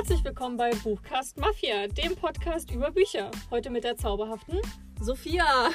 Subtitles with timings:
[0.00, 3.30] Herzlich willkommen bei Buchcast Mafia, dem Podcast über Bücher.
[3.50, 4.58] Heute mit der zauberhaften
[4.98, 5.68] Sophia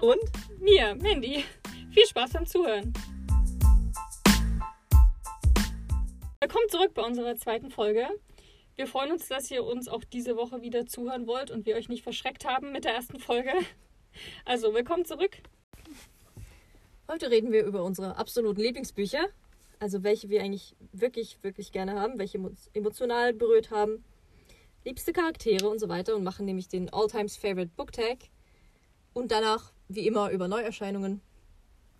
[0.00, 1.44] und mir, Mandy.
[1.90, 2.92] Viel Spaß beim Zuhören.
[6.38, 8.06] Willkommen zurück bei unserer zweiten Folge.
[8.76, 11.88] Wir freuen uns, dass ihr uns auch diese Woche wieder zuhören wollt und wir euch
[11.88, 13.50] nicht verschreckt haben mit der ersten Folge.
[14.44, 15.38] Also, willkommen zurück.
[17.08, 19.26] heute reden wir über unsere absoluten Lieblingsbücher.
[19.80, 24.04] Also welche wir eigentlich wirklich, wirklich gerne haben, welche uns emotional berührt haben,
[24.84, 28.18] liebste Charaktere und so weiter und machen nämlich den All-Times Favorite Book Tag.
[29.14, 31.22] Und danach, wie immer, über Neuerscheinungen.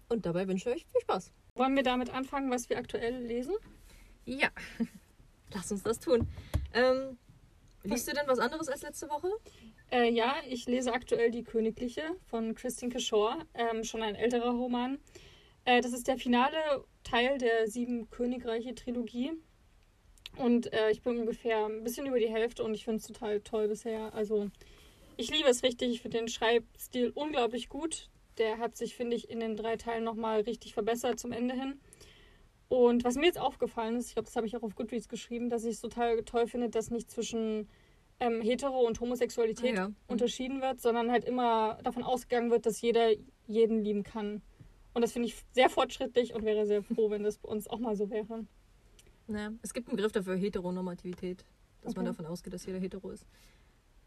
[0.08, 1.32] Und dabei wünsche ich euch viel Spaß.
[1.54, 3.54] Wollen wir damit anfangen, was wir aktuell lesen?
[4.26, 4.50] Ja,
[5.54, 6.28] lass uns das tun.
[6.74, 7.16] Ähm,
[7.82, 9.28] liest du denn was anderes als letzte Woche?
[9.90, 14.98] Äh, ja, ich lese aktuell Die Königliche von Christine Kishore, ähm, schon ein älterer Roman.
[15.70, 16.56] Äh, das ist der finale
[17.04, 19.32] Teil der Sieben Königreiche-Trilogie.
[20.36, 23.40] Und äh, ich bin ungefähr ein bisschen über die Hälfte und ich finde es total
[23.40, 24.12] toll bisher.
[24.12, 24.50] Also,
[25.16, 25.90] ich liebe es richtig.
[25.90, 28.08] Ich finde den Schreibstil unglaublich gut.
[28.38, 31.80] Der hat sich, finde ich, in den drei Teilen nochmal richtig verbessert zum Ende hin.
[32.68, 35.50] Und was mir jetzt aufgefallen ist, ich glaube, das habe ich auch auf Goodreads geschrieben,
[35.50, 37.68] dass ich es total toll finde, dass nicht zwischen
[38.18, 39.88] ähm, Hetero- und Homosexualität Ah ja.
[39.88, 39.96] Mhm.
[40.08, 43.10] unterschieden wird, sondern halt immer davon ausgegangen wird, dass jeder
[43.46, 44.42] jeden lieben kann.
[44.94, 47.78] Und das finde ich sehr fortschrittlich und wäre sehr froh, wenn das bei uns auch
[47.78, 48.46] mal so wäre.
[49.28, 51.44] Ja, es gibt einen Begriff dafür, Heteronormativität.
[51.82, 52.10] Dass man Okay.
[52.16, 53.24] davon ausgeht, dass jeder hetero ist.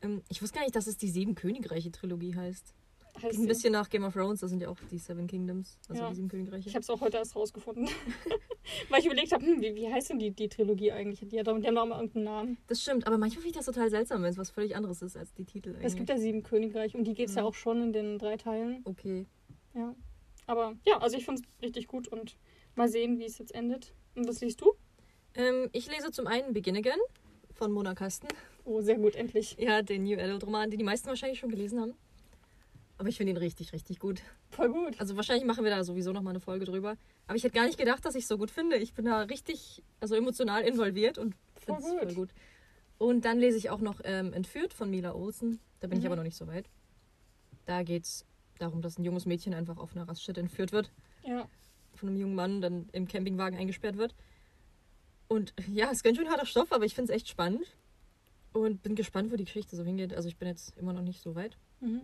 [0.01, 2.75] Ähm, ich wusste gar nicht, dass es die Sieben Königreiche-Trilogie heißt.
[3.21, 6.01] Heißt ein bisschen nach Game of Thrones, das sind ja auch die Seven Kingdoms, also
[6.03, 6.09] Ja.
[6.09, 6.67] die sieben Königreiche.
[6.67, 7.87] Ich habe es auch heute erst rausgefunden.
[8.89, 11.19] Weil ich überlegt habe, hm, wie, wie heißt denn die, die Trilogie eigentlich?
[11.29, 12.57] Die, hat die haben doch mal irgendeinen Namen.
[12.67, 15.15] Das stimmt, aber manchmal finde ich das total seltsam, wenn es was völlig anderes ist
[15.15, 15.75] als die Titel.
[15.81, 17.47] Es gibt ja sieben Königreich und die geht es ja Mhm.
[17.47, 18.81] auch schon in den drei Teilen.
[18.85, 19.27] Okay.
[19.75, 19.95] Ja.
[20.47, 22.37] Aber ja, also ich finde es richtig gut und
[22.75, 23.93] mal sehen, wie es jetzt endet.
[24.15, 24.73] Und was liest du?
[25.35, 26.99] Ähm, ich lese zum einen Begin Again
[27.53, 28.27] von Mona Kasten.
[28.65, 29.55] Oh, sehr gut, endlich.
[29.59, 31.93] Ja, den New Adult Roman, den die meisten wahrscheinlich schon gelesen haben.
[32.97, 34.21] Aber ich finde ihn richtig, richtig gut.
[34.51, 34.99] Voll gut.
[34.99, 36.95] Also wahrscheinlich machen wir da sowieso noch mal eine Folge drüber.
[37.27, 38.77] Aber ich hätte gar nicht gedacht, dass ich es so gut finde.
[38.77, 42.29] Ich bin da richtig, also emotional involviert und finde es voll gut.
[42.99, 45.59] Und dann lese ich auch noch ähm, Entführt von Mila Olsen.
[45.79, 46.07] Da bin ich Mhm.
[46.11, 46.69] aber noch nicht so weit.
[47.65, 48.25] Da geht es
[48.59, 50.91] darum, dass ein junges Mädchen einfach auf einer Raststätte entführt wird.
[51.25, 51.47] Ja.
[51.95, 54.15] Von einem jungen Mann, dann im Campingwagen eingesperrt wird.
[55.27, 57.65] Und ja, es ist ganz schön harter Stoff, aber ich finde es echt spannend.
[58.51, 60.13] Und bin gespannt, wo die Geschichte so hingeht.
[60.13, 61.57] Also ich bin jetzt immer noch nicht so weit.
[61.79, 62.01] Mhm.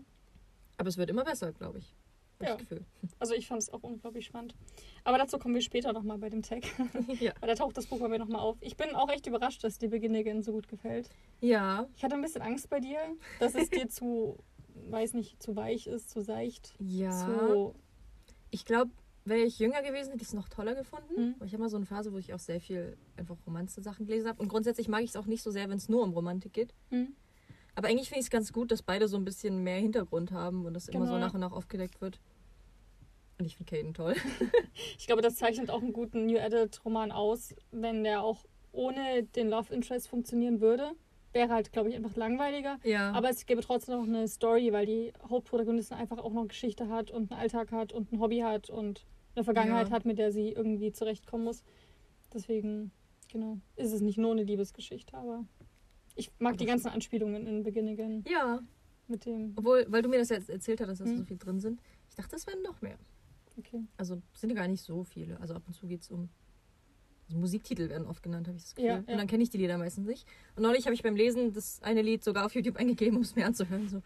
[0.78, 1.94] Aber es wird immer besser, glaube ich.
[2.42, 2.50] Ja.
[2.52, 2.86] Das Gefühl.
[3.20, 4.56] Also ich fand es auch unglaublich spannend.
[5.04, 6.64] Aber dazu kommen wir später nochmal bei dem Tag.
[7.20, 7.34] ja.
[7.42, 8.58] Weil da taucht das Buch bei mir nochmal auf.
[8.62, 11.10] Ich bin auch echt überrascht, dass dir Begin Again so gut gefällt.
[11.42, 12.98] Ja, Ich hatte ein bisschen Angst bei dir,
[13.40, 14.38] dass es dir zu,
[14.90, 17.12] weiß nicht, zu weich ist, zu seicht, ja.
[17.12, 17.76] zu...
[18.52, 18.92] Ich glaube,
[19.26, 21.36] wäre ich jünger gewesen, hätte ich es noch toller gefunden.
[21.40, 21.46] Mhm.
[21.46, 24.42] Ich habe mal so eine Phase, wo ich auch sehr viel einfach Romanze-Sachen gelesen habe.
[24.42, 26.74] Und grundsätzlich mag ich es auch nicht so sehr, wenn es nur um Romantik geht.
[26.90, 27.16] Hm?
[27.76, 30.66] Aber eigentlich finde ich es ganz gut, dass beide so ein bisschen mehr Hintergrund haben
[30.66, 31.26] und das immer so Genau.
[31.26, 32.20] nach und nach aufgedeckt wird.
[33.38, 34.16] Und ich finde Caden toll.
[34.98, 39.50] Ich glaube, das zeichnet auch einen guten New Adult-Roman aus, wenn der auch ohne den
[39.50, 40.92] Love Interest funktionieren würde.
[41.32, 42.80] Wäre halt, glaube ich, einfach langweiliger.
[42.84, 43.12] Ja.
[43.12, 46.90] Aber es gäbe trotzdem noch eine Story, weil die Hauptprotagonistin einfach auch noch eine Geschichte
[46.90, 49.94] hat und einen Alltag hat und ein Hobby hat und eine Vergangenheit Ja.
[49.94, 51.64] hat, mit der sie irgendwie zurechtkommen muss.
[52.34, 52.92] Deswegen,
[53.32, 55.46] genau, ist es nicht nur eine Liebesgeschichte, aber
[56.16, 58.60] ich mag die ganzen Anspielungen in Begin Again ja.
[59.08, 59.54] mit dem.
[59.56, 61.18] Obwohl, weil du mir das jetzt erzählt hast, dass Mhm.
[61.18, 61.80] so viel drin sind.
[62.10, 62.98] Ich dachte, es wären noch mehr.
[63.58, 63.84] Okay.
[63.98, 65.40] Also sind ja gar nicht so viele.
[65.40, 66.30] Also ab und zu geht es um.
[67.30, 68.90] Also Musiktitel werden oft genannt, habe ich das Gefühl.
[68.90, 69.00] Ja, ja.
[69.14, 70.28] Und dann kenne ich die Lieder meistens nicht.
[70.56, 73.36] Und neulich habe ich beim Lesen das eine Lied sogar auf YouTube eingegeben, um es
[73.36, 73.88] mir anzuhören.
[73.88, 74.02] So,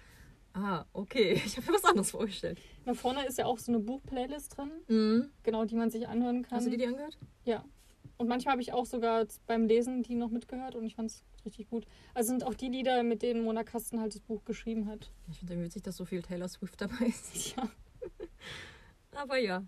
[0.53, 2.59] ah, okay, ich habe mir was anderes vorgestellt.
[2.85, 5.29] Da vorne ist ja auch so eine Buchplaylist drin, Mhm.
[5.43, 6.57] genau, die man sich anhören kann.
[6.57, 7.17] Hast du dir die angehört?
[7.45, 7.63] Ja.
[8.17, 11.23] Und manchmal habe ich auch sogar beim Lesen die noch mitgehört und ich fand es
[11.45, 11.87] richtig gut.
[12.13, 15.11] Also sind auch die Lieder, mit denen Mona Kasten halt das Buch geschrieben hat.
[15.31, 17.55] Ich finde es witzig, dass so viel Taylor Swift dabei ist.
[19.13, 19.63] Ja, Aber ja.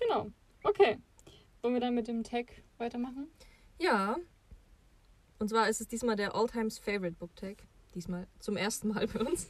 [0.00, 0.28] genau.
[0.64, 0.98] Okay.
[1.62, 2.46] Wollen wir dann mit dem Tag
[2.78, 3.28] weitermachen?
[3.78, 4.16] Ja.
[5.38, 7.62] Und zwar ist es diesmal der All-Times Favorite Book Tag.
[7.94, 9.48] Diesmal zum ersten Mal bei uns.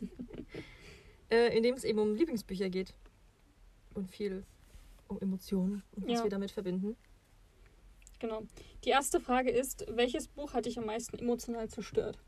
[1.30, 2.94] äh, in dem es eben um Lieblingsbücher geht.
[3.94, 4.44] Und viel
[5.08, 6.22] um Emotionen und was Ja.
[6.24, 6.96] wir damit verbinden.
[8.20, 8.42] Genau.
[8.84, 12.18] Die erste Frage ist, welches Buch hat dich am meisten emotional zerstört?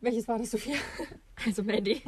[0.00, 0.76] Welches war das, Sophia?
[1.44, 2.00] Also Mandy.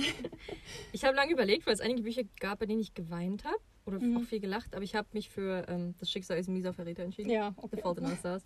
[0.92, 3.56] ich habe lange überlegt, weil es einige Bücher gab, bei denen ich geweint habe.
[3.86, 4.16] Oder Mhm.
[4.18, 4.74] auch viel gelacht.
[4.74, 7.30] Aber ich habe mich für ähm, Das Schicksal ist ein mieser Verräter entschieden.
[7.30, 7.80] Ja, The okay.
[7.82, 8.44] Fault in Our Stars.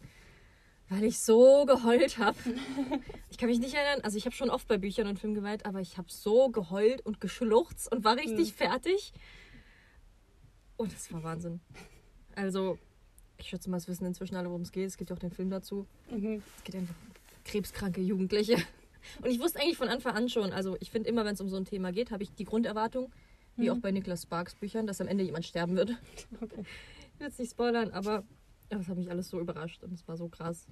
[0.88, 2.36] Weil ich so geheult habe.
[3.30, 5.64] Ich kann mich nicht erinnern, also ich habe schon oft bei Büchern und Filmen geweint,
[5.64, 8.56] aber ich habe so geheult und geschluchzt und war richtig Mhm.
[8.56, 9.12] fertig.
[10.76, 11.60] Und es war Wahnsinn.
[12.34, 12.78] Also,
[13.36, 14.86] ich schätze mal, es wissen inzwischen alle, worum es geht.
[14.88, 15.86] Es gibt ja auch den Film dazu.
[16.10, 16.42] Mhm.
[16.56, 17.12] Es geht einfach um
[17.44, 18.56] krebskranke Jugendliche.
[19.22, 21.48] Und ich wusste eigentlich von Anfang an schon, also ich finde immer, wenn es um
[21.48, 23.12] so ein Thema geht, habe ich die Grunderwartung,
[23.58, 23.76] wie Mhm.
[23.76, 25.90] auch bei Niklas Sparks Büchern, dass am Ende jemand sterben wird.
[26.40, 26.62] Okay.
[27.14, 28.24] Ich will nicht spoilern, aber
[28.70, 30.66] ja, das hat mich alles so überrascht und es war so krass.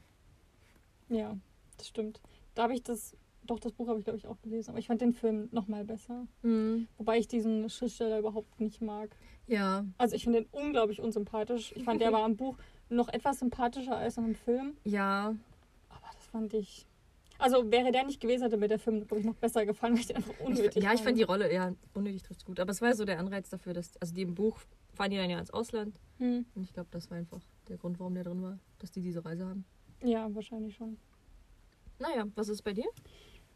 [1.09, 1.37] Ja,
[1.77, 2.21] das stimmt.
[2.55, 4.71] Da habe ich das, doch, das Buch habe ich, glaube ich, auch gelesen.
[4.71, 6.27] Aber ich fand den Film noch mal besser.
[6.43, 6.89] Mhm.
[6.99, 9.11] Wobei ich diesen Schriftsteller überhaupt nicht mag.
[9.47, 11.73] Ja, Also ich finde den unglaublich unsympathisch.
[11.77, 12.57] Ich fand, der war im Buch
[12.89, 14.77] noch etwas sympathischer als noch im Film.
[14.85, 15.35] ja,
[15.89, 16.87] Aber das fand ich...
[17.39, 20.01] Also wäre der nicht gewesen, hätte mir der Film, glaube ich, noch besser gefallen, weil
[20.01, 21.23] ich den einfach ich, unnötig ja, ich fand die.
[21.23, 22.59] Rolle, ja, unnötig trifft gut.
[22.61, 24.59] Aber es war so der Anreiz dafür, dass, also die im Buch
[24.95, 25.99] fahren die dann ja ins Ausland.
[26.19, 26.47] Hm.
[26.55, 29.25] Und ich glaube, das war einfach der Grund, warum der drin war, dass die diese
[29.25, 29.65] Reise haben.
[30.03, 30.97] Ja, wahrscheinlich schon.
[31.99, 32.87] Naja, was ist bei dir?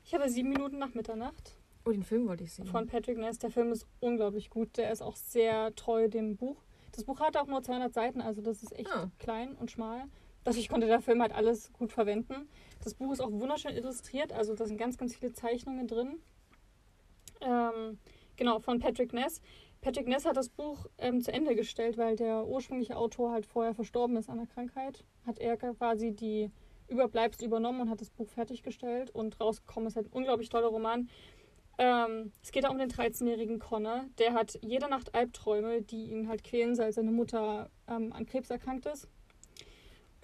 [0.05, 1.57] Ich habe sieben Minuten nach Mitternacht
[1.87, 2.67] Oh, den Film wollte ich sehen.
[2.67, 3.39] von Patrick Ness.
[3.39, 4.77] Der Film ist unglaublich gut.
[4.77, 6.63] Der ist auch sehr treu dem Buch.
[6.93, 9.11] Das Buch hat auch nur 200 Seiten, also das ist echt Ah.
[9.19, 10.05] klein und schmal.
[10.45, 12.49] Dadurch konnte der Film halt alles gut verwenden.
[12.83, 16.21] Das Buch ist auch wunderschön illustriert, also da sind ganz, ganz viele Zeichnungen drin.
[17.43, 17.99] Ähm,
[18.37, 19.41] genau, von Patrick Ness.
[19.81, 23.75] Patrick Ness hat das Buch ähm, zu Ende gestellt, weil der ursprüngliche Autor halt vorher
[23.75, 25.05] verstorben ist an der Krankheit.
[25.27, 26.51] Hat er quasi die
[26.89, 31.09] Überbleibsel übernommen und hat das Buch fertiggestellt und rausgekommen ist halt ein unglaublich toller Roman.
[31.79, 34.05] Ähm, es geht da um den 13-jährigen Connor.
[34.19, 38.51] Der hat jede Nacht Albträume, die ihn halt quälen, seit seine Mutter ähm, an Krebs
[38.51, 39.09] erkrankt ist.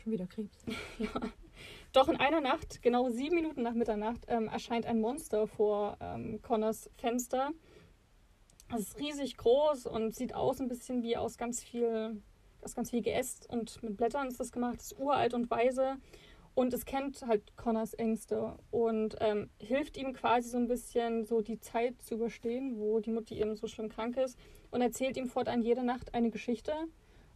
[0.07, 0.65] Schon wieder Krebs.
[1.93, 6.41] Doch in einer Nacht, genau sieben Minuten nach Mitternacht, ähm, erscheint ein Monster vor ähm,
[6.43, 7.51] Connors Fenster.
[8.73, 12.23] Es ist riesig groß und sieht aus ein bisschen wie aus ganz viel,
[12.63, 14.77] aus ganz viel Geäst und mit Blättern ist das gemacht.
[14.79, 15.97] Es ist uralt und weise
[16.55, 21.41] und es kennt halt Connors Ängste und ähm, hilft ihm quasi so ein bisschen so
[21.41, 24.39] die Zeit zu überstehen, wo die Mutti eben so schlimm krank ist
[24.71, 26.75] und erzählt ihm fortan jede Nacht eine Geschichte.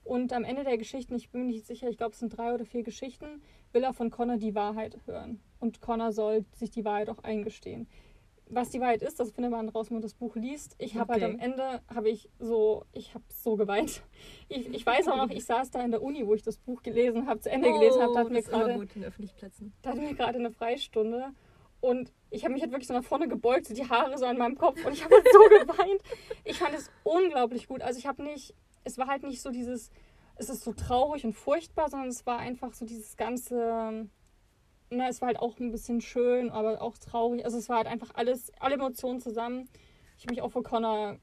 [0.05, 2.53] Und am Ende der Geschichten, ich bin mir nicht sicher, ich glaube, es sind drei
[2.55, 3.43] oder vier Geschichten,
[3.73, 5.41] will er von Connor die Wahrheit hören.
[5.61, 7.87] Und Connor soll sich die Wahrheit auch eingestehen.
[8.53, 10.75] Was die Wahrheit ist, das findet man raus, wenn man das Buch liest.
[10.79, 11.23] Ich habe Okay.
[11.23, 14.03] halt am Ende, habe ich so, ich habe so geweint.
[14.49, 16.83] Ich, ich weiß auch noch, ich saß da in der Uni, wo ich das Buch
[16.83, 18.73] gelesen habe, zu Ende gelesen habe, da hatten wir Oh, gerade
[19.91, 21.29] hatten wir gerade eine Freistunde
[21.81, 24.37] und ich habe mich halt wirklich so nach vorne gebeugt, so die Haare so an
[24.39, 25.39] meinem Kopf und ich habe halt so
[25.73, 26.03] geweint.
[26.45, 27.83] Ich fand es unglaublich gut.
[27.83, 28.55] Also ich habe nicht,
[28.85, 29.91] es war halt nicht so dieses,
[30.37, 34.09] es ist so traurig und furchtbar, sondern es war einfach so dieses ganze,
[34.91, 37.45] na, es war halt auch ein bisschen schön, aber auch traurig.
[37.45, 39.69] Also es war halt einfach alles, alle Emotionen zusammen.
[40.17, 41.19] Ich habe mich auch für Connor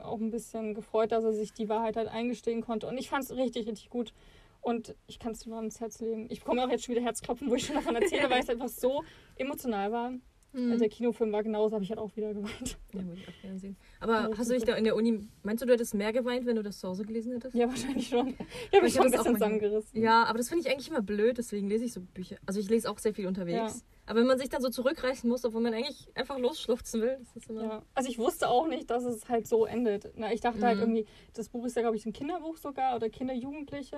[0.00, 2.86] auch ein bisschen gefreut, dass er sich die Wahrheit halt eingestehen konnte.
[2.86, 4.12] Und ich fand es richtig, richtig gut.
[4.60, 6.26] Und ich kann es nur ans Herz legen.
[6.30, 8.68] Ich bekomme auch jetzt schon wieder Herzklopfen, wo ich schon davon erzähle, weil es einfach
[8.68, 9.04] so
[9.36, 10.12] emotional war.
[10.54, 10.70] Mhm.
[10.70, 12.78] Also der Kinofilm war genauso, habe ich halt auch wieder geweint.
[12.92, 13.76] Ja, wollte ich auch gerne sehen.
[14.00, 16.46] Aber Ja, hast du dich da in der Uni, meinst du, du hättest mehr geweint,
[16.46, 17.54] wenn du das zu Hause gelesen hättest?
[17.56, 18.28] Ja, wahrscheinlich schon.
[18.28, 18.46] Ich habe
[18.76, 20.00] Ich mich schon ein bisschen zusammengerissen.
[20.00, 22.36] Ja, aber das finde ich eigentlich immer blöd, deswegen lese ich so Bücher.
[22.46, 23.84] Also ich lese auch sehr viel unterwegs.
[24.06, 27.36] Aber wenn man sich dann so zurückreißen muss, obwohl man eigentlich einfach losschluchzen will, das
[27.36, 27.62] ist immer.
[27.62, 30.12] Ja, also ich wusste auch nicht, dass es halt so endet.
[30.16, 30.82] Na, ich dachte halt Mhm.
[30.82, 33.96] irgendwie, das Buch ist ja, glaube ich, ein Kinderbuch sogar oder Kinder-Jugendliche.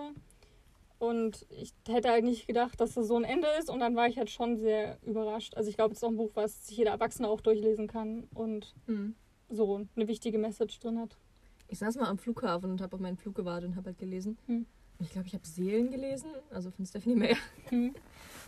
[0.98, 3.69] Und ich hätte halt nicht gedacht, dass das so ein Ende ist.
[3.69, 5.54] Und dann war ich halt schon sehr überrascht.
[5.54, 8.25] Also ich glaube, es ist auch ein Buch, was sich jeder Erwachsene auch durchlesen kann
[8.34, 9.14] und Mhm.
[9.50, 11.16] so eine wichtige Message drin hat.
[11.69, 14.38] Ich saß mal am Flughafen und habe auf meinen Flug gewartet und habe halt gelesen.
[14.46, 14.66] Hm.
[14.98, 17.36] Und ich glaube, ich habe Seelen gelesen, also von Stephanie Meyer.
[17.69, 17.94] Hm.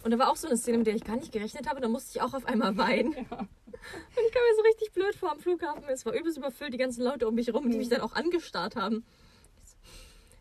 [0.04, 1.80] Und da war auch so eine Szene, mit der ich gar nicht gerechnet habe.
[1.80, 3.12] Da musste ich auch auf einmal weinen.
[3.12, 3.20] Ja.
[3.20, 5.84] Und ich kam mir so richtig blöd vor am Flughafen.
[5.88, 7.78] Es war übelst überfüllt, die ganzen Leute um mich herum, die Hm.
[7.78, 9.04] mich dann auch angestarrt haben.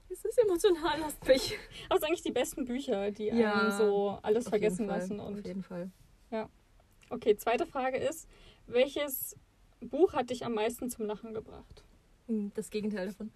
[0.09, 1.57] Es ist emotional, mich.
[1.89, 5.19] Aber es sind eigentlich die besten Bücher, die Ja, einem so alles Auf vergessen lassen.
[5.19, 5.91] Auf Und jeden Fall.
[7.09, 8.27] okay, zweite Frage ist,
[8.67, 9.35] welches
[9.81, 11.83] Buch hat dich am meisten zum Lachen gebracht?
[12.27, 13.31] Hm, Das Gegenteil davon.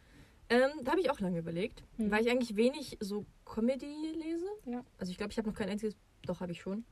[0.49, 2.11] Ähm, da habe ich auch lange überlegt, Hm.
[2.11, 4.45] weil ich eigentlich wenig so Comedy lese.
[4.65, 4.83] Ja.
[4.97, 5.95] Also ich glaube, ich habe noch kein einziges.
[6.25, 6.83] Doch, habe ich schon.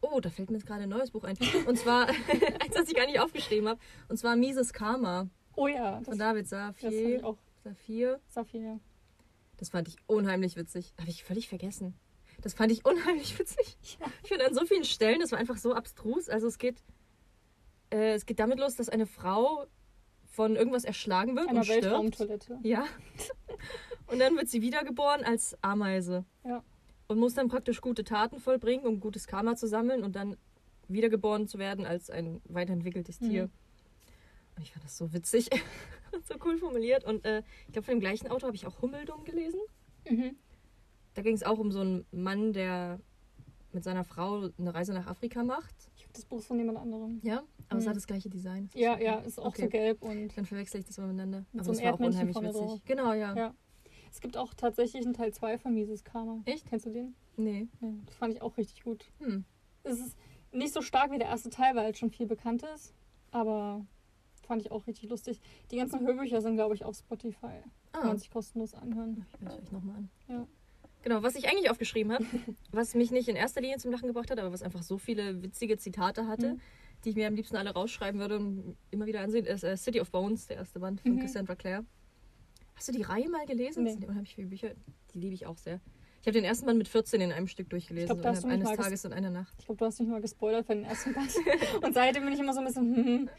[0.00, 1.36] Oh, da fällt mir jetzt gerade ein neues Buch ein.
[1.66, 2.08] Und zwar,
[2.60, 3.80] eins, das ich gar nicht aufgeschrieben habe.
[4.08, 7.16] Und zwar Mises Karma Oh ja, das, von David das fand Safir.
[7.18, 8.20] ich auch Safir.
[8.28, 8.78] Saphir.
[9.56, 10.92] Das fand ich unheimlich witzig.
[11.00, 11.94] Habe ich völlig vergessen.
[12.42, 13.76] Das fand ich unheimlich witzig.
[14.00, 14.06] Ja.
[14.22, 16.28] Ich finde an so vielen Stellen, das war einfach so abstrus.
[16.28, 16.76] Also es geht,
[17.90, 19.66] äh, es geht damit los, dass eine Frau
[20.26, 21.84] von irgendwas erschlagen wird Einer und stirbt.
[21.84, 22.58] Weltraumtoilette.
[22.62, 22.84] Ja.
[24.06, 26.26] Und dann wird sie wiedergeboren als Ameise.
[26.44, 26.62] Ja.
[27.08, 30.36] Und muss dann praktisch gute Taten vollbringen, um gutes Karma zu sammeln und dann
[30.88, 33.30] wiedergeboren zu werden als ein weiterentwickeltes Mhm.
[33.30, 33.50] Tier.
[34.56, 35.48] Und ich fand das so witzig
[36.24, 37.04] so cool formuliert.
[37.04, 39.60] Und äh, ich glaube, von dem gleichen Autor habe ich auch Hummeldum gelesen.
[40.08, 40.36] Mhm.
[41.14, 43.00] Da ging es auch um so einen Mann, der
[43.72, 45.74] mit seiner Frau eine Reise nach Afrika macht.
[45.96, 47.20] Ich habe das Buch von jemand anderem.
[47.24, 47.88] Ja, aber es Mhm.
[47.90, 48.68] hat das gleiche Design.
[48.72, 49.62] Das Ja, ja, ist auch Okay.
[49.62, 51.44] so gelb und Dann verwechsel ich das mal miteinander.
[51.52, 52.52] Mit aber so es war auch unheimlich witzig.
[52.52, 52.80] drauf.
[52.84, 53.34] Genau, ja.
[53.36, 53.54] Ja.
[54.12, 56.40] Es gibt auch tatsächlich einen Teil 2 von Mises Karma.
[56.44, 56.66] Echt?
[56.66, 57.16] Kennst du den?
[57.36, 57.66] Nee.
[57.80, 59.10] Ja, das fand ich auch richtig gut.
[59.18, 59.44] Hm.
[59.82, 60.16] Es ist
[60.52, 62.94] nicht so stark wie der erste Teil, weil halt schon viel bekannt ist.
[63.32, 63.84] Aber
[64.46, 65.40] fand ich auch richtig lustig.
[65.70, 67.40] Die ganzen Hörbücher sind, glaube ich, auf Spotify.
[67.92, 69.24] Kann Ah, man sich kostenlos anhören.
[69.34, 70.10] ich höre es euch nochmal an.
[70.28, 70.46] Ja.
[71.02, 72.24] Genau, was ich eigentlich aufgeschrieben habe,
[72.72, 75.42] was mich nicht in erster Linie zum Lachen gebracht hat, aber was einfach so viele
[75.42, 76.60] witzige Zitate hatte, Mhm.
[77.04, 80.00] die ich mir am liebsten alle rausschreiben würde und immer wieder ansehen, ist äh, City
[80.00, 81.20] of Bones, der erste Band von Mhm.
[81.20, 81.84] Cassandra Clare.
[82.74, 83.84] Hast du die Reihe mal gelesen?
[83.84, 83.90] Nee.
[83.90, 84.70] Das sind unheimlich viele Bücher.
[85.12, 85.80] Die liebe ich auch sehr.
[86.22, 88.76] Ich habe den ersten Band mit 14 in einem Stück durchgelesen, Ich glaub, innerhalb eines
[88.78, 89.54] Tages und einer Nacht.
[89.58, 91.28] Ich glaube, du hast mich mal gespoilert für den ersten Band.
[91.84, 93.30] Und seitdem bin ich immer so ein bisschen, hm,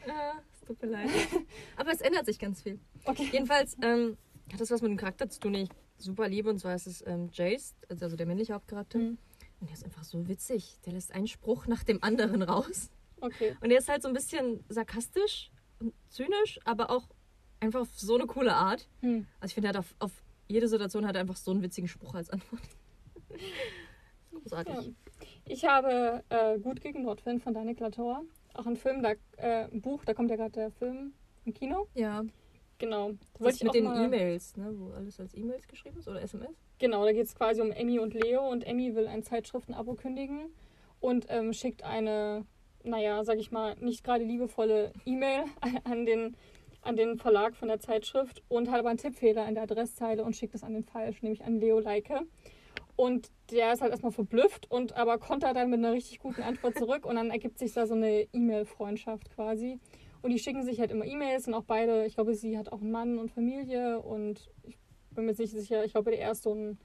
[0.53, 1.09] es tut mir leid.
[1.77, 2.79] aber es ändert sich ganz viel.
[3.05, 3.29] okay.
[3.31, 4.17] Jedenfalls ähm,
[4.51, 6.49] hat das was mit dem Charakter zu tun, den ich super liebe.
[6.49, 8.99] Und zwar ist es ähm, Jace, also der männliche Hauptcharakter.
[8.99, 9.17] Mhm.
[9.59, 10.77] Und der ist einfach so witzig.
[10.85, 12.89] Der lässt einen Spruch nach dem anderen raus.
[13.21, 13.55] Okay.
[13.61, 17.07] Und der ist halt so ein bisschen sarkastisch und zynisch, aber auch
[17.59, 18.87] einfach auf so eine coole Art.
[19.01, 19.25] Hm.
[19.39, 20.11] Also ich finde, er hat auf, auf
[20.47, 22.61] jede Situation hat er einfach so einen witzigen Spruch als Antwort.
[24.31, 24.75] Großartig.
[24.75, 24.83] Ja.
[25.45, 28.23] Ich habe äh, Gut gegen Nordwind von Daniel Latour.
[28.55, 31.13] Auch ein Film, da, äh, ein Buch, da kommt ja gerade der Film
[31.45, 31.87] im Kino.
[31.93, 32.23] Ja.
[32.77, 33.11] Genau.
[33.11, 36.07] Da Das wollte ist ich mit den E-Mails, ne, wo alles als E-Mails geschrieben ist
[36.07, 36.55] oder SMS.
[36.77, 40.49] Genau, da geht es quasi um Emmy und Leo und Emmy will ein Zeitschriftenabo kündigen
[40.99, 42.45] und ähm, schickt eine,
[42.83, 45.45] naja, sag ich mal, nicht gerade liebevolle E-Mail
[45.83, 46.35] an den,
[46.81, 50.35] an den Verlag von der Zeitschrift und hat aber einen Tippfehler in der Adresszeile und
[50.35, 52.21] schickt es an den falsch, nämlich an Leo Leike.
[52.95, 56.77] Und der ist halt erstmal verblüfft und aber kontert dann mit einer richtig guten Antwort
[56.77, 59.79] zurück und dann ergibt sich da so eine E-Mail-Freundschaft quasi.
[60.21, 62.81] Und die schicken sich halt immer E-Mails und auch beide, ich glaube, sie hat auch
[62.81, 64.77] einen Mann und Familie und ich
[65.11, 66.77] bin mir nicht sicher, ich glaube, der ist so ein,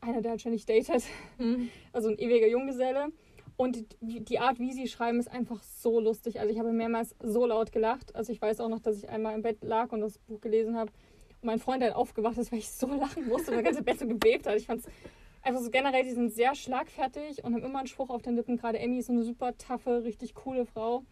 [0.00, 1.02] einer, der halt ständig datet,
[1.38, 1.70] Hm.
[1.92, 3.08] also ein ewiger Junggeselle.
[3.56, 6.40] Und die, die Art, wie sie schreiben, ist einfach so lustig.
[6.40, 8.14] Also ich habe mehrmals so laut gelacht.
[8.14, 10.76] Also ich weiß auch noch, dass ich einmal im Bett lag und das Buch gelesen
[10.76, 10.92] habe.
[11.42, 13.98] Und mein Freund halt aufgewacht ist, weil ich so lachen musste und das ganze Bett
[13.98, 14.56] so gebebt hat.
[14.56, 14.86] Ich fand es
[15.42, 18.56] einfach so generell, die sind sehr schlagfertig und haben immer einen Spruch auf den Lippen.
[18.56, 21.04] Gerade Emmy ist so eine super taffe, richtig coole Frau.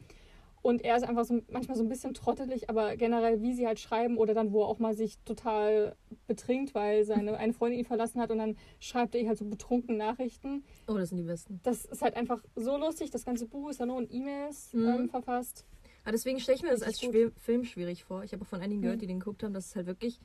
[0.63, 3.79] Und er ist einfach so manchmal so ein bisschen trottelig, aber generell, wie sie halt
[3.79, 5.95] schreiben oder dann, wo er auch mal sich total
[6.27, 9.45] betrinkt, weil seine eine Freundin ihn verlassen hat und dann schreibt er ihr halt so
[9.45, 10.65] betrunken Nachrichten.
[10.89, 11.61] Oh, das sind die besten.
[11.65, 13.11] Das ist halt einfach so lustig.
[13.11, 14.87] Das ganze Buch ist ja nur in E-Mails Mhm.
[14.89, 15.67] ähm, verfasst.
[16.05, 18.23] Aber deswegen stelle ich mir das als schwer, Film schwierig vor.
[18.25, 19.01] Ich habe auch von einigen gehört, Mhm.
[19.01, 20.21] die den geguckt haben, dass es halt wirklich.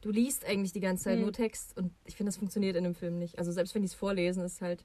[0.00, 1.22] Du liest eigentlich die ganze Zeit Mhm.
[1.24, 3.36] nur Text und ich finde, das funktioniert in einem Film nicht.
[3.38, 4.84] Also selbst wenn die es vorlesen, ist halt.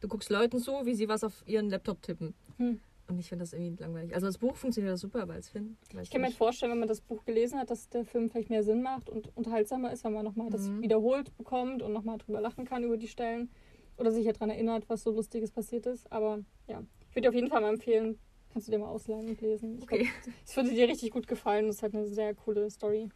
[0.00, 2.34] Du guckst Leuten zu, wie sie was auf ihren Laptop tippen.
[2.58, 2.78] Hm.
[3.08, 4.14] Und ich finde das irgendwie langweilig.
[4.14, 5.76] Also als Buch funktioniert das super, aber als Film.
[6.02, 8.62] Ich kann mir vorstellen, wenn man das Buch gelesen hat, dass der Film vielleicht mehr
[8.62, 10.82] Sinn macht und unterhaltsamer ist, wenn man nochmal das Mhm.
[10.82, 13.50] wiederholt bekommt und nochmal drüber lachen kann über die Stellen
[13.96, 16.10] oder sich ja daran erinnert, was so Lustiges passiert ist.
[16.12, 18.18] Aber ja, ich würde dir auf jeden Fall mal empfehlen,
[18.54, 19.76] kannst du dir mal ausleihen und lesen.
[19.78, 19.98] Ich Okay.
[20.22, 21.66] glaub, Es würde dir richtig gut gefallen.
[21.66, 23.10] Das ist halt eine sehr coole Story.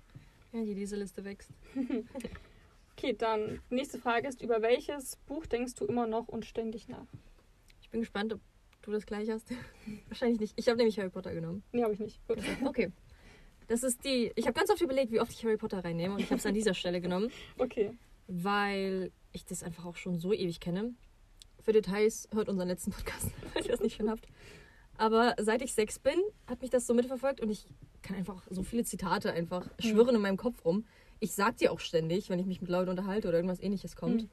[0.53, 1.51] Ja, die Leseliste wächst.
[2.97, 7.07] Okay, dann nächste Frage ist, über welches Buch denkst du immer noch und ständig nach?
[7.81, 8.41] Ich bin gespannt, ob
[8.83, 9.47] du das gleich hast.
[10.09, 10.55] Wahrscheinlich nicht.
[10.57, 11.63] Ich habe nämlich Harry Potter genommen.
[11.71, 12.19] Nee, habe ich nicht.
[12.27, 12.39] Gut.
[12.65, 12.91] Okay.
[13.69, 14.33] Das ist die.
[14.35, 16.47] Ich habe ganz oft überlegt, wie oft ich Harry Potter reinnehme und ich habe es
[16.47, 17.31] an dieser Stelle genommen.
[17.59, 17.97] Okay.
[18.27, 20.93] weil ich das einfach auch schon so ewig kenne.
[21.61, 24.27] Für Details hört unseren letzten Podcast, falls ihr das nicht schon habt.
[24.99, 27.67] Aber seit ich sechs bin, hat mich das so mitverfolgt und ich
[28.03, 30.85] kann einfach so viele Zitate einfach schwirren in meinem Kopf rum.
[31.21, 34.23] Ich sag dir auch ständig, wenn ich mich mit Leuten unterhalte oder irgendwas ähnliches kommt,
[34.23, 34.29] Mhm.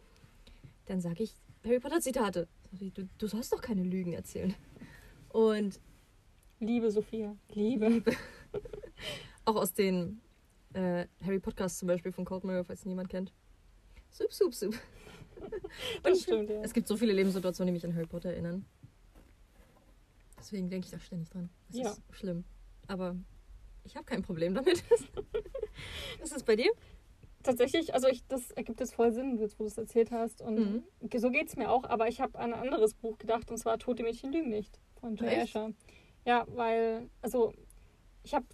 [0.88, 2.48] dann sage ich Harry Potter Zitate.
[2.72, 4.54] Du, du sollst doch keine Lügen erzählen.
[5.30, 5.80] Und
[6.60, 7.36] Liebe Sophia.
[7.54, 8.02] Liebe.
[9.46, 10.22] auch aus den
[10.74, 13.34] äh, Harry Podcasts zum Beispiel von Cold Mirror, falls ihn jemand kennt.
[14.10, 14.74] Sup, sup, sup.
[16.04, 16.62] Das stimmt, ja.
[16.62, 18.66] Es gibt so viele Lebenssituationen, die mich an Harry Potter erinnern.
[20.46, 21.50] Deswegen denke ich da ständig dran.
[21.70, 21.90] Das Ja.
[21.90, 22.44] ist schlimm.
[22.86, 23.16] Aber
[23.84, 24.84] ich habe kein Problem damit.
[26.20, 26.72] Was ist bei dir?
[27.42, 30.44] Tatsächlich, also ich, das ergibt jetzt voll Sinn, jetzt wo du es erzählt hast.
[30.44, 30.84] Und Mhm.
[31.20, 33.80] so geht es mir auch, aber ich habe an ein anderes Buch gedacht, und zwar
[33.80, 35.30] Tote Mädchen lügen nicht von Joy?
[35.42, 35.72] Asher.
[36.26, 37.52] Ja, weil, also
[38.22, 38.46] ich habe,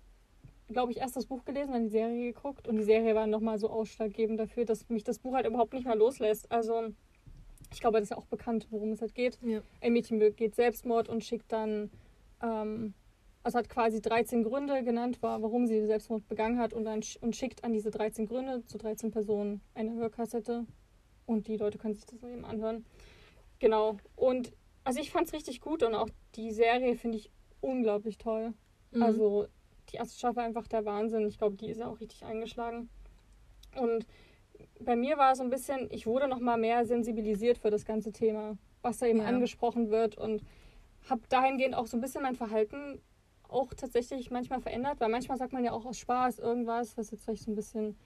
[0.69, 3.59] glaube ich, erst das Buch gelesen, dann die Serie geguckt und die Serie war nochmal
[3.59, 6.49] so ausschlaggebend dafür, dass mich das Buch halt überhaupt nicht mehr loslässt.
[6.53, 6.93] Also
[7.71, 9.39] ich glaube, das ist ja auch bekannt, worum es halt geht.
[9.43, 9.61] Ja.
[9.79, 11.89] Ein Mädchen begeht Selbstmord und schickt dann,
[12.41, 12.93] ähm,
[13.43, 17.19] also hat quasi 13 Gründe genannt, war, warum sie Selbstmord begangen hat und dann sch-
[17.21, 20.65] und schickt an diese 13 Gründe zu 13 Personen eine Hörkassette
[21.25, 22.85] und die Leute können sich das eben anhören.
[23.59, 23.97] Genau.
[24.15, 28.53] Und also ich fand es richtig gut und auch die Serie finde ich unglaublich toll.
[28.91, 29.03] Mhm.
[29.03, 29.47] Also
[29.89, 31.27] die erste Staffel einfach der Wahnsinn.
[31.27, 32.89] Ich glaube, die ist ja auch richtig eingeschlagen.
[33.75, 34.05] Und
[34.79, 37.85] bei mir war es so ein bisschen, ich wurde noch mal mehr sensibilisiert für das
[37.85, 39.25] ganze Thema, was da eben Ja.
[39.25, 40.43] angesprochen wird und
[41.09, 43.01] habe dahingehend auch so ein bisschen mein Verhalten
[43.47, 47.23] auch tatsächlich manchmal verändert, weil manchmal sagt man ja auch aus Spaß irgendwas, was jetzt
[47.25, 47.97] vielleicht so ein bisschen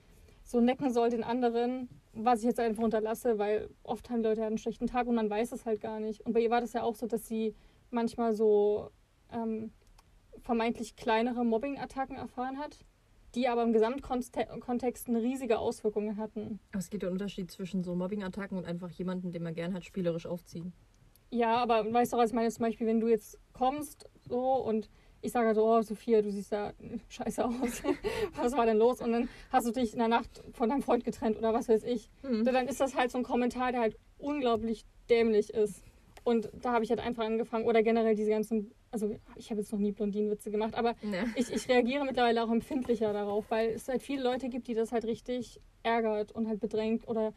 [0.44, 4.58] so necken soll den anderen, was ich jetzt einfach unterlasse, weil oft haben Leute einen
[4.58, 6.22] schlechten Tag und man weiß es halt gar nicht.
[6.26, 7.56] Und bei ihr war das ja auch so, dass sie
[7.92, 8.90] manchmal so
[9.32, 9.72] ähm,
[10.42, 12.80] vermeintlich kleinere Mobbing-Attacken erfahren hat,
[13.36, 16.60] die aber im Gesamtkontext eine riesige Auswirkungen hatten.
[16.72, 19.74] Aber es gibt ja einen Unterschied zwischen so Mobbing-Attacken und einfach jemanden, den man gern
[19.74, 20.74] hat, spielerisch aufziehen.
[21.32, 22.50] Ja, aber weißt du, was ich meine?
[22.50, 24.90] Zum Beispiel, wenn du jetzt kommst so und
[25.22, 26.72] ich sage so, oh Sophia, du siehst da
[27.10, 27.84] scheiße aus.
[28.36, 29.02] was war denn los?
[29.02, 31.84] Und dann hast du dich in der Nacht von deinem Freund getrennt oder was weiß
[31.84, 32.10] ich.
[32.24, 32.46] Mhm.
[32.46, 35.84] Dann ist das halt so ein Kommentar, der halt unglaublich dämlich ist.
[36.24, 37.66] Und da habe ich halt einfach angefangen.
[37.66, 41.18] Oder generell diese ganzen, also ich habe jetzt noch nie Blondinenwitze gemacht, aber nee.
[41.36, 44.94] ich, ich reagiere mittlerweile auch empfindlicher darauf, weil es halt viele Leute gibt, die das
[44.94, 47.34] halt richtig ärgert und halt bedrängt oder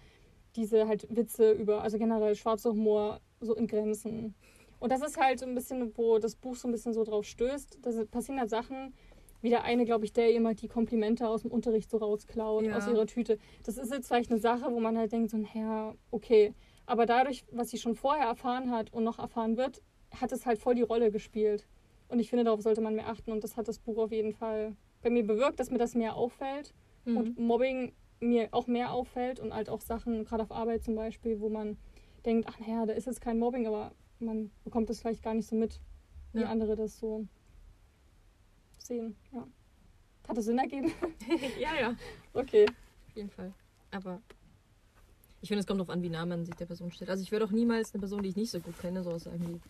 [0.54, 4.36] diese halt Witze über, also generell schwarzer Humor so in Grenzen.
[4.78, 7.24] Und das ist halt so ein bisschen, wo das Buch so ein bisschen so drauf
[7.24, 7.80] stößt.
[7.82, 8.94] Da passieren halt Sachen,
[9.40, 12.76] wie der eine, glaube ich, der immer die Komplimente aus dem Unterricht so rausklaut, ja.
[12.76, 13.38] aus ihrer Tüte.
[13.64, 16.54] Das ist jetzt vielleicht eine Sache, wo man halt denkt, so, naja, okay.
[16.86, 19.82] Aber dadurch, was sie schon vorher erfahren hat und noch erfahren wird,
[20.14, 21.66] hat es halt voll die Rolle gespielt.
[22.08, 23.32] Und ich finde, darauf sollte man mehr achten.
[23.32, 26.14] Und das hat das Buch auf jeden Fall bei mir bewirkt, dass mir das mehr
[26.14, 26.74] auffällt.
[27.04, 27.16] Mhm.
[27.16, 31.40] Und Mobbing mir auch mehr auffällt und halt auch Sachen, gerade auf Arbeit zum Beispiel,
[31.40, 31.76] wo man
[32.24, 35.48] denkt, ach naja, da ist jetzt kein Mobbing, aber man bekommt das vielleicht gar nicht
[35.48, 35.80] so mit,
[36.32, 36.48] wie ja.
[36.48, 37.26] andere das so
[38.78, 39.16] sehen.
[39.32, 39.46] Ja.
[40.26, 40.92] Hat das Sinn ergeben?
[41.60, 41.96] ja, ja.
[42.32, 42.66] Okay.
[43.08, 43.52] Auf jeden Fall.
[43.90, 44.20] Aber
[45.40, 47.10] ich finde, es kommt darauf an, wie nah man sich der Person stellt.
[47.10, 49.40] Also ich würde auch niemals eine Person, die ich nicht so gut kenne, so sagen
[49.46, 49.60] wie,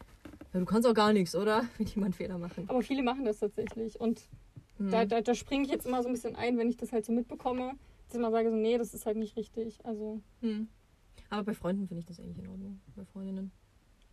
[0.52, 1.64] ja, du kannst auch gar nichts, oder?
[1.78, 2.64] Wenn jemand Fehler machen.
[2.68, 4.00] Aber viele machen das tatsächlich.
[4.00, 4.22] Und
[4.78, 4.90] hm.
[4.90, 7.04] da, da, da springe ich jetzt immer so ein bisschen ein, wenn ich das halt
[7.04, 7.72] so mitbekomme,
[8.06, 9.78] dass ich immer sage, so, nee, das ist halt nicht richtig.
[9.84, 10.20] Also.
[10.40, 10.68] Hm.
[11.30, 12.80] Aber bei Freunden finde ich das eigentlich in Ordnung.
[12.96, 13.50] Bei Freundinnen.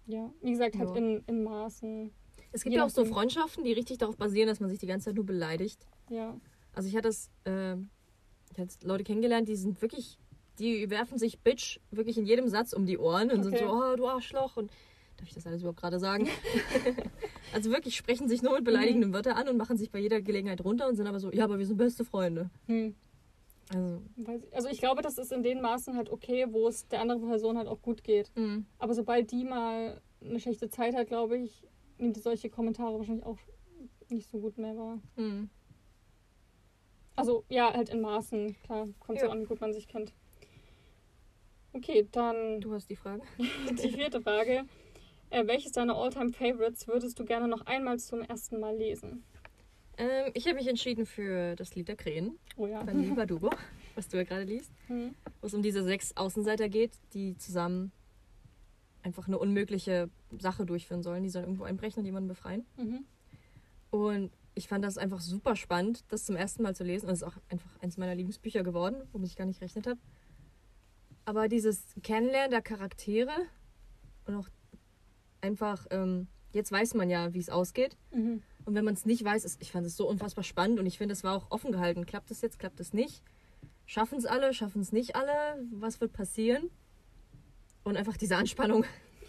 [0.08, 0.96] Ja, wie gesagt, halt ja.
[0.96, 2.12] in, in Maßen.
[2.52, 5.06] Es gibt ja auch so Freundschaften, die richtig darauf basieren, dass man sich die ganze
[5.06, 5.86] Zeit nur beleidigt.
[6.10, 6.40] Ja.
[6.74, 7.76] Also ich hatte das, äh,
[8.52, 10.20] ich hatte Leute kennengelernt, die sind wirklich,
[10.60, 13.58] die werfen sich Bitch wirklich in jedem Satz um die Ohren und okay.
[13.58, 14.72] sind so, oh, du Arschloch und
[15.18, 16.28] darf ich das alles überhaupt gerade sagen?
[17.54, 19.14] also wirklich sprechen sich nur mit beleidigenden mhm.
[19.14, 21.58] Wörtern an und machen sich bei jeder Gelegenheit runter und sind aber so, ja, aber
[21.58, 22.50] wir sind beste Freunde.
[22.68, 22.96] Mhm.
[23.74, 24.02] Also.
[24.52, 27.58] also ich glaube, das ist in den Maßen halt okay, wo es der anderen Person
[27.58, 28.32] halt auch gut geht.
[28.36, 28.66] Mhm.
[28.78, 31.64] Aber sobald die mal eine schlechte Zeit hat, glaube ich,
[31.98, 33.40] nimmt die solche Kommentare wahrscheinlich auch
[34.10, 35.00] nicht so gut mehr wahr.
[35.16, 35.50] Mhm.
[37.16, 38.56] Also ja, halt in Maßen.
[38.64, 39.26] Klar, kommt ja.
[39.26, 40.14] so an, wie gut man sich kennt.
[41.74, 42.62] Okay, dann.
[42.62, 43.24] Du hast die Frage.
[43.38, 44.66] die vierte Frage.
[45.36, 49.26] Äh, welches deiner Alltime favorites würdest du gerne noch einmal zum ersten Mal lesen?
[49.98, 52.86] Ähm, ich habe mich entschieden für das Lied der Krähen oh ja.
[52.86, 53.50] von Lieber Dubo,
[53.96, 54.72] was du ja gerade liest.
[54.88, 55.14] Mhm.
[55.42, 57.92] Wo es um diese sechs Außenseiter geht, die zusammen
[59.04, 61.24] einfach eine unmögliche Sache durchführen sollen.
[61.24, 62.66] Die sollen irgendwo einbrechen und jemanden befreien.
[62.78, 63.06] Mhm.
[63.90, 67.08] Und ich fand das einfach super spannend, das zum ersten Mal zu lesen.
[67.08, 70.00] Und es ist auch einfach eins meiner Lieblingsbücher geworden, womit ich gar nicht gerechnet habe.
[71.26, 73.34] Aber dieses Kennenlernen der Charaktere
[74.28, 74.48] und auch
[75.46, 77.98] einfach, ähm, jetzt weiß man ja, wie es ausgeht.
[78.12, 78.42] Mhm.
[78.66, 80.98] Und wenn man es nicht weiß, ist, ich fand es so unfassbar spannend und ich
[80.98, 82.06] finde, es war auch offen gehalten.
[82.06, 83.22] Klappt es jetzt, klappt es nicht?
[83.86, 85.64] Schaffen es alle, schaffen es nicht alle?
[85.72, 86.72] Was wird passieren?
[87.84, 88.84] Und einfach diese Anspannung,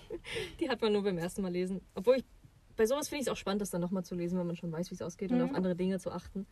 [0.61, 1.83] die hat man nur beim ersten Mal lesen.
[1.95, 2.25] Obwohl ich,
[2.77, 4.73] bei sowas finde ich es auch spannend, das dann nochmal zu lesen, wenn man schon
[4.73, 5.37] weiß, wie es ausgeht mhm.
[5.37, 6.47] und auf andere Dinge zu achten.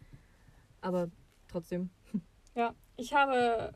[0.80, 1.10] Aber
[1.48, 1.90] trotzdem.
[2.56, 3.72] Ja, ich habe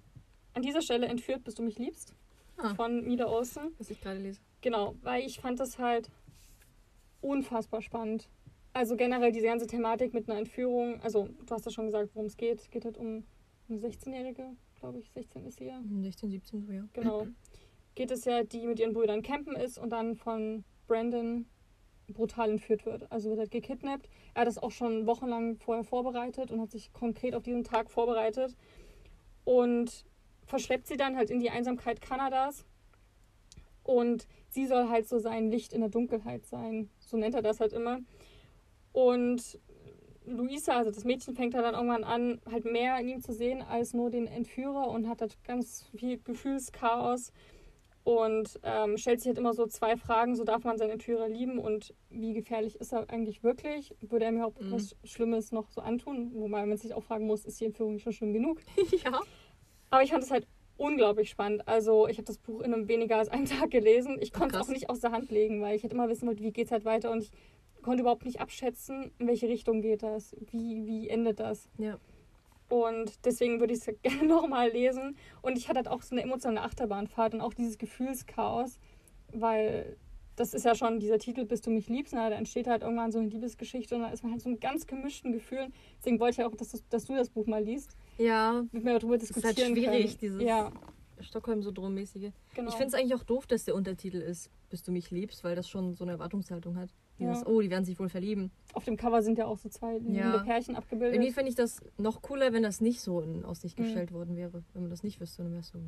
[0.55, 2.15] an dieser Stelle entführt, bis du mich liebst.
[2.59, 2.77] Ah.
[2.77, 3.73] Von Mila Olsen.
[3.79, 4.41] Was ich gerade lese.
[4.61, 6.11] Genau, weil ich fand das halt
[7.21, 8.29] unfassbar spannend.
[8.73, 12.27] Also generell diese ganze Thematik mit einer Entführung, also du hast ja schon gesagt, worum
[12.27, 12.61] es geht.
[12.61, 13.25] Es geht halt um
[13.69, 15.81] eine 16-Jährige, glaube ich, 16 ist sie ja.
[16.03, 16.85] 16, 17, so ja.
[16.93, 17.27] Genau.
[17.95, 21.47] Geht es ja, die mit ihren Brüdern campen ist und dann von Brandon
[22.13, 23.11] brutal entführt wird.
[23.11, 24.09] Also wird halt gekidnappt.
[24.35, 27.91] Er hat das auch schon wochenlang vorher vorbereitet und hat sich konkret auf diesen Tag
[27.91, 28.57] vorbereitet.
[29.45, 30.05] Und
[30.47, 32.65] verschleppt sie dann halt in die Einsamkeit Kanadas.
[33.89, 36.91] Und sie soll halt so sein Licht in der Dunkelheit sein.
[36.99, 38.01] So nennt er das halt immer.
[38.93, 39.59] Und
[40.27, 43.95] Luisa, also das Mädchen, fängt dann irgendwann an, halt mehr in ihm zu sehen als
[43.95, 47.33] nur den Entführer und hat halt ganz viel Gefühlschaos
[48.05, 51.59] und ähm, stellt sich halt immer so zwei Fragen, so darf man seinen Entführer lieben
[51.59, 53.95] und wie gefährlich ist er eigentlich wirklich?
[54.03, 54.71] Würde er mir auch mhm.
[54.71, 56.31] was Schlimmes noch so antun?
[56.35, 58.61] Wobei man sich auch fragen muss, ist die Entführung schon schlimm genug?
[59.03, 59.19] ja.
[59.89, 60.47] Aber ich fand es halt
[60.79, 61.69] unglaublich spannend.
[61.69, 64.17] Also ich habe das Buch in einem weniger als einem Tag gelesen.
[64.21, 66.43] Ich konnte es auch nicht aus der Hand legen, weil ich hätte immer wissen wollte,
[66.43, 67.31] wie geht es halt weiter und ich
[67.83, 71.69] konnte überhaupt nicht abschätzen, in welche Richtung geht das, wie, wie endet das.
[71.79, 71.99] Ja.
[72.69, 75.17] Und deswegen würde ich es gerne nochmal lesen.
[75.43, 78.79] Und ich hatte halt auch so eine emotionale Achterbahnfahrt und auch dieses Gefühlschaos,
[79.33, 79.97] weil
[80.39, 83.11] das ist ja schon dieser Titel, Bis du mich liebst, na, da entsteht halt irgendwann
[83.13, 85.73] so eine Liebesgeschichte und da ist man halt so ein ganz gemischten Gefühlen.
[85.99, 88.99] Deswegen wollte ich auch, dass, du- dass du das Buch mal liest, Ja, mit mir
[88.99, 90.19] darüber ist halt diskutieren schwierig, können.
[90.21, 90.73] dieses Ja,
[91.21, 92.31] Stockholm-Syndrom-mäßige.
[92.55, 92.69] genau.
[92.71, 95.57] Ich finde es eigentlich auch doof, dass der Untertitel ist, bis du mich liebst, weil
[95.57, 96.91] das schon so eine Erwartungshaltung hat.
[97.19, 97.43] Ja.
[97.47, 98.51] Oh, die werden sich wohl verlieben.
[98.75, 101.15] Auf dem Cover sind ja auch so zwei liebende Pärchen abgebildet.
[101.15, 103.83] Irgendwie finde ich das noch cooler, wenn das nicht so in Aussicht Mhm.
[103.85, 104.63] gestellt worden wäre.
[104.73, 105.79] Wenn man das nicht wüsste, dann wäre es so.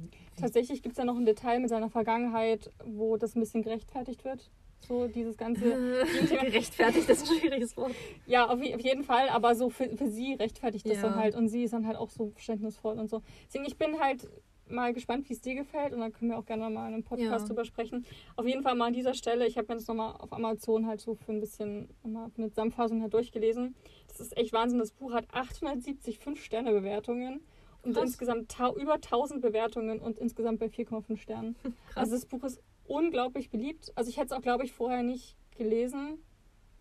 [0.41, 4.25] Tatsächlich gibt es ja noch ein Detail mit seiner Vergangenheit, wo das ein bisschen gerechtfertigt
[4.25, 4.51] wird.
[4.89, 5.61] So dieses ganze.
[6.29, 7.93] Gerechtfertigt, das ist ein schwieriges Wort.
[8.27, 11.03] Ja, auf, auf jeden Fall, aber so für, für sie rechtfertigt das Ja.
[11.03, 13.23] dann halt und sie ist dann halt auch so verständnisvoll und so.
[13.47, 14.29] Deswegen, ich bin halt
[14.71, 17.03] mal gespannt, wie es dir gefällt und dann können wir auch gerne mal in einem
[17.05, 17.49] Podcast Ja.
[17.49, 18.05] drüber sprechen.
[18.37, 21.01] Auf jeden Fall mal an dieser Stelle, ich habe mir das nochmal auf Amazon halt
[21.01, 23.75] so für ein bisschen, nochmal eine Zusammenfassung halt durchgelesen.
[24.09, 27.41] Das ist echt Wahnsinn, das Buch hat 870 5-Sterne-Bewertungen
[27.83, 28.05] und Krass.
[28.05, 31.57] insgesamt über 1000 Bewertungen und insgesamt bei 4,5 Sternen.
[31.95, 33.93] Also das Buch ist unglaublich beliebt.
[33.95, 36.19] Also ich hätte es auch, glaube ich, vorher nicht gelesen.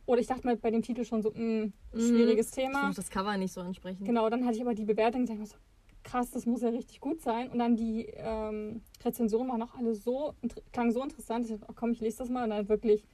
[0.05, 2.91] Oder ich dachte mal bei dem Titel schon so, mh, schwieriges Ich Thema.
[2.95, 4.05] das Cover nicht so ansprechend.
[4.07, 5.55] Genau, dann hatte ich aber die Bewertung und dachte mir so,
[6.03, 7.49] krass, das muss ja richtig gut sein.
[7.49, 11.45] Und dann die ähm, Rezensionen waren auch alle so, inter- klang so interessant.
[11.45, 12.43] Ich dachte, oh, komm, ich lese das mal.
[12.45, 13.05] Und dann wirklich,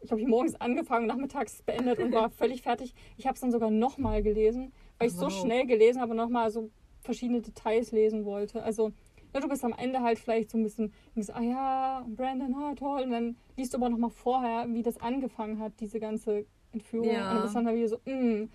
[0.00, 2.94] ich habe morgens angefangen, nachmittags beendet und war völlig fertig.
[3.16, 5.32] Ich habe es dann sogar nochmal gelesen, weil ich so Wow.
[5.40, 8.62] schnell gelesen habe und nochmal so verschiedene Details lesen wollte.
[8.62, 8.88] Also,
[9.32, 12.74] ne, du bist am Ende halt vielleicht so ein bisschen, denkst, ah ja, Brandon, ah,
[12.74, 13.02] toll.
[13.02, 17.08] Und dann liest du aber nochmal vorher, wie das angefangen hat, diese ganze Entführung.
[17.10, 17.28] Ja.
[17.28, 18.48] Und dann bist du dann wieder so, mm,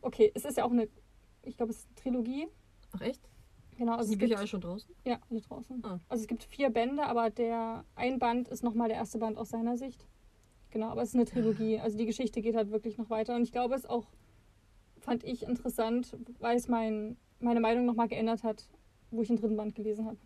[0.00, 0.88] okay, es ist ja auch eine,
[1.44, 2.48] ich glaube, es ist eine Trilogie.
[2.92, 3.28] Ach echt?
[3.76, 4.92] Genau, also Sind die Bücher alle schon draußen?
[5.04, 5.84] ja, alle draußen.
[5.84, 5.98] Ah.
[6.08, 9.50] Also es gibt vier Bände, aber der ein Band ist nochmal der erste Band aus
[9.50, 10.06] seiner Sicht.
[10.70, 11.78] Genau, aber es ist eine Trilogie.
[11.78, 13.36] Also die Geschichte geht halt wirklich noch weiter.
[13.36, 14.06] Und ich glaube, es auch,
[14.98, 18.68] fand ich interessant, weil es mein, meine Meinung nochmal geändert hat,
[19.10, 20.18] wo ich den dritten Band gelesen habe.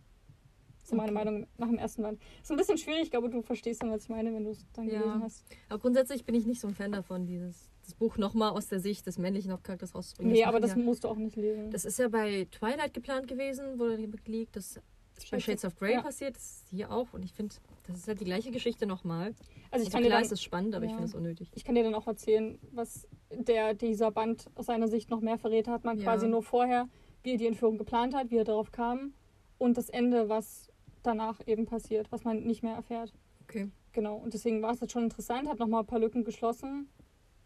[0.83, 1.25] So meine Okay.
[1.25, 2.20] Meinung nach dem ersten Band.
[2.42, 4.66] Ist ein bisschen schwierig, ich glaube, du verstehst dann, was ich meine, wenn du es
[4.72, 4.98] dann Ja.
[5.01, 5.44] gelesen hast.
[5.68, 8.81] Aber grundsätzlich bin ich nicht so ein Fan davon, dieses das Buch nochmal aus der
[8.81, 10.33] Sicht des männlichen Hauptcharakters rauszubringen.
[10.33, 11.71] Nee, aber das ja, musst du auch nicht lesen.
[11.71, 14.57] das ist ja bei Twilight geplant gewesen, wurde liegt.
[14.57, 14.79] Das
[15.16, 16.03] ist bei Shades of Grey Ja.
[16.03, 17.12] passiert, das ist hier auch.
[17.12, 17.55] Und ich finde,
[17.87, 19.27] das ist halt die gleiche Geschichte nochmal.
[19.27, 20.97] also ich Also kann dir klar dann, ist es spannend, aber ich Ja.
[20.97, 21.51] finde es unnötig.
[21.55, 25.38] ich kann dir dann auch erzählen, was der dieser Band aus seiner Sicht noch mehr
[25.38, 25.85] verrät hat.
[25.85, 26.88] Man quasi nur vorher,
[27.23, 29.14] wie er die Entführung geplant hat, wie er darauf kam
[29.59, 30.68] und das Ende, was
[31.03, 33.12] danach eben passiert, was man nicht mehr erfährt.
[33.42, 33.71] Okay.
[33.92, 34.16] Genau.
[34.16, 36.88] Und deswegen war es jetzt schon interessant, hat nochmal ein paar Lücken geschlossen.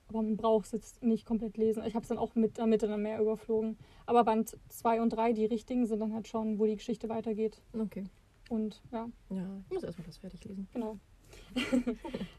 [0.08, 1.82] Aber man braucht es jetzt nicht komplett lesen.
[1.84, 3.76] Ich habe es dann auch mit der Mitte dann mehr überflogen.
[4.06, 7.60] Aber Band 2 und 3, die richtigen, sind dann halt schon, wo die Geschichte weitergeht.
[7.76, 8.04] Okay.
[8.48, 10.68] Und ja, Ja, ich muss erstmal das fertig lesen.
[10.72, 10.98] genau.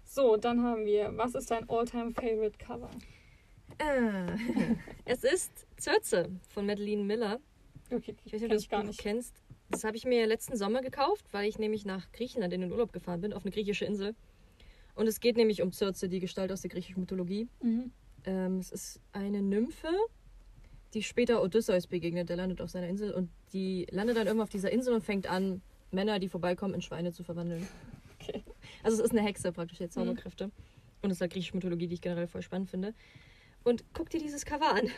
[0.05, 2.89] so, dann haben wir, was ist dein All-Time Favorite Cover?
[3.79, 4.31] Äh,
[5.05, 7.39] es ist Zürze von Madeleine Miller.
[7.91, 8.99] Okay, Ich weiß nicht, ob du das gar nicht.
[8.99, 9.43] kennst.
[9.69, 12.93] Das habe ich mir letzten Sommer gekauft, weil ich nämlich nach Griechenland in den Urlaub
[12.93, 14.15] gefahren bin, auf eine griechische Insel.
[14.97, 17.47] Und es geht nämlich um Circe, die Gestalt aus der griechischen Mythologie.
[17.61, 17.91] Mhm.
[18.25, 19.89] Ähm, es ist eine Nymphe,
[20.95, 22.29] die später Odysseus begegnet.
[22.29, 25.27] Der landet auf seiner Insel und die landet dann irgendwann auf dieser Insel und fängt
[25.27, 27.67] an, Männer, die vorbeikommen, in Schweine zu verwandeln.
[28.19, 28.43] Okay.
[28.81, 30.45] Also es ist eine Hexe praktisch, jetzt Zauberkräfte.
[31.03, 32.95] Und es ist halt griechische Mythologie, die ich generell voll spannend finde.
[33.63, 34.89] Und guck dir dieses Cover an.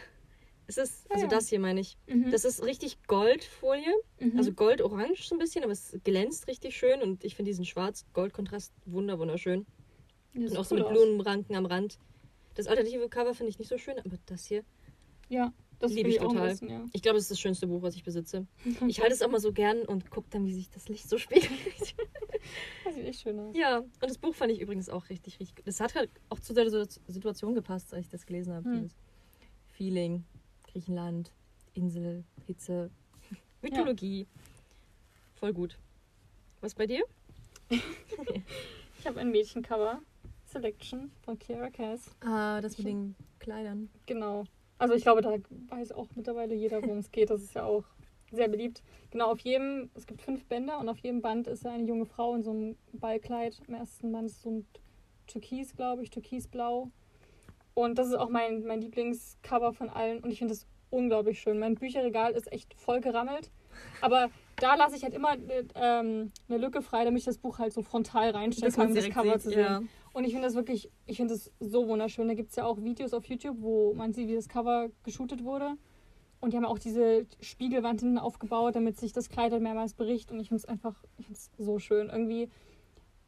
[0.68, 1.30] Es ist, also ja.
[1.30, 1.98] das hier meine ich.
[2.08, 2.32] Mhm.
[2.32, 3.94] Das ist richtig Goldfolie.
[4.20, 4.38] Mhm.
[4.38, 8.72] Also Gold-Orange so ein bisschen, aber es glänzt richtig schön und ich finde diesen Schwarz-Gold-Kontrast
[8.86, 9.66] wunder wunderschön.
[10.34, 10.92] Ja, Und auch so cool mit.
[10.92, 11.98] Blumenranken am Rand.
[12.56, 14.64] Das alternative Cover finde ich nicht so schön, aber das hier,
[15.30, 16.50] Ja, das Liebe ich ein total.
[16.50, 16.86] bisschen, ja.
[16.92, 18.46] ich glaube, es ist das schönste Buch, was ich besitze.
[18.88, 21.18] Ich halte es auch mal so gern und gucke dann, wie sich das Licht so
[21.18, 21.50] spiegelt.
[22.86, 23.56] Das sieht echt schön aus.
[23.56, 25.68] ja, und das Buch fand ich übrigens auch richtig, richtig gut.
[25.68, 26.70] Das hat halt auch zu der
[27.08, 28.68] Situation gepasst, als ich das gelesen habe.
[28.70, 28.88] Hm.
[29.68, 30.24] Feeling,
[30.72, 31.32] Griechenland,
[31.74, 32.90] Insel, Hitze,
[33.62, 34.26] Mythologie.
[35.36, 35.78] Voll gut.
[36.62, 37.04] Was bei dir?
[37.70, 40.02] Ich habe ein Mädchencover.
[40.52, 42.16] Selection von Kiara Cass.
[42.22, 43.90] Ah, das mit den Kleidern.
[44.06, 44.46] Genau.
[44.78, 45.36] Also ich glaube, da
[45.70, 47.30] weiß auch mittlerweile jeder, worum es geht.
[47.30, 47.84] Das ist ja auch
[48.32, 48.82] sehr beliebt.
[49.12, 52.36] Genau, auf jedem, es gibt fünf Bänder und auf jedem Band ist eine junge Frau
[52.36, 53.60] in so einem Ballkleid.
[53.68, 54.68] Im ersten Band ist so ein
[55.28, 56.92] Türkis, glaube ich, Türkisblau.
[57.74, 61.60] Und das ist auch mein, mein Lieblingscover von allen und ich finde das unglaublich schön.
[61.60, 63.52] Mein Bücherregal ist echt voll gerammelt.
[64.02, 67.60] Aber da lasse ich halt immer äh, ähm, eine Lücke frei, damit ich das Buch
[67.60, 69.60] halt so frontal reinstellen kann, um das Cover zu sehen.
[69.60, 69.82] ja.
[70.20, 72.28] Und ich finde das wirklich, ich finde das so wunderschön.
[72.28, 75.46] Da gibt es ja auch Videos auf YouTube, wo man sieht, wie das Cover geshootet
[75.46, 75.78] wurde.
[76.42, 80.30] Und die haben auch diese Spiegelwand hinten aufgebaut, damit sich das Kleid halt mehrmals bricht.
[80.30, 82.10] Und ich finde es einfach, ich finde es so schön.
[82.10, 82.50] Irgendwie,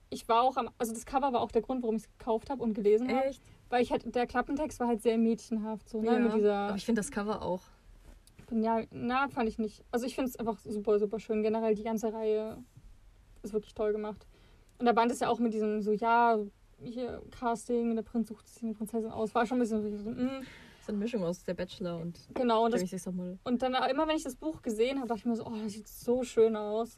[0.09, 2.49] ich war auch am, also das Cover war auch der Grund, warum ich es gekauft
[2.49, 3.27] habe und gelesen habe.
[3.27, 3.41] Echt?
[3.69, 6.07] Weil ich halt, der Klappentext war halt sehr mädchenhaft, so, ne?
[6.07, 6.19] Ja.
[6.19, 7.61] Mit dieser, Aber ich finde das Cover auch.
[8.51, 9.85] ja, na, fand ich nicht.
[9.91, 11.41] Also ich finde es einfach super, super schön.
[11.41, 12.57] Generell die ganze Reihe
[13.43, 14.27] ist wirklich toll gemacht.
[14.77, 16.37] Und der Band ist ja auch mit diesem so, ja,
[16.83, 19.33] hier Casting, der Prinz sucht sich eine Prinzessin aus.
[19.35, 20.43] War schon ein bisschen so, mm.
[20.85, 22.81] So eine Mischung aus der Bachelor und Genau, und, das,
[23.43, 25.73] und dann immer, wenn ich das Buch gesehen habe, dachte ich mir so, oh, das
[25.73, 26.95] sieht so schön aus.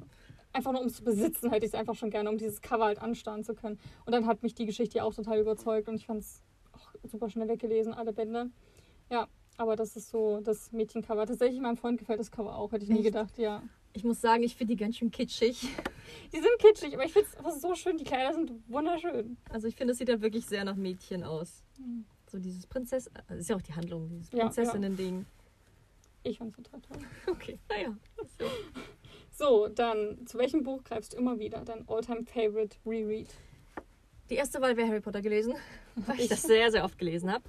[0.53, 2.85] Einfach nur um es zu besitzen, hätte ich es einfach schon gerne, um dieses Cover
[2.85, 3.79] halt anstarren zu können.
[4.05, 6.41] Und dann hat mich die Geschichte auch total überzeugt und ich fand es
[6.71, 8.51] auch super schnell weggelesen, alle Bände.
[9.09, 11.25] Ja, aber das ist so das Mädchencover.
[11.25, 13.05] Tatsächlich, meinem Freund gefällt das Cover auch, hätte ich nie Echt?
[13.05, 13.63] gedacht, ja.
[13.93, 15.61] Ich muss sagen, ich finde die ganz schön kitschig.
[16.33, 17.97] Die sind kitschig, aber ich finde es so schön.
[17.97, 19.37] Die Kleider sind wunderschön.
[19.49, 21.63] Also ich finde, es sieht dann wirklich sehr nach Mädchen aus.
[21.77, 22.05] Mhm.
[22.27, 23.09] So dieses Prinzess...
[23.27, 24.43] Das ist ja auch die Handlung, dieses Ja, ja.
[24.45, 25.25] Prinzessinnen-Ding.
[26.23, 26.97] Ich fand es total toll.
[27.33, 27.95] Okay, naja.
[28.39, 28.45] So.
[29.35, 31.61] So, dann, zu welchem Buch greifst du immer wieder?
[31.65, 33.27] Dein Alltime favorite Reread?
[34.29, 35.55] Die erste Wahl wäre Harry Potter gelesen,
[35.95, 37.43] weil ich das sehr, sehr oft gelesen habe.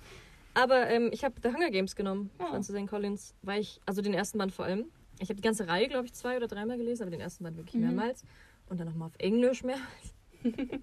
[0.55, 2.47] Aber ähm, ich habe The Hunger Games genommen, Ah.
[2.53, 4.87] von Susan Collins, weil ich, also den ersten Band vor allem.
[5.21, 7.57] Ich habe die ganze Reihe, glaube ich, zwei oder dreimal gelesen, aber den ersten Band
[7.57, 7.83] wirklich Mhm.
[7.83, 8.25] mehrmals.
[8.67, 10.15] Und dann nochmal auf Englisch mehrmals.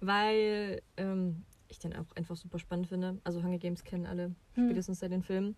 [0.00, 3.18] weil ähm, ich den auch einfach super spannend finde.
[3.24, 4.66] Also Hunger Games kennen alle, Hm.
[4.68, 5.56] spätestens seit den Filmen.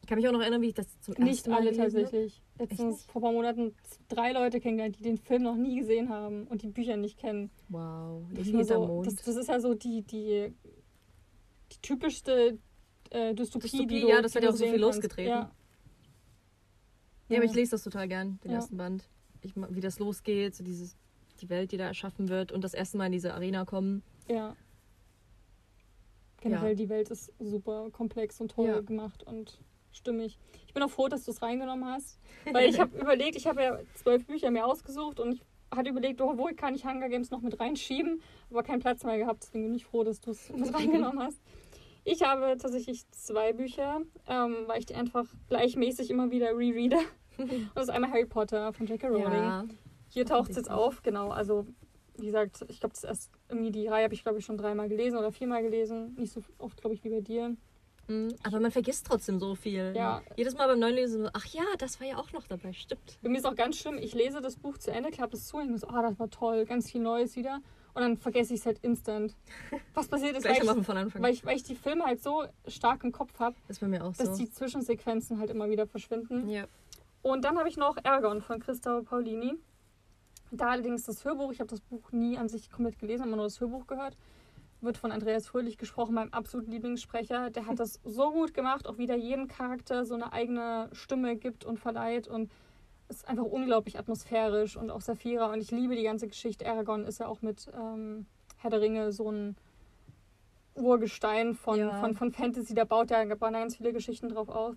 [0.00, 1.82] Ich kann mich auch noch erinnern, wie ich das zum Nicht ersten Mal alle gelesen
[1.92, 2.02] habe.
[2.02, 2.42] tatsächlich.
[2.58, 3.10] Letztens nicht?
[3.10, 3.74] vor ein paar Monaten
[4.08, 7.50] drei Leute kennengelernt, die den Film noch nie gesehen haben und die Bücher nicht kennen.
[7.68, 10.52] Wow, Das, ist so, das, das ist ja so die, die,
[11.72, 12.58] die typischste
[13.10, 14.82] äh, Dystopie, Dystopie, die du ja, das hat ja auch so viel kannst.
[14.82, 15.30] losgetreten.
[15.30, 15.52] Ja.
[17.34, 18.56] Ja, aber ich lese das total gern, den Ja.
[18.58, 19.08] ersten Band.
[19.42, 20.96] Ich, wie das losgeht, so dieses,
[21.40, 24.02] die Welt, die da erschaffen wird und das erste Mal in diese Arena kommen.
[24.28, 24.56] Ja.
[26.40, 26.74] Generell, Ja.
[26.74, 28.80] die Welt ist super komplex und toll Ja.
[28.80, 29.58] gemacht und
[29.92, 30.38] stimmig.
[30.66, 32.18] Ich bin auch froh, dass du es reingenommen hast,
[32.52, 36.20] weil ich habe überlegt, ich habe ja zwölf Bücher mir ausgesucht und ich hatte überlegt,
[36.20, 38.20] oh, wo kann ich Hunger Games noch mit reinschieben,
[38.50, 41.40] aber keinen Platz mehr gehabt, deswegen bin ich froh, dass du es mit reingenommen hast.
[42.06, 46.98] Ich habe tatsächlich zwei Bücher, ähm, weil ich die einfach gleichmäßig immer wieder rereade.
[47.38, 49.08] Und das ist einmal Harry Potter von J.K.
[49.08, 49.32] Rowling.
[49.32, 49.64] Ja,
[50.08, 51.30] Hier taucht es jetzt auf, genau.
[51.30, 51.66] Also,
[52.16, 54.88] wie gesagt, ich glaube, das erst irgendwie die Reihe habe ich, glaube ich, schon dreimal
[54.88, 56.14] gelesen oder viermal gelesen.
[56.18, 57.56] Nicht so oft, glaube ich, wie bei dir.
[58.08, 59.92] Mhm, aber man vergisst trotzdem so viel.
[59.96, 60.22] Ja.
[60.36, 63.18] Jedes Mal beim Neulesen so, ach ja, das war ja auch noch dabei, stimmt.
[63.22, 65.56] Bei mir ist auch ganz schlimm, ich lese das Buch zu Ende, klappe es zu
[65.56, 67.60] und denke so, ah, das war toll, ganz viel Neues wieder.
[67.94, 69.36] Und dann vergesse ich es halt instant.
[69.94, 71.22] Was passiert ist, weil ich, von Anfang.
[71.22, 74.36] weil, ich, weil ich die Filme halt so stark im Kopf habe, das dass so.
[74.36, 76.48] die Zwischensequenzen halt immer wieder verschwinden.
[76.48, 76.66] ja.
[77.24, 79.54] Und dann habe ich noch Ergon von Christoph Paulini.
[80.50, 83.46] Da allerdings das Hörbuch, ich habe das Buch nie an sich komplett gelesen, immer nur
[83.46, 84.18] das Hörbuch gehört.
[84.82, 87.48] Wird von Andreas Fröhlich gesprochen, meinem absoluten Lieblingssprecher.
[87.48, 91.64] Der hat das so gut gemacht, auch wieder jedem Charakter so eine eigene Stimme gibt
[91.64, 92.28] und verleiht.
[92.28, 92.52] Und
[93.08, 95.50] es ist einfach unglaublich atmosphärisch und auch Saphira.
[95.50, 96.66] Und ich liebe die ganze Geschichte.
[96.66, 98.26] Aragorn ist ja auch mit ähm,
[98.58, 99.56] Herr der Ringe so ein
[100.74, 102.00] Urgestein von, Ja.
[102.00, 102.74] von, von Fantasy.
[102.74, 104.76] Da baut ja bauen da ganz viele Geschichten drauf auf.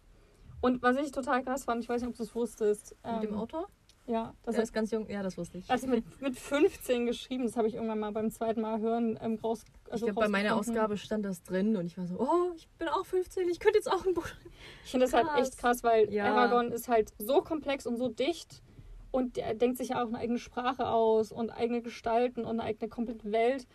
[0.62, 2.96] Und was ich total krass fand, ich weiß nicht, ob du es wusstest.
[3.04, 3.68] Mit dem ähm, Autor?
[4.08, 5.10] Ja, das Der ist ganz jung.
[5.10, 5.70] Ja, das wusste ich.
[5.70, 7.44] also mit, mit 15 geschrieben.
[7.46, 9.66] Das habe ich irgendwann mal beim zweiten Mal hören ähm, raus.
[9.86, 10.56] ich Also glaube, bei meiner.
[10.56, 13.78] Ausgabe stand das drin und ich war so, oh, ich bin auch 15, ich könnte
[13.78, 14.28] jetzt auch ein Buch.
[14.86, 16.34] Ich finde das halt echt krass, weil Ja.
[16.34, 18.62] Aragorn ist halt so komplex und so dicht
[19.12, 22.64] und er denkt sich ja auch eine eigene Sprache aus und eigene Gestalten und eine
[22.64, 23.68] eigene komplette Welt.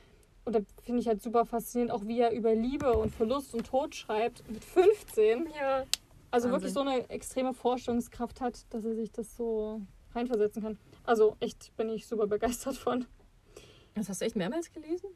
[0.45, 3.67] Und da finde ich halt super faszinierend, auch wie er über Liebe und Verlust und
[3.67, 5.49] Tod schreibt mit 15.
[5.61, 5.85] Ja.
[6.33, 6.53] Also Wahnsinn.
[6.53, 9.81] wirklich so eine extreme Vorstellungskraft hat, dass er sich das so
[10.15, 10.79] reinversetzen kann.
[11.05, 13.07] Also echt bin ich super begeistert von.
[13.95, 15.11] Das hast du echt mehrmals gelesen?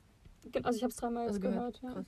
[0.62, 1.96] Also ich habe es dreimal Also gehört, gehört.
[1.96, 2.04] ja.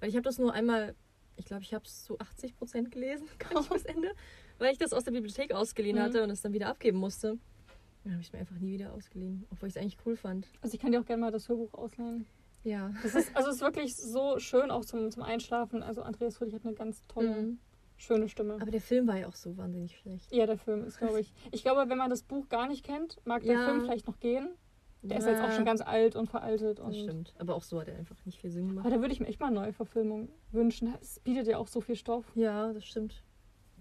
[0.00, 0.94] Weil ich habe das nur einmal,
[1.36, 4.12] ich glaube, ich habe es zu 80 Prozent gelesen, gar nicht bis Ende,
[4.58, 6.02] weil ich das aus der Bibliothek ausgeliehen Mhm.
[6.02, 7.38] hatte und es dann wieder abgeben musste.
[8.04, 10.46] Dann habe ich es mir einfach nie wieder ausgeliehen, obwohl ich es eigentlich cool fand.
[10.60, 12.26] Also ich kann dir auch gerne mal das Hörbuch ausleihen.
[12.62, 12.92] Ja.
[13.02, 15.82] Das ist, also es ist wirklich so schön, auch zum, zum Einschlafen.
[15.82, 17.58] Also Andreas Fröhlich hat eine ganz tolle, Mhm.
[17.96, 18.54] Schöne Stimme.
[18.60, 20.32] Aber der Film war ja auch so wahnsinnig schlecht.
[20.32, 21.32] Ja, der Film ist, glaube ich.
[21.52, 23.64] Ich glaube, wenn man das Buch gar nicht kennt, mag der Ja.
[23.66, 24.48] Film vielleicht noch gehen.
[25.02, 26.80] Der ist jetzt auch schon ganz alt und veraltet.
[26.80, 27.34] Und Das stimmt.
[27.38, 28.92] Aber auch so hat er einfach nicht viel Sinn Aber gemacht.
[28.92, 30.94] da würde ich mir echt mal eine neue Verfilmung wünschen.
[31.00, 32.24] Es bietet ja auch so viel Stoff.
[32.34, 33.22] Ja, das stimmt.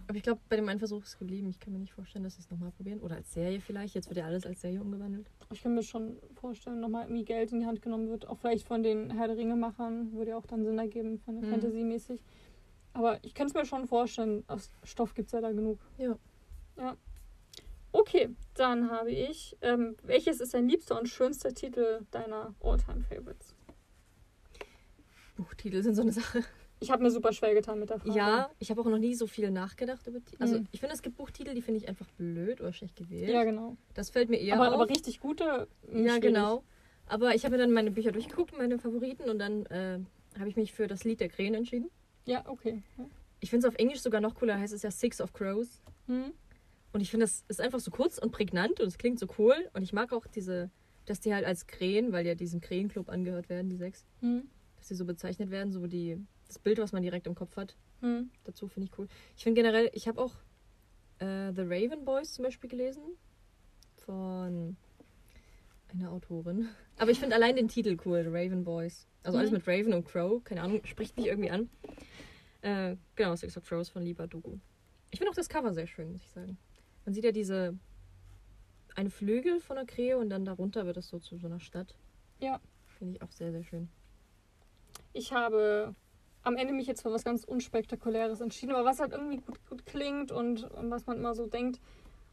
[0.06, 1.48] Aber ich glaube, bei dem einen Versuch ist es geblieben.
[1.50, 3.00] Ich kann mir nicht vorstellen, dass sie es nochmal probieren.
[3.00, 3.96] Oder als Serie vielleicht.
[3.96, 5.30] Jetzt wird ja alles als Serie umgewandelt.
[5.54, 8.28] Ich kann mir schon vorstellen, nochmal irgendwie Geld in die Hand genommen wird.
[8.28, 10.12] Auch vielleicht von den Herr der Ringe-Machern.
[10.12, 11.52] Würde ja auch dann Sinn ergeben, von der Mhm.
[11.54, 12.20] Fantasy-mäßig.
[12.94, 14.44] Aber ich kann es mir schon vorstellen.
[14.48, 15.80] Aus Stoff gibt es ja da genug.
[15.98, 16.18] Ja.
[16.78, 16.96] Ja.
[17.92, 19.58] Okay, dann habe ich.
[19.62, 23.56] Ähm, welches ist dein liebster und schönster Titel deiner All-Time-Favorites?
[25.36, 26.44] Buchtitel sind so eine Sache.
[26.80, 28.18] Ich habe mir super schwer getan mit der Frage.
[28.18, 30.42] Ja, ich habe auch noch nie so viel nachgedacht über Titel.
[30.44, 30.68] Also Mhm.
[30.72, 33.30] ich finde, es gibt Buchtitel, die finde ich einfach blöd oder schlecht gewählt.
[33.30, 33.78] Ja, genau.
[33.94, 34.74] Das fällt mir eher aber, auf.
[34.82, 35.68] aber richtig gute.
[35.90, 36.64] mh, ja, genau.
[37.08, 40.00] Aber ich habe mir dann meine Bücher durchgeguckt, meine Favoriten, und dann äh,
[40.38, 41.90] habe ich mich für das Lied der Krähen entschieden.
[42.26, 42.82] Ja, okay.
[42.98, 43.06] Ja.
[43.40, 45.82] Ich finde es auf Englisch sogar noch cooler, heißt es ja Six of Crows.
[46.08, 46.32] Hm?
[46.94, 49.56] Und ich finde, das ist einfach so kurz und prägnant und es klingt so cool.
[49.74, 50.70] Und ich mag auch diese
[51.06, 54.50] dass die halt als Krähen, weil ja diesem Krähenclub angehört werden, die sechs, Hm.
[54.78, 57.76] dass sie so bezeichnet werden, so die das Bild, was man direkt im Kopf hat,
[58.00, 58.32] Hm.
[58.46, 59.10] dazu finde ich cool.
[59.36, 60.34] Ich finde generell, ich habe auch
[61.20, 63.04] äh, The Raven Boys zum Beispiel gelesen
[63.98, 64.78] von
[65.90, 66.70] einer Autorin.
[66.98, 69.06] Aber ich finde allein den Titel cool, The Raven Boys.
[69.24, 69.58] Also alles Mhm.
[69.58, 71.70] mit Raven und Crow, keine Ahnung, spricht mich irgendwie an.
[72.64, 74.58] Äh, genau, Six of Crows von Liba Dugu.
[75.12, 76.58] Ich finde auch das Cover sehr schön, muss ich sagen.
[77.06, 77.78] Man sieht ja diese
[78.96, 81.96] eine Flügel von der Krähe und dann darunter wird es so zu so einer Stadt.
[82.40, 82.62] Ja.
[82.98, 83.90] Finde ich auch sehr, sehr schön.
[85.12, 85.94] Ich habe
[86.44, 89.86] am Ende mich jetzt für was ganz Unspektakuläres entschieden, aber was halt irgendwie gut, gut
[89.86, 91.82] klingt und, und was man immer so denkt.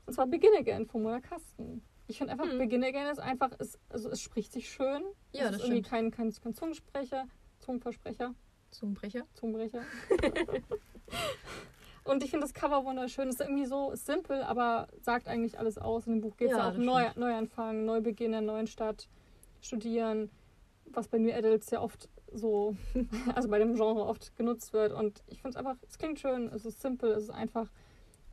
[0.06, 1.82] Und zwar Begin Again von Mona Kasten.
[2.06, 2.58] Ich finde einfach, Hm.
[2.58, 5.02] Begin Again ist einfach, es, also es spricht sich schön.
[5.32, 5.88] Ja, es das ist irgendwie stimmt.
[5.88, 7.26] kein, kein, kein Zungensprecher,
[7.60, 8.34] Zungenversprecher,
[8.70, 9.22] Zungenbrecher.
[9.34, 9.82] Zungenbrecher.
[12.04, 13.28] und ich finde das Cover wunderschön.
[13.28, 16.06] Es ist irgendwie so simpel, aber sagt eigentlich alles aus.
[16.06, 17.16] In dem Buch geht es Ja, ja, auch neu, stimmt.
[17.16, 19.08] Neuanfang, Neubeginn in der neuen Stadt,
[19.60, 20.30] studieren,
[20.86, 22.76] was bei New Adults ja oft so,
[23.34, 24.92] also bei dem Genre oft genutzt wird.
[24.92, 27.70] Und ich finde es einfach, es klingt schön, es ist simpel, es ist einfach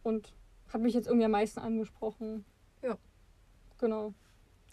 [0.04, 0.34] und
[0.70, 2.46] hat mich jetzt irgendwie am meisten angesprochen.
[2.82, 2.98] Ja.
[3.80, 4.14] Genau.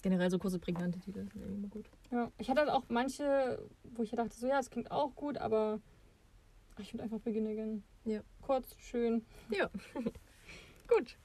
[0.02, 1.88] Generell so kurze, prägnante Titel sind irgendwie immer gut.
[2.14, 2.30] Ja.
[2.38, 5.80] Ich hatte halt auch manche, wo ich dachte, so ja, es klingt auch gut, aber
[6.78, 7.82] ich finde einfach Begin Again.
[8.04, 8.20] Ja.
[8.40, 9.24] Kurz, schön.
[10.88, 11.16] Gut.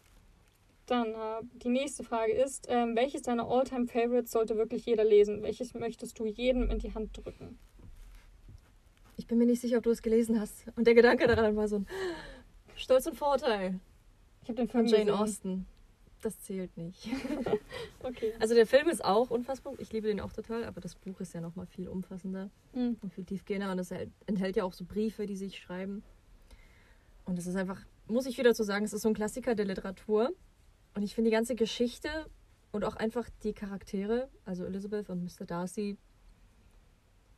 [0.87, 5.43] Dann äh, die nächste Frage ist, ähm, welches deiner Alltime Favorites sollte wirklich jeder lesen?
[5.43, 7.59] Welches möchtest du jedem in die Hand drücken?
[9.15, 10.65] Ich bin mir nicht sicher, ob du es gelesen hast.
[10.75, 11.87] Und der Gedanke daran war so ein
[12.75, 13.79] Stolz und Vorurteil
[14.41, 15.21] Ich habe den von Film Jane gesehen.
[15.21, 15.65] Austen.
[16.21, 17.07] Das zählt nicht.
[18.01, 18.33] Okay.
[18.39, 19.73] Also der Film ist auch unfassbar.
[19.77, 22.97] Ich liebe den auch total, aber das Buch ist ja noch mal viel umfassender Hm.
[23.01, 26.01] und viel tiefgehender und es hält- enthält ja auch so Briefe, die sich schreiben.
[27.25, 29.65] Und es ist einfach, muss ich wieder zu sagen, es ist so ein Klassiker der
[29.65, 30.31] Literatur.
[30.95, 32.09] Und ich finde die ganze Geschichte
[32.71, 35.45] und auch einfach die Charaktere, also Elizabeth und Mr.
[35.45, 35.97] Darcy,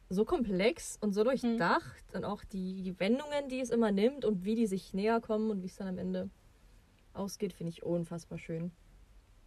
[0.09, 4.55] so komplex und so durchdacht und auch die Wendungen, die es immer nimmt und wie
[4.55, 6.29] die sich näher kommen und wie es dann am Ende
[7.13, 8.71] ausgeht, finde ich unfassbar schön.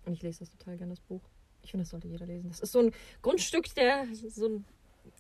[0.05, 1.23] Und ich lese das total gerne, das Buch.
[1.63, 2.49] Ich finde, das sollte jeder lesen.
[2.51, 4.65] Das ist so ein Grundstück der, so ein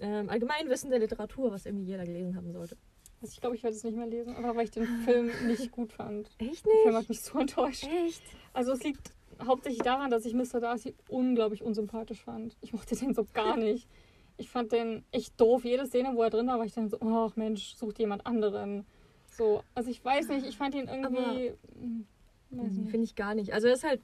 [0.00, 2.76] ähm, Allgemeinwissen der Literatur, was irgendwie jeder gelesen haben sollte.
[3.22, 5.70] Also ich glaube, ich werde es nicht mehr lesen, einfach weil ich den Film nicht
[5.70, 6.30] gut fand.
[6.38, 7.84] Echt Der Film hat mich so enttäuscht.
[7.84, 8.22] Echt?
[8.52, 10.60] Also es liegt hauptsächlich daran, dass ich Mr.
[10.60, 12.56] Darcy unglaublich unsympathisch fand.
[12.60, 13.88] Ich mochte den so gar nicht.
[14.36, 15.64] Ich fand den echt doof.
[15.64, 18.84] Jede Szene, wo er drin war, war ich dann so, ach Mensch, sucht jemand anderen.
[19.30, 21.54] So, also ich weiß nicht, ich fand ihn irgendwie.
[21.78, 22.06] hm,
[22.54, 22.90] nicht.
[22.90, 23.52] Finde ich gar nicht.
[23.52, 24.00] Also er ist halt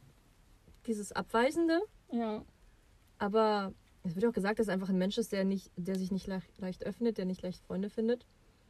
[0.87, 2.45] dieses Abweisende, Ja,
[3.19, 6.11] aber es wird auch gesagt, dass er einfach ein Mensch ist, der, nicht, der sich
[6.11, 8.25] nicht leicht, leicht öffnet, der nicht leicht Freunde findet.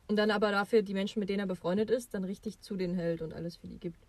[0.08, 2.94] Und dann aber dafür die Menschen, mit denen er befreundet ist, dann richtig zu denen
[2.94, 4.08] hält und alles für die gibt.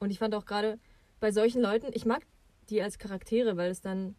[0.00, 0.80] Und ich fand auch gerade
[1.20, 2.26] bei solchen Leuten, ich mag
[2.70, 4.16] die als Charaktere, weil es dann,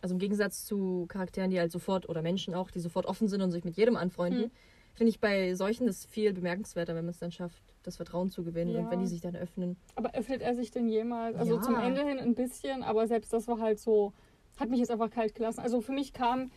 [0.00, 3.42] also im Gegensatz zu Charakteren, die halt sofort, oder Menschen auch, die sofort offen sind
[3.42, 4.50] und sich mit jedem anfreunden, Hm.
[4.94, 8.42] finde ich bei solchen das viel bemerkenswerter, wenn man es dann schafft, das Vertrauen zu
[8.44, 8.80] gewinnen Ja.
[8.80, 9.76] und wenn die sich dann öffnen.
[9.94, 11.36] aber öffnet er sich denn jemals?
[11.36, 11.62] Also Ja.
[11.62, 14.12] zum Ende hin ein bisschen, aber selbst das war halt so,
[14.58, 15.60] hat mich jetzt einfach kalt gelassen.
[15.60, 16.50] Also für mich kam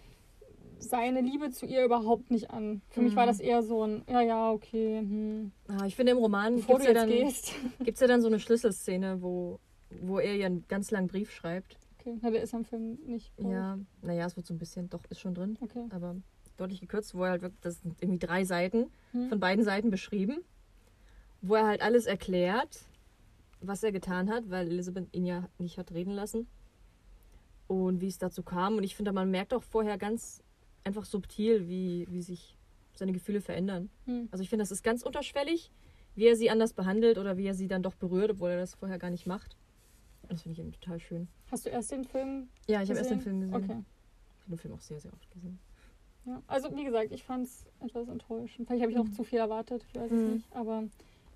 [0.79, 2.81] seine Liebe zu ihr überhaupt nicht an.
[2.89, 3.29] Für mich war Mhm.
[3.29, 5.51] das eher so ein, ja, ja, okay, hm.
[5.67, 7.09] Ah, ich finde im Roman gibt es ja, dann-
[7.85, 9.59] ja dann so eine Schlüsselszene, wo,
[10.01, 11.77] wo er ihr einen ganz langen Brief schreibt.
[11.99, 13.33] Okay, na, der ist am Film nicht.
[13.37, 13.45] ich.
[13.45, 15.83] Ja, naja, es wird so ein bisschen, doch, ist schon drin, Okay.
[15.89, 16.15] aber
[16.55, 19.27] deutlich gekürzt, wo er halt wirklich, das sind irgendwie drei Seiten Hm.
[19.29, 20.39] von beiden Seiten beschrieben,
[21.41, 22.79] wo er halt alles erklärt,
[23.61, 26.47] was er getan hat, weil Elisabeth ihn ja nicht hat reden lassen
[27.67, 28.77] und wie es dazu kam.
[28.77, 30.41] Und ich finde, man merkt auch vorher ganz
[30.83, 32.55] einfach subtil, wie, wie sich
[32.95, 33.89] seine Gefühle verändern.
[34.05, 34.27] Hm.
[34.31, 35.71] Also ich finde, das ist ganz unterschwellig,
[36.15, 38.73] wie er sie anders behandelt oder wie er sie dann doch berührt, obwohl er das
[38.75, 39.55] vorher gar nicht macht.
[40.27, 41.27] Das finde ich eben total schön.
[41.51, 42.49] Hast du erst den Film?
[42.67, 43.21] Ja, ich habe erst den?
[43.21, 43.55] Film gesehen.
[43.55, 43.65] Okay.
[44.37, 45.59] Ich habe den Film auch sehr, sehr oft gesehen.
[46.25, 46.41] Ja.
[46.47, 48.67] Also wie gesagt, ich fand es etwas enttäuschend.
[48.67, 49.13] Vielleicht habe ich auch Mhm.
[49.13, 50.17] zu viel erwartet, ich weiß Mhm.
[50.17, 50.55] es nicht.
[50.55, 50.83] Aber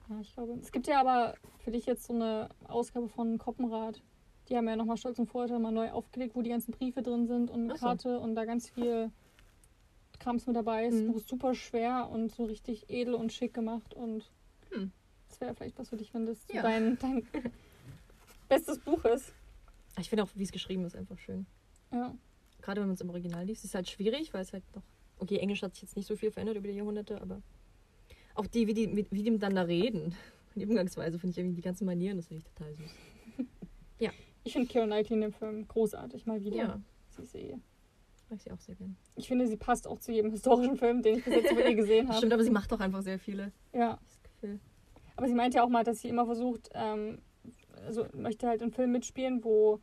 [0.10, 0.54] ja, ich glaube.
[0.62, 4.02] Es gibt ja aber für dich jetzt so eine Ausgabe von Koppenrad.
[4.50, 7.28] Die haben ja nochmal Stolz und Vorurteil mal neu aufgelegt, wo die ganzen Briefe drin
[7.28, 7.86] sind und eine so.
[7.86, 9.10] Karte und da ganz viel
[10.20, 10.96] Krams mit dabei ist.
[10.96, 11.08] Das Mhm.
[11.08, 14.30] Buch ist super schwer und so richtig edel und schick gemacht und
[14.72, 14.92] Hm.
[15.30, 16.62] das wäre vielleicht was für dich, wenn das Ja.
[16.62, 17.26] dein, dein
[18.50, 19.34] bestes Buch ist.
[20.00, 21.46] Ich finde auch, wie es geschrieben ist, einfach schön.
[21.92, 22.14] Ja.
[22.62, 24.84] Gerade wenn man es im Original liest, ist halt schwierig, weil es halt noch.
[25.20, 27.42] Okay, Englisch hat sich jetzt nicht so viel verändert über die Jahrhunderte, aber
[28.36, 30.16] auch die, wie die, mit- wie die miteinander reden.
[30.56, 32.92] Die Umgangsweise finde ich irgendwie, die ganzen Manieren, das finde ich total süß.
[34.46, 36.58] Ich finde Keira Knightley in dem Film großartig, mal wieder.
[36.58, 37.56] Ja, Sie ist eh
[38.30, 38.98] mag sie auch sehr gern.
[39.16, 41.76] Ich finde, sie passt auch zu jedem historischen Film, den ich bis jetzt über ihr
[41.76, 42.18] gesehen habe.
[42.18, 43.52] Stimmt, aber sie macht doch einfach sehr viele.
[43.74, 44.60] Ja, Das Gefühl.
[45.16, 47.20] aber sie meinte ja auch mal, dass sie immer versucht, ähm,
[47.86, 49.80] also möchte halt in Filmen mitspielen, wo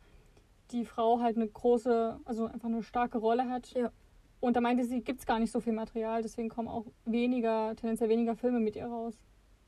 [0.71, 3.71] die Frau halt eine große, also einfach eine starke Rolle hat.
[3.73, 3.91] Ja.
[4.41, 7.73] Und da meinte sie, gibt es gar nicht so viel Material, deswegen kommen auch weniger,
[7.75, 9.17] tendenziell weniger Filme mit ihr raus.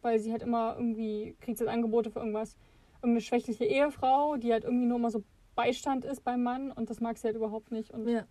[0.02, 2.58] Weil sie halt immer irgendwie, kriegt sie halt Angebote für irgendwas,
[2.96, 5.24] irgendeine schwächliche Ehefrau, die halt irgendwie nur immer so
[5.56, 7.92] Beistand ist beim Mann und das mag sie halt überhaupt nicht.
[7.92, 8.26] Und Ja.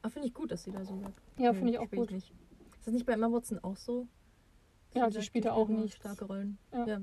[0.00, 1.12] Aber finde ich gut, dass sie da so mag.
[1.36, 2.10] ja, finde ich auch spielt gut.
[2.12, 2.32] Nicht.
[2.78, 4.06] Ist das nicht bei Emma Watson auch so?
[4.94, 5.96] Ja, Sie die sagt, spielt sie ja auch nur nichts.
[5.96, 6.56] Starke Rollen.
[6.72, 7.00] Ja.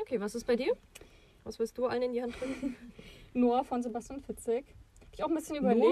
[0.00, 0.72] Okay, was ist bei dir?
[1.44, 2.74] Was willst du allen in die Hand drücken?
[3.34, 4.64] Noah von Sebastian Fitzek.
[5.00, 5.84] Hab ich auch ein bisschen überlegt.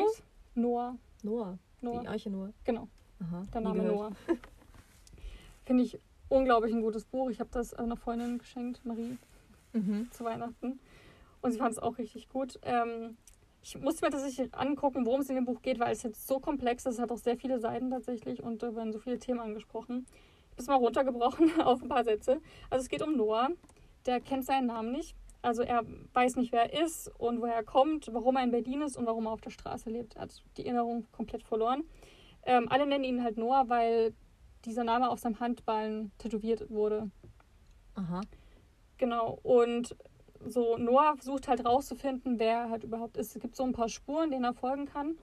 [0.54, 0.92] Noah.
[0.94, 0.98] Noah.
[1.24, 1.58] Noah.
[1.82, 2.52] Die Arche Noah.
[2.64, 2.88] Genau,
[3.20, 3.42] Aha.
[3.52, 3.82] der Name.
[3.84, 4.12] Noah.
[5.64, 5.98] Finde ich
[6.28, 7.30] unglaublich ein gutes Buch.
[7.30, 9.18] Ich habe das einer Freundin geschenkt, Marie,
[9.72, 10.08] Mhm.
[10.10, 10.80] zu Weihnachten.
[11.42, 12.58] Und sie fand es auch richtig gut.
[12.62, 13.16] Ähm,
[13.62, 16.38] ich musste mir tatsächlich angucken, worum es in dem Buch geht, weil es jetzt so
[16.40, 16.94] komplex ist.
[16.94, 20.06] Es hat auch sehr viele Seiten tatsächlich und da werden so viele Themen angesprochen.
[20.08, 22.40] Ich habe es mal runtergebrochen auf ein paar Sätze.
[22.68, 23.48] Also es geht um Noah.
[24.06, 25.14] Der kennt seinen Namen nicht.
[25.42, 25.82] Also er
[26.12, 29.06] weiß nicht, wer er ist und woher er kommt, warum er in Berlin ist und
[29.06, 30.16] warum er auf der Straße lebt.
[30.16, 31.84] Er hat die Erinnerung komplett verloren.
[32.42, 34.14] Ähm, alle nennen ihn halt Noah, weil
[34.64, 37.10] dieser Name auf seinem Handballen tätowiert wurde.
[37.94, 38.20] Aha.
[38.98, 39.96] Genau, und
[40.44, 43.34] so Noah versucht halt rauszufinden, wer er halt überhaupt ist.
[43.34, 45.16] Es gibt so ein paar Spuren, denen er folgen kann.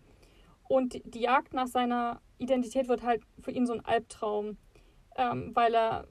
[0.67, 4.57] Und die- Jagd nach seiner Identität wird halt für ihn so ein Albtraum,
[5.15, 6.07] ähm, weil er,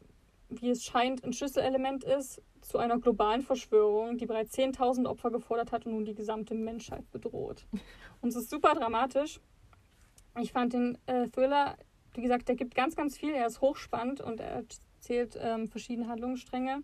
[0.49, 5.73] wie es scheint, ein Schlüsselelement ist zu einer globalen Verschwörung, die bereits 10.000 Opfer gefordert
[5.73, 7.67] hat und nun die gesamte Menschheit bedroht.
[8.21, 9.41] Und es ist super dramatisch.
[10.41, 11.77] Ich fand den äh, Thriller,
[12.15, 13.33] wie gesagt, der gibt ganz, ganz viel.
[13.33, 14.65] Er ist hochspannend und er
[14.99, 16.83] erzählt ähm, verschiedene Handlungsstränge.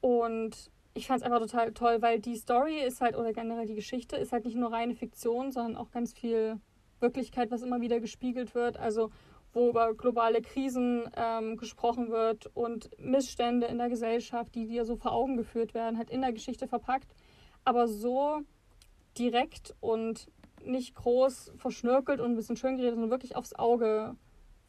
[0.00, 3.74] Und ich fand es einfach total toll, weil die Story ist halt, oder generell die
[3.74, 6.60] Geschichte, ist halt nicht nur reine Fiktion, sondern auch ganz viel
[7.00, 8.76] Wirklichkeit, was immer wieder gespiegelt wird.
[8.76, 9.10] Also
[9.54, 14.96] wo über globale Krisen ähm, gesprochen wird und Missstände in der Gesellschaft, die dir so
[14.96, 17.14] vor Augen geführt werden, halt in der Geschichte verpackt,
[17.64, 18.40] aber so
[19.16, 20.28] direkt und
[20.64, 24.16] nicht groß verschnörkelt und ein bisschen schön geredet, sondern wirklich aufs Auge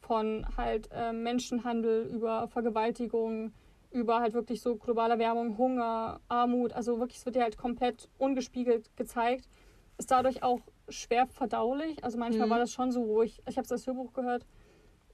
[0.00, 3.52] von halt äh, Menschenhandel über Vergewaltigung,
[3.90, 6.72] über halt wirklich so globale Erwärmung, Hunger, Armut.
[6.74, 9.48] Also wirklich, es wird dir halt komplett ungespiegelt gezeigt.
[9.98, 12.04] Ist dadurch auch schwer verdaulich.
[12.04, 12.50] Also manchmal Mhm.
[12.50, 14.46] war das schon so, wo ich, ich habe das Hörbuch gehört,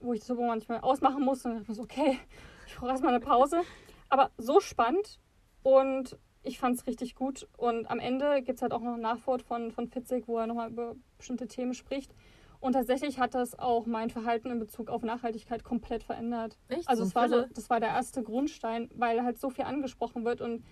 [0.03, 2.19] wo ich das Hörbuch manchmal ausmachen musste und dachte mir so, okay,
[2.67, 3.61] ich brauche erstmal eine Pause.
[4.09, 5.19] Aber so spannend
[5.63, 7.47] und ich fand es richtig gut.
[7.57, 10.47] Und am Ende gibt es halt auch noch ein Nachwort von, von Fitzek, wo er
[10.47, 12.13] nochmal über bestimmte Themen spricht.
[12.59, 16.57] Und tatsächlich hat das auch mein Verhalten in Bezug auf Nachhaltigkeit komplett verändert.
[16.69, 16.87] Echt?
[16.87, 20.23] Also So es war so, das war der erste Grundstein, weil halt so viel angesprochen
[20.23, 20.63] wird und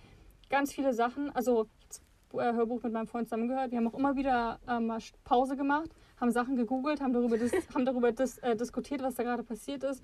[0.48, 1.30] ganz viele Sachen.
[1.34, 2.02] Also ich habe das
[2.40, 3.72] äh, Hörbuch mit meinem Freund zusammengehört.
[3.72, 5.90] Wir haben auch immer wieder ähm, mal Pause gemacht,
[6.22, 9.82] haben Sachen gegoogelt, haben darüber, dis haben darüber dis äh, diskutiert, was da gerade passiert
[9.84, 10.02] ist.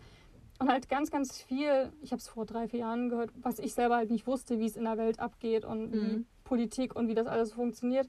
[0.61, 3.73] Und halt ganz, ganz viel, ich habe es vor drei, vier Jahren gehört, was ich
[3.73, 6.27] selber halt nicht wusste, wie es in der Welt abgeht und wie Mhm.
[6.43, 8.09] Politik und wie das alles funktioniert.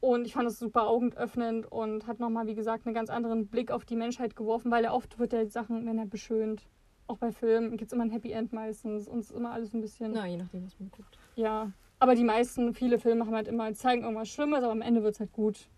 [0.00, 3.70] Und ich fand es super augenöffnend und hat nochmal, wie gesagt, einen ganz anderen Blick
[3.70, 6.68] auf die Menschheit geworfen, weil er oft wird ja Sachen, wenn er beschönt.
[7.06, 9.72] Auch bei Filmen gibt es immer ein Happy End meistens und es ist immer alles
[9.72, 10.12] ein bisschen.
[10.12, 11.18] Na, je nachdem, was man guckt.
[11.34, 11.72] Ja.
[11.98, 15.14] Aber die meisten, viele Filme haben halt immer, zeigen irgendwas Schlimmes, aber am Ende wird
[15.14, 15.68] es halt gut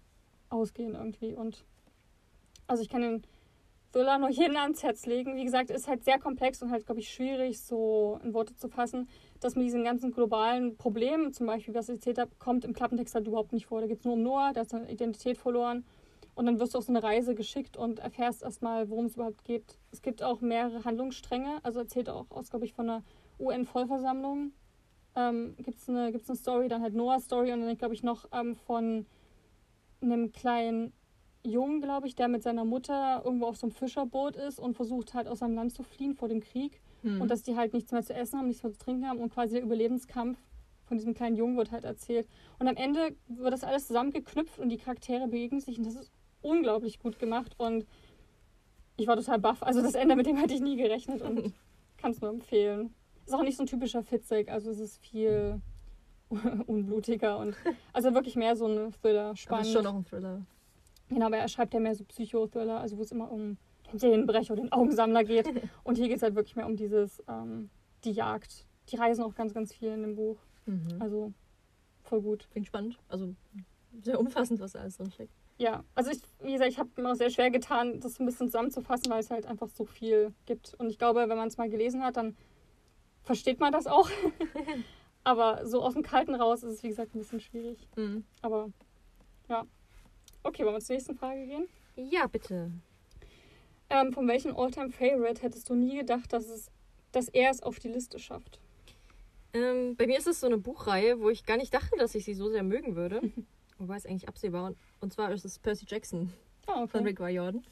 [0.50, 1.34] ausgehen irgendwie.
[1.34, 1.64] Und
[2.66, 3.22] also ich kann den
[3.92, 5.34] Thriller nur jedem ans Herz legen.
[5.36, 8.68] Wie gesagt, ist halt sehr komplex und halt, glaube ich, schwierig so in Worte zu
[8.68, 9.08] fassen,
[9.40, 13.14] dass mit diesen ganzen globalen Problemen, zum Beispiel, was ich erzählt habe, kommt im Klappentext
[13.14, 13.80] halt überhaupt nicht vor.
[13.80, 15.84] Da geht es nur um Noah, der hat seine Identität verloren.
[16.36, 19.44] Und dann wirst du auf so eine Reise geschickt und erfährst erstmal, worum es überhaupt
[19.44, 19.78] geht.
[19.90, 21.58] Es gibt auch mehrere Handlungsstränge.
[21.64, 23.02] Also erzählt er auch aus, glaube ich, von einer
[23.40, 24.52] UN-Vollversammlung.
[25.16, 28.04] Ähm, gibt es eine, gibt's eine Story, dann halt Noahs Story und dann, glaube ich,
[28.04, 29.06] noch ähm, von
[30.00, 30.92] einem kleinen
[31.42, 35.14] Jungen, glaube ich, der mit seiner Mutter irgendwo auf so einem Fischerboot ist und versucht
[35.14, 36.80] halt aus seinem Land zu fliehen vor dem Krieg.
[37.02, 37.20] Hm.
[37.20, 39.32] Und dass die halt nichts mehr zu essen haben, nichts mehr zu trinken haben und
[39.32, 40.38] quasi der Überlebenskampf
[40.84, 42.28] von diesem kleinen Jungen wird halt erzählt.
[42.58, 46.10] Und am Ende wird das alles zusammengeknüpft und die Charaktere begegnen sich und das ist
[46.42, 47.86] unglaublich gut gemacht und
[48.96, 49.62] ich war total baff.
[49.62, 51.54] Also das Ende, mit dem hätte ich nie gerechnet und
[51.96, 52.94] kann es nur empfehlen.
[53.24, 55.62] Ist auch nicht so ein typischer Fitzek, also es ist viel
[56.66, 57.56] unblutiger und
[57.92, 59.66] also wirklich mehr so ein Thriller, Aber spannend.
[59.66, 60.42] ist schon noch ein Thriller.
[61.08, 63.56] Genau, aber er schreibt ja mehr so Psychothriller, also wo es immer um
[63.92, 65.48] den Seelenbrecher, den Augensammler geht.
[65.82, 67.68] Und hier geht es halt wirklich mehr um dieses, ähm,
[68.04, 68.66] die Jagd.
[68.88, 70.38] Die reisen auch ganz, ganz viel in dem Buch.
[70.66, 70.96] Mhm.
[71.00, 71.32] Also
[72.04, 72.48] voll gut.
[72.52, 72.98] Klingt spannend.
[73.08, 73.34] Also
[74.02, 75.32] sehr umfassend, was da alles drin steckt.
[75.58, 78.46] Ja, also ich, wie gesagt, ich habe mir auch sehr schwer getan, das ein bisschen
[78.46, 80.74] zusammenzufassen, weil es halt einfach so viel gibt.
[80.78, 82.36] Und ich glaube, wenn man es mal gelesen hat, dann
[83.24, 84.08] versteht man das auch.
[85.24, 87.88] aber so aus dem Kalten raus ist es, wie gesagt, ein bisschen schwierig.
[87.96, 88.24] Mhm.
[88.42, 88.70] Aber
[89.48, 89.66] ja.
[90.42, 91.68] Okay, wollen wir zur nächsten Frage gehen?
[91.96, 92.70] Ja, bitte.
[93.90, 96.70] Ähm, von welchem Alltime Favorite hättest du nie gedacht, dass, es,
[97.12, 98.60] dass er es auf die Liste schafft?
[99.52, 102.24] Ähm, bei mir ist es so eine Buchreihe, wo ich gar nicht dachte, dass ich
[102.24, 103.20] sie so sehr mögen würde.
[103.78, 104.66] Wobei es eigentlich absehbar.
[104.66, 106.32] Und, und zwar ist es Percy Jackson
[106.66, 106.98] von okay.
[106.98, 107.64] Rick Riordan.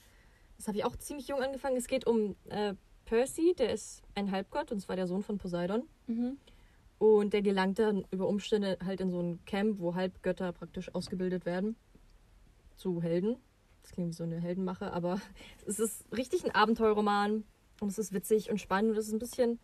[0.57, 1.77] Das habe ich auch ziemlich jung angefangen.
[1.77, 2.75] Es geht um äh,
[3.05, 5.85] Percy, der ist ein Halbgott und zwar der Sohn von Poseidon.
[6.09, 6.37] Mhm.
[6.99, 11.47] Und der gelangt dann über Umstände halt in so ein Camp, wo Halbgötter praktisch ausgebildet
[11.47, 11.77] werden.
[12.77, 13.37] Zu Helden.
[13.83, 15.21] Das klingt wie so eine Heldenmache, aber
[15.67, 17.45] es ist richtig ein Abenteuerroman.
[17.81, 18.93] Und es ist witzig und spannend.
[18.93, 19.61] Und es ist ein bisschen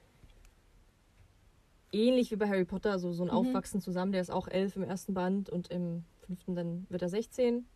[1.91, 3.35] ähnlich wie bei Harry Potter, so, so ein Mhm.
[3.35, 4.13] Aufwachsen zusammen.
[4.13, 7.67] Der ist auch elf im ersten Band und im fünften dann wird er 16.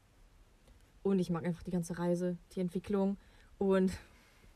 [1.03, 3.17] Und ich mag einfach die ganze Reise, die Entwicklung.
[3.59, 3.91] Und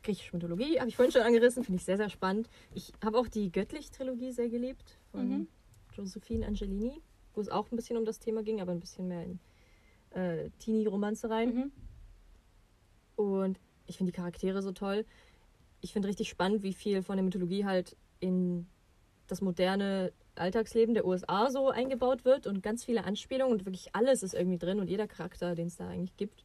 [0.03, 2.49] griechische Mythologie habe ich vorhin schon angerissen, finde ich sehr, sehr spannend.
[2.75, 5.49] Ich habe auch die Göttlich-Trilogie sehr geliebt von Mhm.
[5.95, 7.01] Josephine Angelini,
[7.35, 9.39] wo es auch ein bisschen um das Thema ging, aber ein bisschen mehr in
[10.11, 11.55] äh, Teenie-Romanze rein.
[11.55, 11.73] Mhm.
[13.17, 15.05] Und ich finde die Charaktere so toll.
[15.81, 18.67] Ich finde richtig spannend, wie viel von der Mythologie halt in
[19.27, 24.23] das moderne Alltagsleben der USA so eingebaut wird und ganz viele Anspielungen und wirklich alles
[24.23, 26.45] ist irgendwie drin und jeder Charakter, den es da eigentlich gibt.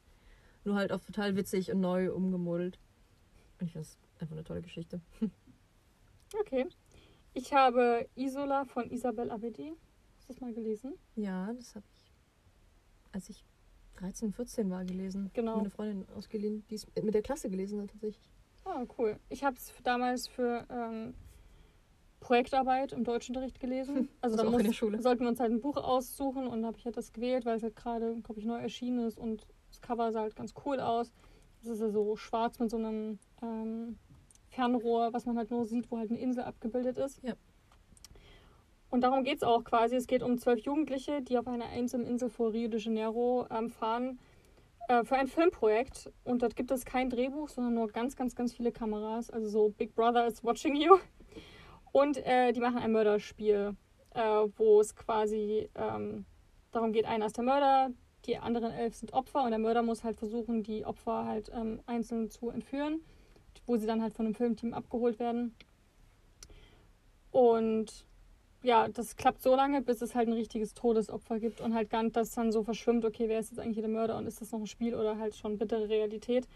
[0.65, 2.79] Nur halt auf total witzig und neu umgemodelt.
[3.59, 5.01] Und ich finde es einfach eine tolle Geschichte.
[6.39, 6.67] Okay.
[7.33, 9.73] Ich habe Isola von Isabel Abedi.
[10.17, 10.93] Hast du das mal gelesen?
[11.15, 12.11] Ja, das habe ich,
[13.13, 13.45] als ich
[13.97, 15.31] 13, 14 war, gelesen.
[15.33, 15.57] Genau.
[15.57, 18.29] Meine Freundin ausgeliehen, die es mit der Klasse gelesen hat tatsächlich.
[18.65, 19.17] Ah, cool.
[19.29, 21.13] Ich habe es damals für ähm,
[22.19, 24.09] Projektarbeit im Deutschunterricht gelesen.
[24.21, 26.65] Also Also da auch in der muss, sollten wir uns halt ein Buch aussuchen und
[26.65, 29.47] habe ich halt das gewählt, weil es halt gerade, glaube ich, neu erschienen ist und
[29.69, 31.13] das Cover sah halt ganz cool aus.
[31.67, 33.97] Das ist ja so schwarz mit so einem ähm,
[34.49, 37.21] Fernrohr, was man halt nur sieht, wo halt eine Insel abgebildet ist.
[37.23, 37.33] Ja.
[38.89, 39.97] Und darum geht es auch quasi.
[39.97, 43.69] Es geht um zwölf Jugendliche, die auf einer einsamen Insel vor Rio de Janeiro ähm,
[43.69, 44.17] fahren
[44.87, 46.09] äh, für ein Filmprojekt.
[46.23, 49.29] Und dort gibt es kein Drehbuch, sondern nur ganz, ganz, ganz viele Kameras.
[49.29, 50.97] Also so Big Brother is watching you.
[51.91, 53.75] Und äh, die machen ein Mörderspiel,
[54.13, 54.21] äh,
[54.55, 56.25] wo es quasi ähm,
[56.71, 57.89] darum geht, einer ist der Mörder,
[58.27, 61.79] die anderen elf sind Opfer und der Mörder muss halt versuchen, die Opfer halt ähm,
[61.85, 63.01] einzeln zu entführen,
[63.65, 65.55] wo sie dann halt von einem Filmteam abgeholt werden.
[67.31, 68.05] Und
[68.63, 72.03] ja, das klappt so lange, bis es halt ein richtiges Todesopfer gibt und halt gar
[72.03, 74.51] nicht, dass dann so verschwimmt, okay, wer ist jetzt eigentlich der Mörder und ist das
[74.51, 76.47] noch ein Spiel oder halt schon bittere Realität.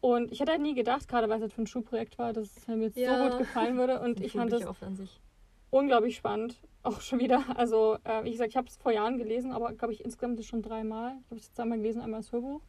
[0.00, 2.56] Und ich hätte halt nie gedacht, gerade weil es halt für ein Schulprojekt war, dass
[2.56, 3.16] es mir jetzt Ja.
[3.16, 4.00] so gut gefallen würde.
[4.00, 4.64] Und ich fand das
[5.74, 6.56] unglaublich spannend.
[6.82, 7.42] Auch schon wieder.
[7.56, 10.62] Also, äh, wie gesagt, ich habe es vor Jahren gelesen, aber glaube ich insgesamt schon
[10.62, 11.16] dreimal.
[11.24, 12.60] Ich habe es zweimal gelesen, einmal das Hörbuch.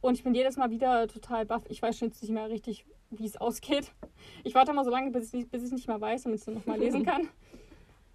[0.00, 1.64] Und ich bin jedes Mal wieder total baff.
[1.68, 3.92] Ich weiß schon jetzt nicht mehr richtig, wie es ausgeht.
[4.44, 6.54] Ich warte mal so lange, bis ich bis ich nicht mehr weiß, damit ich es
[6.54, 7.28] nochmal lesen kann.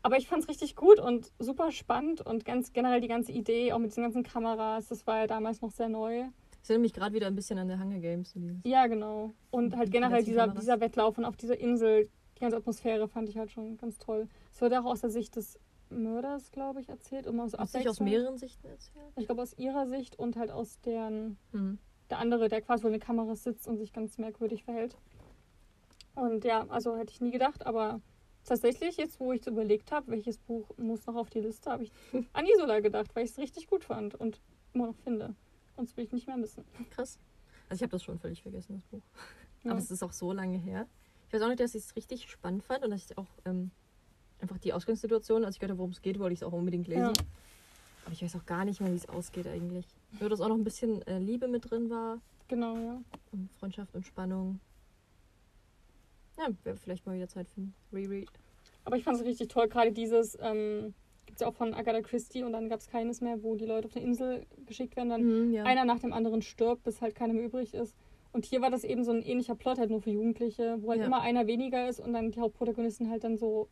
[0.02, 3.74] Aber ich fand es richtig gut und super spannend und ganz generell die ganze Idee,
[3.74, 6.26] auch mit diesen ganzen Kameras, das war ja damals noch sehr neu.
[6.62, 8.36] Ich erinnere mich gerade wieder ein bisschen an der Hunger Games.
[8.64, 9.34] Ja, genau.
[9.50, 13.38] Und halt generell dieser, dieser Wettlauf und auf dieser Insel, die ganze Atmosphäre fand ich
[13.38, 14.28] halt schon ganz toll.
[14.54, 15.60] Es wird auch aus der Sicht des
[15.90, 17.26] Mörders, glaube ich, erzählt.
[17.26, 19.06] Immer du dich aus mehreren Sichten erzählt?
[19.16, 21.78] Ich glaube aus ihrer Sicht und halt aus deren, Hm.
[22.10, 24.98] der andere, der quasi vor den Kameras sitzt und sich ganz merkwürdig verhält.
[26.16, 28.02] Und ja, also hätte ich nie gedacht, aber
[28.46, 31.84] tatsächlich, jetzt wo ich so überlegt habe, welches Buch muss noch auf die Liste, habe
[31.84, 31.92] ich
[32.34, 34.42] an Isola gedacht, weil ich es richtig gut fand und
[34.74, 35.36] immer noch finde.
[35.76, 36.64] Und das will ich nicht mehr missen.
[36.92, 37.20] Krass.
[37.70, 39.02] Also ich habe das schon völlig vergessen, das Buch.
[39.64, 39.72] Ja.
[39.72, 40.88] Aber es ist auch so lange her.
[41.28, 43.72] Ich weiß auch nicht, dass ich es richtig spannend fand und dass ich auch ähm,
[44.40, 46.88] einfach die Ausgangssituation, als ich gehört habe, worum es geht, wollte ich es auch unbedingt
[46.88, 47.02] lesen.
[47.02, 47.14] Ja.
[48.06, 49.86] Aber ich weiß auch gar nicht mehr, wie es ausgeht eigentlich.
[50.20, 53.02] Nur, dass auch noch ein bisschen äh, Liebe mit drin war Genau, ja.
[53.32, 54.60] und Freundschaft und Spannung.
[56.38, 58.30] Ja, wäre vielleicht mal wieder Zeit für ein Reread.
[58.84, 60.94] Aber ich fand es richtig toll, gerade dieses, ähm,
[61.26, 63.66] gibt es ja auch von Agatha Christie und dann gab es keines mehr, wo die
[63.66, 65.64] Leute auf eine Insel geschickt werden, dann Hm, ja.
[65.64, 67.96] einer nach dem anderen stirbt, bis halt keiner mehr übrig ist.
[68.36, 71.00] Und hier war das eben so ein ähnlicher Plot, halt nur für Jugendliche, wo halt
[71.00, 71.06] Ja.
[71.06, 73.70] immer einer weniger ist und dann die Hauptprotagonistin halt dann so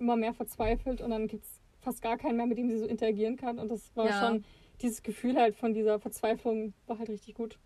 [0.00, 2.86] immer mehr verzweifelt und dann gibt es fast gar keinen mehr, mit dem sie so
[2.86, 3.60] interagieren kann.
[3.60, 4.18] Und das war Ja.
[4.18, 4.44] schon,
[4.82, 7.56] dieses Gefühl halt von dieser Verzweiflung war halt richtig gut.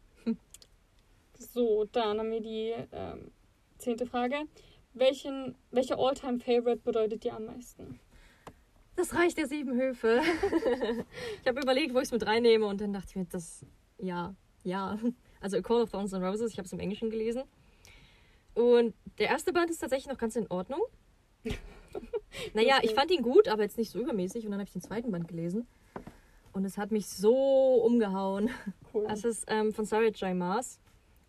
[1.38, 3.30] So, dann haben wir die ähm,
[3.78, 4.36] zehnte Frage.
[4.92, 7.98] Welchen, welche All-Time-Favorite bedeutet dir am meisten?
[8.96, 10.20] Das Reich der sieben Höfe.
[11.40, 13.64] ich habe überlegt, wo ich es mit reinnehme und dann dachte ich mir, das,
[13.98, 14.98] ja, ja.
[15.40, 17.42] Also A Call of Thorns and Roses, ich habe es im Englischen gelesen.
[18.54, 20.80] Und der erste Band ist tatsächlich noch ganz in Ordnung.
[22.54, 24.44] naja, ich fand ihn gut, aber jetzt nicht so übermäßig.
[24.44, 25.66] Und dann habe ich den zweiten Band gelesen.
[26.52, 28.50] Und es hat mich so umgehauen.
[28.92, 29.06] Cool.
[29.08, 30.34] Es ist ähm, von Sarah J.
[30.34, 30.80] Maas.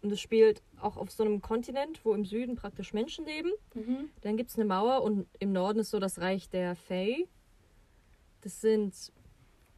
[0.01, 3.51] Und es spielt auch auf so einem Kontinent, wo im Süden praktisch Menschen leben.
[3.73, 4.09] mhm.
[4.21, 7.27] Dann gibt es eine Mauer und im Norden ist so das Reich der Fae.
[8.41, 9.11] Das sind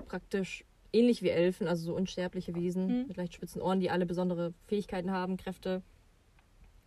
[0.07, 0.63] praktisch
[0.93, 3.07] ähnlich wie Elfen, also so unsterbliche Wesen Mhm.
[3.07, 5.81] mit leicht spitzen Ohren, die alle besondere Fähigkeiten haben, Kräfte.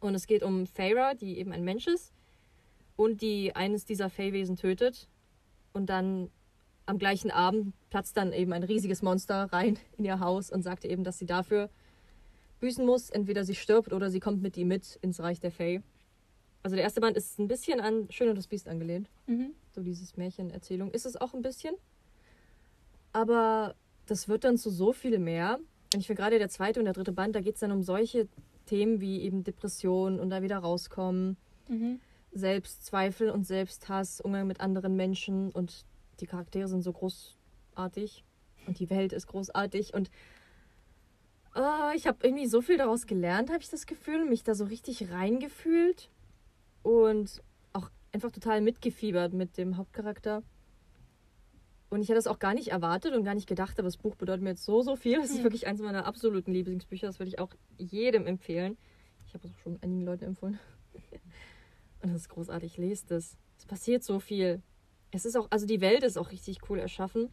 [0.01, 2.13] Und es geht um Feyre, die eben ein Mensch ist.
[2.97, 5.09] und die eines dieser Fey-Wesen tötet.
[5.73, 6.31] Und dann
[6.87, 10.85] am gleichen Abend platzt dann eben ein riesiges Monster rein in ihr Haus und sagt
[10.85, 11.71] eben, dass sie dafür
[12.61, 13.11] büßen muss.
[13.11, 15.83] Entweder sie stirbt oder sie kommt mit ihm mit ins Reich der Fey.
[16.63, 19.11] Also der erste Band ist ein bisschen an Schön und das Biest angelehnt.
[19.27, 19.55] Mhm.
[19.75, 20.93] So dieses Märchenerzählung.
[20.93, 21.75] Ist es auch ein bisschen.
[23.13, 23.75] Aber
[24.07, 25.59] das wird dann zu so viel mehr.
[25.93, 27.83] Und ich finde gerade der zweite und der dritte Band, da geht es dann um
[27.83, 28.29] solche
[28.67, 31.37] Themen wie eben Depression und da wieder rauskommen,
[31.69, 32.01] Mhm.
[32.33, 35.85] Selbstzweifel und Selbsthass, Umgang mit anderen Menschen und
[36.21, 38.25] die Charaktere sind so großartig
[38.67, 40.11] und die Welt ist großartig und
[41.53, 44.65] ah, ich habe irgendwie so viel daraus gelernt, habe ich das Gefühl, mich da so
[44.65, 46.11] richtig reingefühlt
[46.83, 47.43] und
[47.73, 50.43] auch einfach total mitgefiebert mit dem Hauptcharakter.
[51.95, 54.17] Und ich hätte das auch gar nicht erwartet und gar nicht gedacht, aber das Buch
[54.17, 55.21] bedeutet mir jetzt so, so viel.
[55.21, 55.45] Das ist Hm.
[55.45, 57.07] wirklich eins meiner absoluten Lieblingsbücher.
[57.07, 58.77] Das würde ich auch jedem empfehlen.
[59.29, 60.59] Ich habe es auch schon einigen Leuten empfohlen.
[62.03, 62.79] Und das ist großartig.
[62.79, 63.37] Lest es.
[63.57, 64.61] Es passiert so viel.
[65.13, 67.29] Es ist auch, also die Welt ist auch richtig cool erschaffen.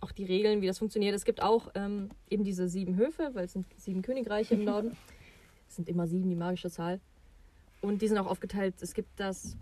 [0.00, 1.14] Auch die Regeln, wie das funktioniert.
[1.14, 4.96] Es gibt auch ähm, eben diese sieben Höfe, weil es sind sieben Königreiche im Norden.
[5.68, 7.00] Es sind immer sieben, die magische Zahl.
[7.82, 8.76] Und die sind auch aufgeteilt.
[8.80, 9.58] Es gibt das,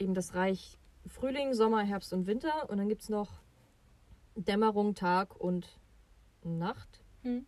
[0.00, 2.68] eben das Reich Frühling, Sommer, Herbst und Winter.
[2.70, 3.30] Und dann gibt es noch
[4.36, 5.78] Dämmerung, Tag und
[6.42, 7.02] Nacht.
[7.22, 7.46] Mhm.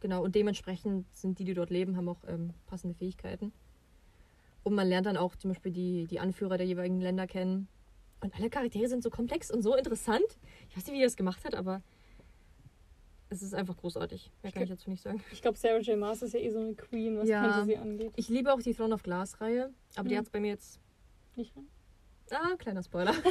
[0.00, 3.52] Genau, und dementsprechend sind die, die dort leben, haben auch ähm, passende Fähigkeiten.
[4.64, 7.68] Und man lernt dann auch zum Beispiel die, die Anführer der jeweiligen Länder kennen.
[8.20, 10.24] Und alle Charaktere sind so komplex und so interessant.
[10.68, 11.82] Ich weiß nicht, wie er das gemacht hat, aber
[13.28, 14.30] es ist einfach großartig.
[14.42, 15.22] Mehr Ich kann ich dazu nicht sagen.
[15.32, 15.98] Ich glaube, Sarah J.
[15.98, 17.42] Maas ist ja eh so eine Queen, was Ja.
[17.42, 18.12] Fantasy angeht.
[18.16, 20.18] Ich liebe auch die Throne of Glass-Reihe, aber die Mhm.
[20.18, 20.80] hat es bei mir jetzt.
[21.34, 21.66] Nicht rein?
[22.32, 23.14] Ah, kleiner Spoiler.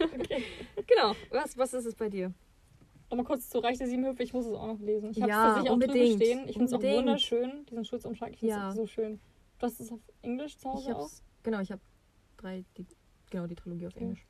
[0.00, 0.42] Okay.
[0.86, 1.14] genau.
[1.30, 2.32] Was, was ist es bei dir?
[3.10, 5.10] Nochmal kurz zu Reich der Sieben Höfe, ich muss es auch noch lesen.
[5.10, 6.16] Ich habe es Ja, tatsächlich auch unbedingt.
[6.16, 6.48] stehen.
[6.48, 8.32] Ich finde es auch wunderschön, diesen Schutzumschlag.
[8.32, 8.72] Ich finde es Ja.
[8.72, 9.20] so schön.
[9.58, 11.10] Du hast es auf Englisch zu Hause auch?
[11.42, 11.80] genau, ich habe
[12.36, 12.86] drei, die,
[13.30, 14.04] genau, die Trilogie auf Okay.
[14.04, 14.26] Englisch.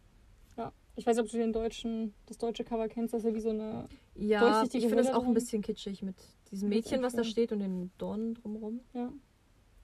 [0.57, 0.73] Ja.
[0.97, 3.41] Ich weiß nicht, ob du den deutschen, das deutsche Cover kennst, das ist ja wie
[3.41, 3.89] so eine.
[4.15, 6.17] Ja, ich finde es auch ein bisschen kitschig mit
[6.51, 8.81] diesem Mädchen, was da steht und den Dornen drumherum.
[8.95, 9.11] Ja.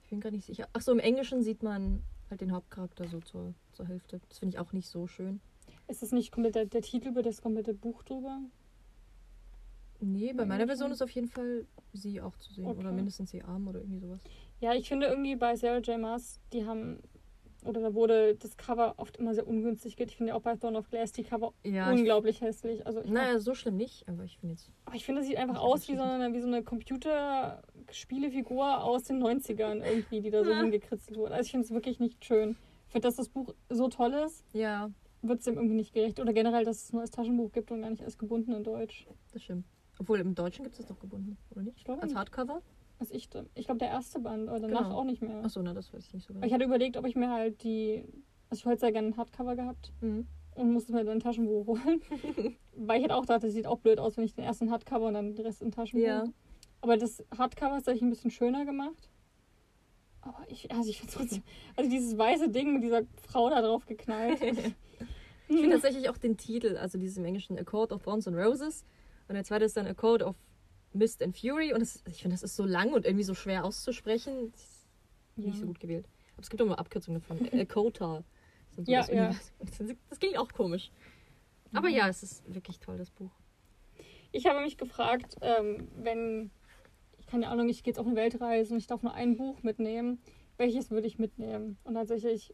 [0.03, 0.67] Ich bin gerade nicht sicher.
[0.73, 4.19] Ach so, im Englischen sieht man halt den Hauptcharakter so zur, zur Hälfte.
[4.29, 5.39] Das finde ich auch nicht so schön.
[5.87, 8.39] Ist das nicht komplett der, der Titel über das komplette Buch drüber?
[9.99, 12.65] Nee, bei meiner Version ist auf jeden Fall sie auch zu sehen.
[12.65, 12.93] Oder Okay.
[12.95, 14.21] mindestens sie Arm oder irgendwie sowas.
[14.59, 15.99] Ja, ich finde irgendwie bei Sarah J.
[15.99, 16.99] Maas, die haben.
[17.65, 20.09] Oder da wurde das Cover oft immer sehr ungünstig geht.
[20.09, 22.85] Ich finde auch bei Throne of Glass die Cover Ja, ich, unglaublich hässlich.
[22.85, 24.69] Also naja, so schlimm nicht, aber ich finde jetzt.
[24.85, 29.03] Aber ich finde, es sieht einfach aus wie so eine, wie so eine Computerspielefigur aus
[29.03, 30.61] den 90ern irgendwie, die da so Ja.
[30.61, 31.33] hingekritzelt wurde.
[31.33, 32.55] Also ich finde es wirklich nicht schön.
[32.87, 34.91] Für das das Buch so toll ist, Ja,
[35.21, 36.19] wird es dem irgendwie nicht gerecht.
[36.19, 39.07] Oder generell, dass es nur als Taschenbuch gibt und gar nicht als gebunden in Deutsch.
[39.31, 39.65] das stimmt.
[39.99, 41.77] Obwohl im Deutschen gibt es das doch gebunden, oder nicht?
[41.77, 42.19] Ich glaube Als nicht.
[42.99, 44.99] Also ich ich glaube, der erste Band, aber danach Genau.
[44.99, 45.43] auch nicht mehr.
[45.43, 46.45] Achso, na, das weiß ich nicht so genau.
[46.45, 48.05] ich hatte überlegt, ob ich mir halt die.
[48.49, 50.27] Also ich hätte sehr gerne ein Hardcover gehabt Mhm.
[50.55, 52.01] und musste mir dann ein Taschenbuch holen.
[52.75, 55.07] Weil ich hätte auch gedacht, das sieht auch blöd aus, wenn ich den ersten Hardcover
[55.07, 56.05] und dann den Rest in Taschenbuch.
[56.07, 56.23] Ja.
[56.81, 59.09] Aber das Hardcover ist tatsächlich ein bisschen schöner gemacht.
[60.21, 61.43] Aber ich, also ich finde trotzdem,
[61.75, 64.39] also dieses weiße Ding mit dieser Frau da drauf geknallt.
[65.49, 68.37] Ich finde tatsächlich auch den Titel, also dieses im Englischen A Code of Thorns and
[68.37, 68.85] Roses.
[69.27, 70.35] Und der zweite ist dann A Code of
[70.93, 71.73] Mist and Fury.
[71.73, 74.51] Und es, ich finde, das ist so lang und irgendwie so schwer auszusprechen.
[74.51, 74.87] Das ist
[75.37, 76.07] nicht so gut gewählt.
[76.35, 77.47] Aber es gibt auch immer Abkürzungen davon.
[77.59, 78.23] A Kota.
[78.75, 79.13] Das so Ja, das ja.
[79.27, 79.53] Universum.
[79.59, 80.91] Das, das klingt auch komisch.
[81.73, 81.95] Aber Mhm.
[81.95, 83.31] ja, es ist wirklich toll, das Buch.
[84.31, 86.51] Ich habe mich gefragt, ähm, wenn,
[87.19, 89.61] ich keine Ahnung, ich gehe jetzt auf eine Weltreise und ich darf nur ein Buch
[89.63, 90.19] mitnehmen,
[90.57, 91.77] welches würde ich mitnehmen?
[91.83, 92.53] Und tatsächlich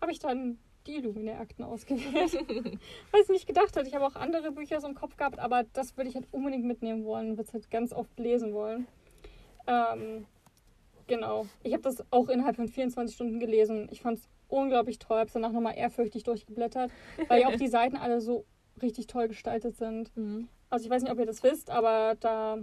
[0.00, 2.32] habe ich dann die Illuminär-Akten ausgewählt,
[3.10, 3.88] weil ich nicht gedacht hatte.
[3.88, 6.64] Ich habe auch andere Bücher so im Kopf gehabt, aber das würde ich halt unbedingt
[6.64, 8.86] mitnehmen wollen, würde es halt ganz oft lesen wollen.
[9.66, 10.26] Ähm,
[11.06, 11.46] genau.
[11.62, 13.88] Ich habe das auch innerhalb von 24 Stunden gelesen.
[13.90, 16.90] Ich fand es unglaublich toll, habe es danach nochmal ehrfürchtig durchgeblättert,
[17.28, 18.44] weil ja auch die Seiten alle so
[18.80, 20.14] richtig toll gestaltet sind.
[20.16, 20.48] Mhm.
[20.68, 22.58] Also ich weiß nicht, ob ihr das wisst, aber da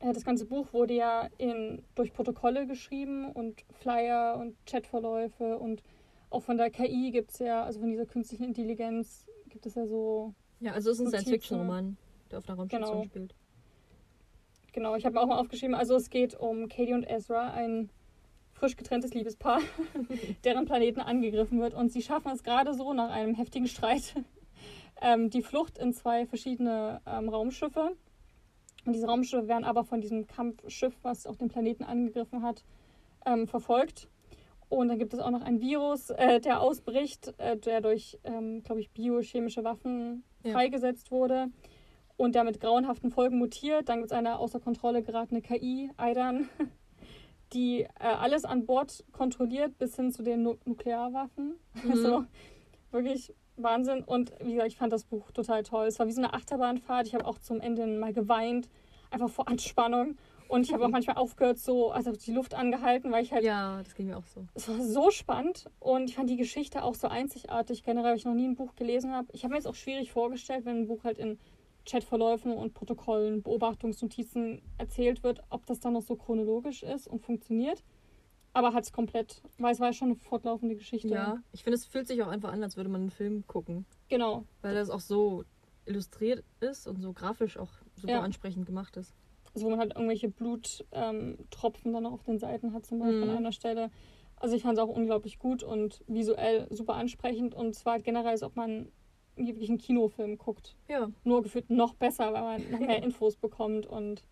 [0.00, 5.82] äh, das ganze Buch wurde ja in, durch Protokolle geschrieben und Flyer und Chatverläufe und
[6.30, 9.86] auch von der KI gibt es ja, also von dieser künstlichen Intelligenz gibt es ja
[9.86, 11.10] so, Ja, also es ist ein.
[11.10, 11.96] Science-Fiction-Roman,
[12.30, 13.04] der auf einer Raumstation Genau.
[13.04, 13.34] spielt.
[14.72, 17.90] genau, ich habe mir auch mal aufgeschrieben, also es geht um Katie und Ezra, ein
[18.52, 19.60] frisch getrenntes Liebespaar,
[20.44, 24.14] deren Planeten angegriffen wird und sie schaffen es gerade so nach einem heftigen Streit,
[25.02, 27.96] ähm, die Flucht in zwei verschiedene ähm, Raumschiffe.
[28.86, 32.64] Und diese Raumschiffe werden aber von diesem Kampfschiff, was auch den Planeten angegriffen hat,
[33.26, 34.08] ähm, verfolgt.
[34.70, 38.62] Und dann gibt es auch noch ein Virus, äh, der ausbricht, äh, der durch, ähm,
[38.62, 40.52] glaube ich, biochemische Waffen Ja.
[40.52, 41.48] freigesetzt wurde
[42.16, 43.88] und der mit grauenhaften Folgen mutiert.
[43.88, 46.48] Dann gibt es eine außer Kontrolle geratene KI, Aidan,
[47.52, 51.56] die äh, alles an Bord kontrolliert, bis hin zu den nu Nuklearwaffen.
[51.82, 51.90] Mhm.
[51.90, 52.24] Also
[52.92, 54.04] wirklich Wahnsinn.
[54.04, 55.86] Und wie gesagt, ich fand das Buch total toll.
[55.86, 57.08] Es war wie so eine Achterbahnfahrt.
[57.08, 58.68] Ich habe auch zum Ende mal geweint,
[59.10, 60.16] einfach vor Anspannung.
[60.50, 63.80] Und ich habe auch manchmal aufgehört, so, also die Luft angehalten, weil ich halt Ja,
[63.84, 64.46] das ging mir auch so.
[64.54, 67.84] es war so spannend und ich fand die Geschichte auch so einzigartig.
[67.84, 69.28] Generell, weil ich noch nie ein Buch gelesen habe.
[69.32, 71.38] Ich habe mir jetzt auch schwierig vorgestellt, wenn ein Buch halt in
[71.86, 77.84] Chatverläufen und Protokollen, Beobachtungsnotizen erzählt wird, ob das dann noch so chronologisch ist und funktioniert.
[78.52, 81.08] Aber hat es komplett, weil es war ja schon eine fortlaufende Geschichte.
[81.08, 83.86] Ja, ich finde, es fühlt sich auch einfach an, als würde man einen Film gucken.
[84.08, 84.44] Genau.
[84.62, 85.44] Weil das auch so
[85.86, 88.20] illustriert ist und so grafisch auch super Ja.
[88.22, 89.14] ansprechend gemacht ist.
[89.54, 93.24] Also wo man halt irgendwelche Bluttropfen ähm, dann auch auf den Seiten hat, zum Beispiel
[93.24, 93.30] Mhm.
[93.30, 93.90] an einer Stelle.
[94.36, 97.54] Also ich fand es auch unglaublich gut und visuell super ansprechend.
[97.54, 98.90] Und zwar halt generell, als ob man
[99.36, 100.76] wirklich einen Kinofilm guckt.
[100.88, 101.10] Ja.
[101.24, 104.24] nur gefühlt noch besser, weil man noch mehr Infos bekommt und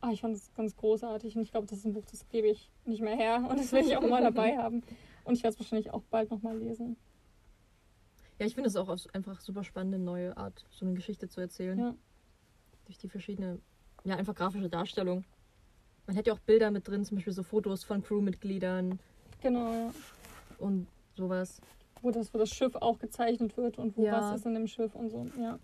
[0.00, 2.46] ah, ich fand es ganz großartig und ich glaube, das ist ein Buch, das gebe
[2.48, 4.82] ich nicht mehr her und das will ich auch mal dabei haben
[5.24, 6.96] und ich werde es wahrscheinlich auch bald nochmal lesen.
[8.38, 11.78] Ja, ich finde es auch einfach super spannende neue Art, so eine Geschichte zu erzählen.
[11.78, 11.94] Ja.
[12.84, 13.60] Durch die verschiedene,
[14.08, 15.24] ja, einfach grafische Darstellung.
[16.06, 18.98] Man hätte ja auch Bilder mit drin, zum Beispiel so Fotos von Crewmitgliedern
[19.42, 19.90] Genau, ja.
[20.58, 21.60] und sowas.
[22.00, 24.12] Wo das, wo das Schiff auch gezeichnet wird und wo Ja.
[24.32, 25.26] was ist in dem Schiff und so.
[25.38, 25.58] Ja,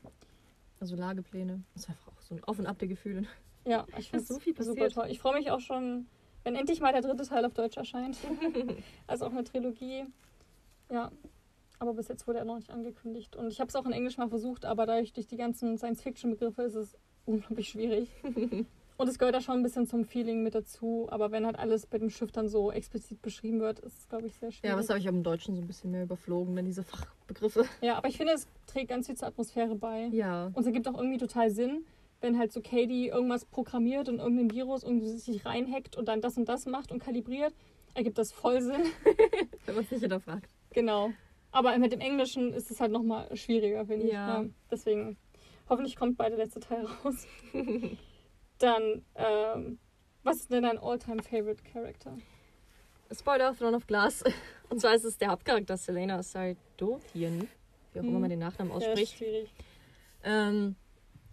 [0.80, 1.62] Also Lagepläne.
[1.72, 3.24] Das ist einfach auch so ein Auf und Ab der Gefühle.
[3.66, 4.92] ja ich finde so viel es super passiert.
[4.94, 5.06] toll.
[5.10, 6.06] Ich freue mich auch schon,
[6.42, 8.18] wenn endlich mal der dritte Teil auf Deutsch erscheint.
[9.06, 10.04] also auch eine Trilogie.
[10.90, 11.10] Ja,
[11.78, 13.34] aber bis jetzt wurde er noch nicht angekündigt.
[13.36, 16.62] Und ich habe es auch in Englisch mal versucht, aber dadurch durch die ganzen Science-Fiction-Begriffe
[16.62, 18.08] ist es unglaublich schwierig.
[18.96, 21.08] Und es gehört da schon ein bisschen zum Feeling mit dazu.
[21.10, 24.28] Aber wenn halt alles bei dem Schiff dann so explizit beschrieben wird, ist es, glaube
[24.28, 24.70] ich, sehr schwierig.
[24.70, 27.64] Ja, was habe ich auch im Deutschen so ein bisschen mehr überflogen, dann diese Fachbegriffe.
[27.80, 30.06] ja, aber ich finde, es trägt ganz viel zur Atmosphäre bei.
[30.12, 30.46] Ja.
[30.46, 31.84] Und es ergibt auch irgendwie total Sinn,
[32.20, 36.36] wenn halt so Katie irgendwas programmiert und irgendein Virus irgendwie sich reinhackt und dann das
[36.38, 37.52] und das macht und kalibriert,
[37.94, 38.82] ergibt das voll Sinn.
[39.66, 40.48] Wenn man es nicht hinterfragt.
[40.70, 41.10] Genau.
[41.50, 44.40] Aber mit dem Englischen ist es halt nochmal schwieriger, finde Ja.
[44.42, 44.46] ich.
[44.48, 45.16] Ja, deswegen,
[45.68, 47.26] hoffentlich kommt bald der letzte Teil raus.
[48.58, 49.78] Dann, ähm,
[50.22, 52.16] was ist denn dein all-time favorite Character?
[53.12, 54.22] Spoiler, Throne of Glass.
[54.70, 57.48] Und zwar ist es der Hauptcharakter Selena Sardotian,
[57.92, 58.20] wie auch immer Hm.
[58.22, 59.18] man den Nachnamen Ja, ausspricht.
[59.18, 59.50] schwierig.
[60.22, 60.76] Ähm,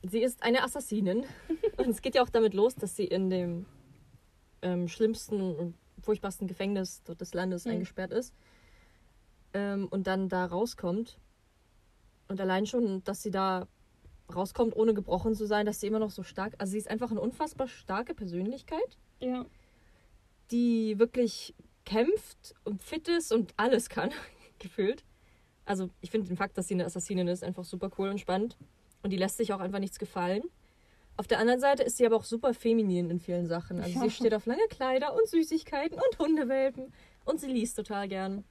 [0.04, 1.26] sie ist eine Assassinin.
[1.78, 3.66] und es geht ja auch damit los, dass sie in dem
[4.62, 7.72] ähm, schlimmsten und furchtbarsten Gefängnis des Landes Hm.
[7.74, 8.34] eingesperrt ist.
[9.54, 11.18] Ähm, und dann da rauskommt.
[12.28, 13.68] Und allein schon, dass sie da
[14.36, 16.54] rauskommt, ohne gebrochen zu sein, dass sie immer noch so stark.
[16.58, 19.46] Also sie ist einfach eine unfassbar starke Persönlichkeit, Ja,
[20.52, 21.54] die wirklich
[21.86, 24.12] kämpft und fit ist und alles kann,
[24.60, 25.04] gefühlt.
[25.66, 28.58] Also ich finde den Fakt, dass sie eine Assassinin ist, einfach super cool und spannend.
[29.04, 30.44] Und die lässt sich auch einfach nichts gefallen.
[31.18, 33.80] Auf der anderen Seite ist sie aber auch super feminin in vielen Sachen.
[33.80, 34.02] Also Ja.
[34.02, 36.94] sie steht auf lange Kleider und Süßigkeiten und Hundewelpen.
[37.26, 38.44] Und sie liest total gern.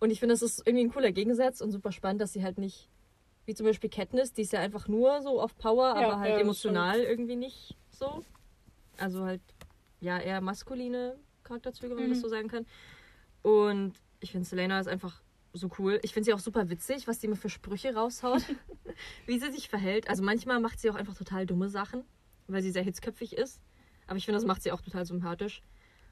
[0.00, 2.58] Und ich finde, das ist irgendwie ein cooler Gegensatz und super spannend, dass sie halt
[2.58, 2.88] nicht,
[3.48, 6.34] wie zum Beispiel Katniss, die ist ja einfach nur so auf Power, Ja, aber halt
[6.34, 8.22] ja, emotional irgendwie nicht so.
[8.98, 9.40] Also halt,
[10.00, 12.22] ja, eher maskuline Charakterzüge, wenn man das Mhm.
[12.22, 12.66] so sagen kann.
[13.42, 15.22] Und ich finde, Selena ist einfach
[15.54, 15.98] so cool.
[16.02, 18.42] Ich finde sie auch super witzig, was sie immer für Sprüche raushaut,
[19.26, 20.10] wie sie sich verhält.
[20.10, 22.04] Also manchmal macht sie auch einfach total dumme Sachen,
[22.48, 23.62] weil sie sehr hitzköpfig ist.
[24.06, 25.62] Aber ich finde, das macht sie auch total sympathisch.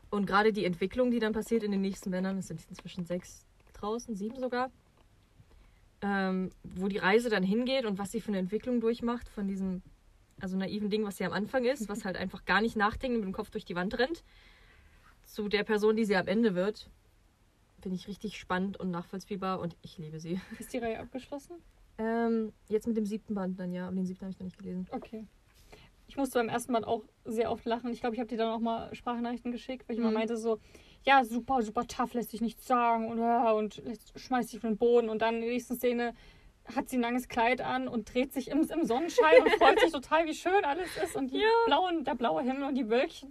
[0.09, 3.45] Und gerade die Entwicklung, die dann passiert in den nächsten Bändern, es sind inzwischen sechs
[3.75, 4.71] draußen, sieben sogar,
[6.03, 9.83] ähm, wo die Reise dann hingeht und was sie für eine Entwicklung durchmacht von diesem,
[10.41, 13.21] also naiven Ding, was sie am Anfang ist, was halt einfach gar nicht nachdenkt und
[13.25, 14.23] mit dem Kopf durch die Wand rennt,
[15.25, 16.91] zu der Person, die sie am Ende wird,
[17.81, 20.41] finde ich richtig spannend und nachvollziehbar und ich liebe sie.
[20.59, 21.57] ist die Reihe abgeschlossen?
[21.99, 24.59] Ähm, jetzt mit dem siebten Band dann, ja, aber den siebten habe ich noch nicht
[24.59, 24.87] gelesen.
[24.91, 25.27] Okay.
[26.09, 27.91] Ich musste beim ersten Mal auch sehr oft lachen.
[27.91, 30.15] Ich glaube, ich habe dir dann auch mal Sprachnachrichten geschickt, weil ich immer Mhm.
[30.15, 30.61] meinte so,
[31.07, 33.83] ja, super, super tough, lässt sich nichts sagen und, ja, und
[34.17, 35.09] schmeißt sich auf den Boden.
[35.09, 36.15] Und dann in der nächsten Szene
[36.75, 39.93] hat sie ein langes Kleid an und dreht sich im, im Sonnenschein und freut sich
[39.93, 41.49] total, wie schön alles ist und die Ja.
[41.67, 43.31] blauen, der blaue Himmel und die Wölkchen.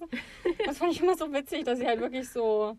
[0.66, 2.78] Das fand ich immer so witzig, dass sie halt wirklich so.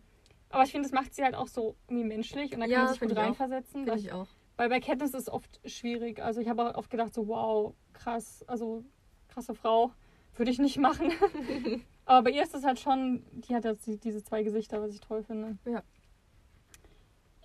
[0.49, 2.79] Aber ich finde, das macht sie halt auch so irgendwie menschlich und da kann Ja,
[2.85, 3.83] man sich gut reinversetzen.
[3.83, 4.27] Finde ich auch.
[4.55, 6.19] Weil bei Katniss ist es oft schwierig.
[6.23, 8.83] Also ich habe auch oft gedacht, so wow, krass, also
[9.27, 9.91] krasse Frau,
[10.35, 11.11] würde ich nicht machen.
[12.07, 14.93] Aber bei ihr ist es halt schon, die hat jetzt die- diese zwei Gesichter, was
[14.93, 15.57] ich toll finde.
[15.65, 15.83] Ja.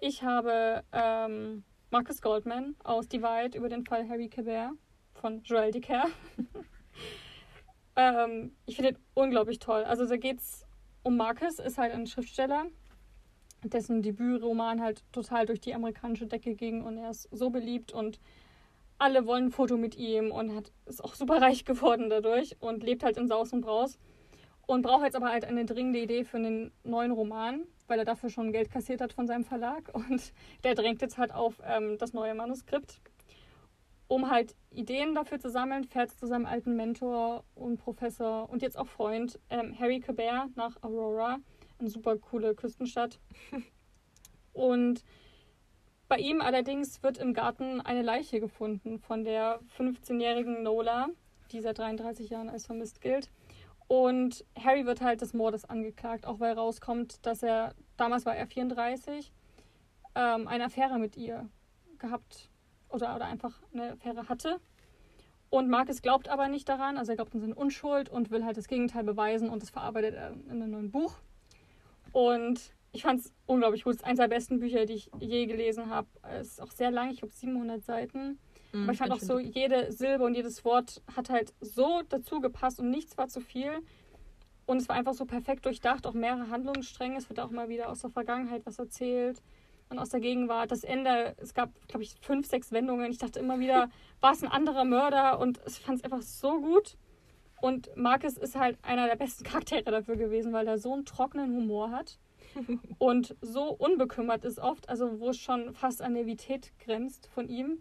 [0.01, 4.71] Ich habe ähm, Marcus Goldman aus Divide über den Fall Harry Quebert
[5.15, 6.05] von Joel Dicker.
[7.97, 9.83] ähm, ich finde ihn unglaublich toll.
[9.83, 10.65] Also da geht's
[11.03, 12.67] um Marcus, ist halt ein Schriftsteller,
[13.65, 18.21] dessen Debütroman halt total durch die amerikanische Decke ging und er ist so beliebt und
[18.99, 22.85] alle wollen ein Foto mit ihm und hat, ist auch super reich geworden dadurch und
[22.85, 23.99] lebt halt in Saus und Braus.
[24.67, 28.31] Und braucht jetzt aber halt eine dringende Idee für einen neuen Roman, weil er dafür
[28.31, 29.91] schon Geld kassiert hat von seinem Verlag.
[29.95, 30.33] Und
[30.65, 33.01] der drängt jetzt halt auf ähm, das neue Manuskript.
[34.09, 38.61] Um halt Ideen dafür zu sammeln, fährt er zu seinem alten Mentor und Professor und
[38.61, 41.39] jetzt auch Freund ähm, Harry Cabert nach Aurora,
[41.79, 43.19] eine super coole Küstenstadt.
[44.53, 45.03] und
[46.09, 51.09] bei ihm allerdings wird im Garten eine Leiche gefunden von der 15-jährigen Nola,
[51.53, 53.31] die seit 33 Jahren als vermisst gilt.
[53.93, 58.47] Und Harry wird halt des Mordes angeklagt, auch weil rauskommt, dass er, damals war er
[58.47, 59.31] 34,
[60.15, 61.47] ähm, eine Affäre mit ihr
[61.99, 62.49] gehabt
[62.89, 64.61] oder, oder einfach eine Affäre hatte.
[65.51, 68.57] Und Marcus glaubt aber nicht daran, also er glaubt an seine Unschuld und will halt
[68.57, 71.17] das Gegenteil beweisen und das verarbeitet er in einem neuen Buch.
[72.13, 73.97] Und ich fand es unglaublich gut.
[73.97, 76.09] Es ist eines der besten Bücher, die ich je gelesen habe.
[76.23, 78.39] Es ist auch sehr lang, ich glaube 700 Seiten.
[78.73, 82.41] Mhm, Aber ich fand auch so, jede Silbe und jedes Wort hat halt so dazu
[82.41, 83.83] gepasst und nichts war zu viel.
[84.65, 87.17] Und es war einfach so perfekt durchdacht, auch mehrere Handlungsstränge.
[87.19, 89.43] Es wird auch mal wieder aus der Vergangenheit was erzählt
[89.91, 90.71] und aus der Gegenwart.
[90.71, 93.11] Das Ende, es gab, glaube ich, fünf, sechs Wendungen.
[93.11, 95.39] Ich dachte immer wieder, war es ein anderer Mörder?
[95.39, 96.97] Und ich fand es einfach so gut.
[97.61, 101.55] Und Marcus ist halt einer der besten Charaktere dafür gewesen, weil er so einen trockenen
[101.55, 102.19] Humor hat
[102.99, 107.79] und so unbekümmert ist oft, also wo es schon fast an Nervität grenzt von ihm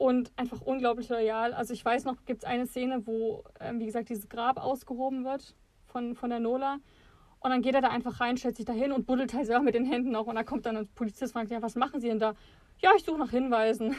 [0.00, 1.52] und einfach unglaublich loyal.
[1.52, 5.26] Also ich weiß noch, gibt es eine Szene, wo, ähm, wie gesagt, dieses Grab ausgehoben
[5.26, 6.78] wird von, von der Nola.
[7.40, 9.62] Und dann geht er da einfach rein, stellt sich da hin und buddelt halt selber
[9.62, 10.26] mit den Händen noch.
[10.26, 12.34] Und da kommt dann ein Polizist und fragt, ja, was machen Sie denn da?
[12.78, 13.94] Ja, ich suche nach Hinweisen.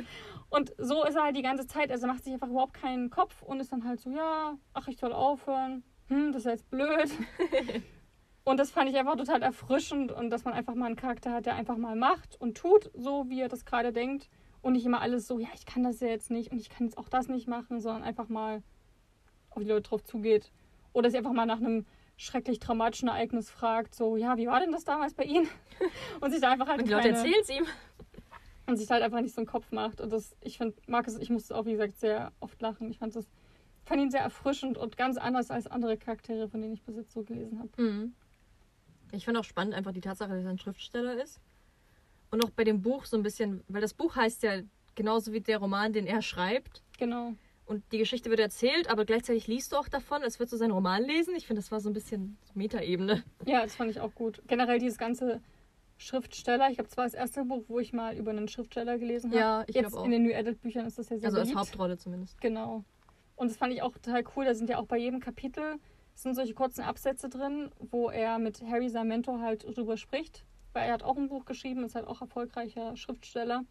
[0.50, 1.90] und so ist er halt die ganze Zeit.
[1.90, 4.98] Also macht sich einfach überhaupt keinen Kopf und ist dann halt so, ja, ach, ich
[4.98, 5.84] soll aufhören.
[6.08, 7.10] Hm, das ist jetzt blöd.
[8.44, 11.46] und das fand ich einfach total erfrischend und dass man einfach mal einen Charakter hat,
[11.46, 14.28] der einfach mal macht und tut, so wie er das gerade denkt
[14.66, 16.86] und nicht immer alles so, ja, ich kann das ja jetzt nicht und ich kann
[16.86, 18.64] jetzt auch das nicht machen, sondern einfach mal
[19.50, 20.50] auf die Leute drauf zugeht.
[20.92, 21.86] Oder sich einfach mal nach einem
[22.16, 25.46] schrecklich traumatischen Ereignis fragt, so, ja, wie war denn das damals bei Ihnen?
[26.20, 26.80] Und sich da einfach halt.
[26.80, 27.64] Und die Leute erzählen es ihm.
[28.66, 30.00] Und sich halt einfach nicht so einen Kopf macht.
[30.00, 32.90] Und das, ich finde, Markus, ich musste auch, wie gesagt, sehr oft lachen.
[32.90, 33.28] Ich fand das,
[33.84, 37.12] fand ihn sehr erfrischend und ganz anders als andere Charaktere, von denen ich bis jetzt
[37.12, 37.70] so gelesen habe.
[37.80, 38.14] Mhm.
[39.12, 41.40] Ich finde auch spannend einfach die Tatsache, dass er ein Schriftsteller ist.
[42.30, 44.60] Und auch bei dem Buch so ein bisschen, weil das Buch heißt ja
[44.94, 46.82] genauso wie der Roman, den er schreibt.
[46.98, 47.34] Genau.
[47.66, 50.70] Und die Geschichte wird erzählt, aber gleichzeitig liest du auch davon, als würdest du seinen
[50.70, 51.34] Roman lesen.
[51.36, 53.24] Ich finde, das war so ein bisschen Metaebene.
[53.44, 54.40] Ja, das fand ich auch gut.
[54.46, 55.40] Generell dieses ganze
[55.98, 56.68] Schriftsteller.
[56.68, 59.40] Ich glaube, das war das erste Buch, wo ich mal über einen Schriftsteller gelesen habe.
[59.40, 60.04] Ja, ich glaube auch.
[60.04, 61.56] In den New Adult Büchern ist das ja sehr Also beliebt.
[61.56, 62.40] als Hauptrolle zumindest.
[62.40, 62.84] Genau.
[63.34, 64.44] Und das fand ich auch total cool.
[64.44, 65.78] Da sind ja auch bei jedem Kapitel
[66.14, 70.44] sind solche kurzen Absätze drin, wo er mit Harry, seinem Mentor, halt drüber spricht
[70.76, 73.64] weil er hat auch ein Buch geschrieben, ist halt auch erfolgreicher Schriftsteller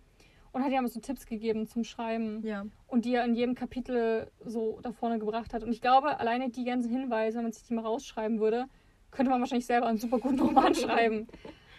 [0.52, 2.66] und hat ja so Tipps gegeben zum Schreiben ja.
[2.88, 5.64] und die er in jedem Kapitel so da vorne gebracht hat.
[5.64, 8.66] Und ich glaube, alleine die ganzen Hinweise, wenn man sich die mal rausschreiben würde,
[9.12, 11.28] könnte man wahrscheinlich selber einen super guten Roman schreiben.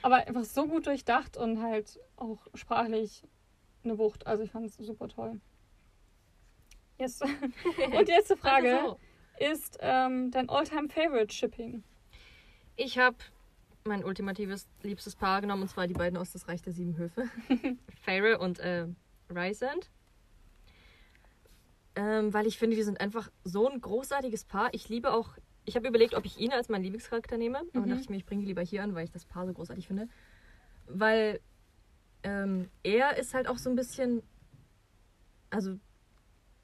[0.01, 3.25] Aber einfach so gut durchdacht und halt auch sprachlich
[3.83, 4.29] eine Wucht.
[4.29, 5.41] Also ich fand es super toll.
[7.01, 7.21] Yes.
[7.23, 8.99] und die letzte Frage so.
[9.45, 11.83] ist ähm, dein Alltime favorite Shipping?
[12.77, 13.17] Ich habe
[13.87, 17.25] mein ultimatives liebstes Paar genommen, und zwar die beiden aus Das Reich der Sieben Höfe.
[18.05, 18.87] Farrell und äh,
[19.31, 19.91] Rysand.
[21.95, 24.69] Ähm, weil ich finde, die sind einfach so ein großartiges Paar.
[24.75, 25.31] Ich liebe auch,
[25.65, 27.61] ich habe überlegt, ob ich ihn als meinen Lieblingscharakter nehme.
[27.73, 27.91] Aber mhm.
[27.91, 29.87] dachte ich mir, ich bringe die lieber hier an, weil ich das Paar so großartig
[29.87, 30.09] finde.
[30.87, 31.41] Weil
[32.23, 34.23] ähm, er ist halt auch so ein bisschen,
[35.49, 35.79] also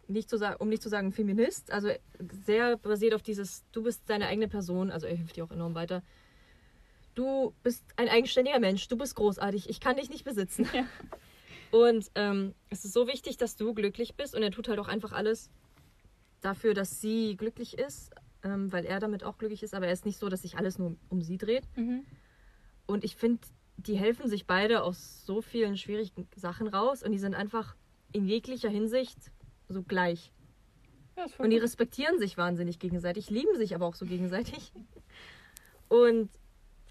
[0.06, 1.88] nicht zu sagen, um nicht zu sagen Feminist, also
[2.44, 5.74] sehr basiert auf dieses, du bist deine eigene Person, also er hilft dir auch enorm
[5.74, 6.02] weiter
[7.14, 10.68] du bist ein eigenständiger Mensch, du bist großartig, ich kann dich nicht besitzen.
[10.72, 10.86] Ja.
[11.70, 14.88] Und ähm, es ist so wichtig, dass du glücklich bist und er tut halt auch
[14.88, 15.50] einfach alles
[16.42, 18.10] dafür, dass sie glücklich ist,
[18.42, 20.78] ähm, weil er damit auch glücklich ist, aber er ist nicht so, dass sich alles
[20.78, 21.64] nur um sie dreht.
[21.76, 22.04] Mhm.
[22.86, 23.40] Und ich finde,
[23.78, 27.74] die helfen sich beide aus so vielen schwierigen Sachen raus und die sind einfach
[28.12, 29.18] in jeglicher Hinsicht
[29.68, 30.30] so gleich.
[31.16, 34.72] Ja, und die respektieren sich wahnsinnig gegenseitig, lieben sich aber auch so gegenseitig.
[35.88, 36.30] Und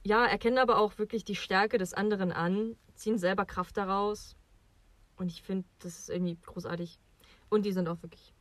[0.03, 4.35] ja, erkennen aber auch wirklich die Stärke des anderen an, ziehen selber Kraft daraus.
[5.17, 6.99] Und ich finde, das ist irgendwie großartig.
[7.49, 8.33] Und die sind auch wirklich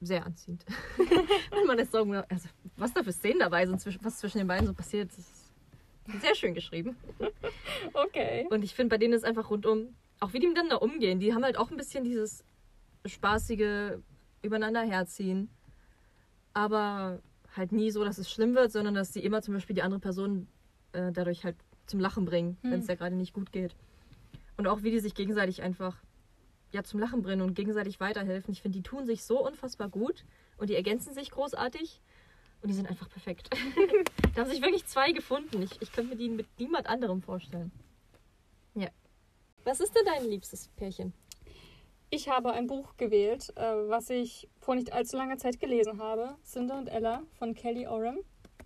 [0.00, 0.64] sehr anziehend.
[1.50, 4.66] Wenn man das sagen also was da für Szenen dabei sind, was zwischen den beiden
[4.66, 5.52] so passiert, ist
[6.20, 6.96] sehr schön geschrieben.
[7.94, 8.46] Okay.
[8.50, 11.44] Und ich finde, bei denen ist einfach rundum, auch wie die miteinander umgehen, die haben
[11.44, 12.44] halt auch ein bisschen dieses
[13.04, 13.98] spaßige
[14.40, 15.50] übereinander herziehen.
[16.54, 17.20] Aber
[17.56, 20.00] halt nie so, dass es schlimm wird, sondern dass sie immer zum Beispiel die andere
[20.00, 20.48] Person
[20.92, 22.70] äh, dadurch halt zum Lachen bringen, hm.
[22.70, 23.74] wenn es ja gerade nicht gut geht.
[24.56, 25.96] Und auch wie die sich gegenseitig einfach
[26.72, 28.52] ja zum Lachen bringen und gegenseitig weiterhelfen.
[28.52, 30.24] Ich finde, die tun sich so unfassbar gut
[30.56, 32.00] und die ergänzen sich großartig.
[32.62, 33.50] Und die sind einfach perfekt.
[34.34, 35.62] da haben sich wirklich zwei gefunden.
[35.62, 37.72] Ich, ich könnte mir die mit niemand anderem vorstellen.
[38.74, 38.88] Ja.
[39.64, 41.12] Was ist denn dein liebstes Pärchen?
[42.14, 46.36] Ich habe ein Buch gewählt, äh, was ich vor nicht allzu langer Zeit gelesen habe.
[46.44, 48.18] Cinder und Ella von Kelly Oram.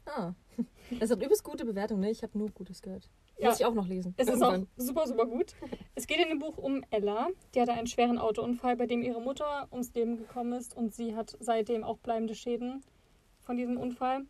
[0.05, 0.33] Ah.
[0.99, 2.11] Das hat übelst gute Bewertung, ne?
[2.11, 3.09] Ich habe nur Gutes gehört.
[3.39, 3.49] Ja.
[3.51, 4.15] Muss ich auch noch lesen.
[4.17, 4.69] Es ist auch Irgendwann.
[4.77, 5.55] super, super gut.
[5.95, 7.29] Es geht in dem Buch um Ella.
[7.55, 11.15] Die hatte einen schweren Autounfall, bei dem ihre Mutter ums Leben gekommen ist und sie
[11.15, 12.83] hat seitdem auch bleibende Schäden
[13.43, 14.23] von diesem Unfall.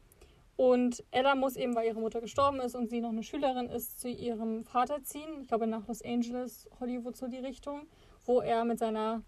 [0.56, 3.98] Und Ella muss eben, weil ihre Mutter gestorben ist und sie noch eine Schülerin ist,
[3.98, 5.40] zu ihrem Vater ziehen.
[5.42, 7.86] Ich glaube nach Los Angeles, Hollywood so die Richtung,
[8.26, 9.22] wo er mit seiner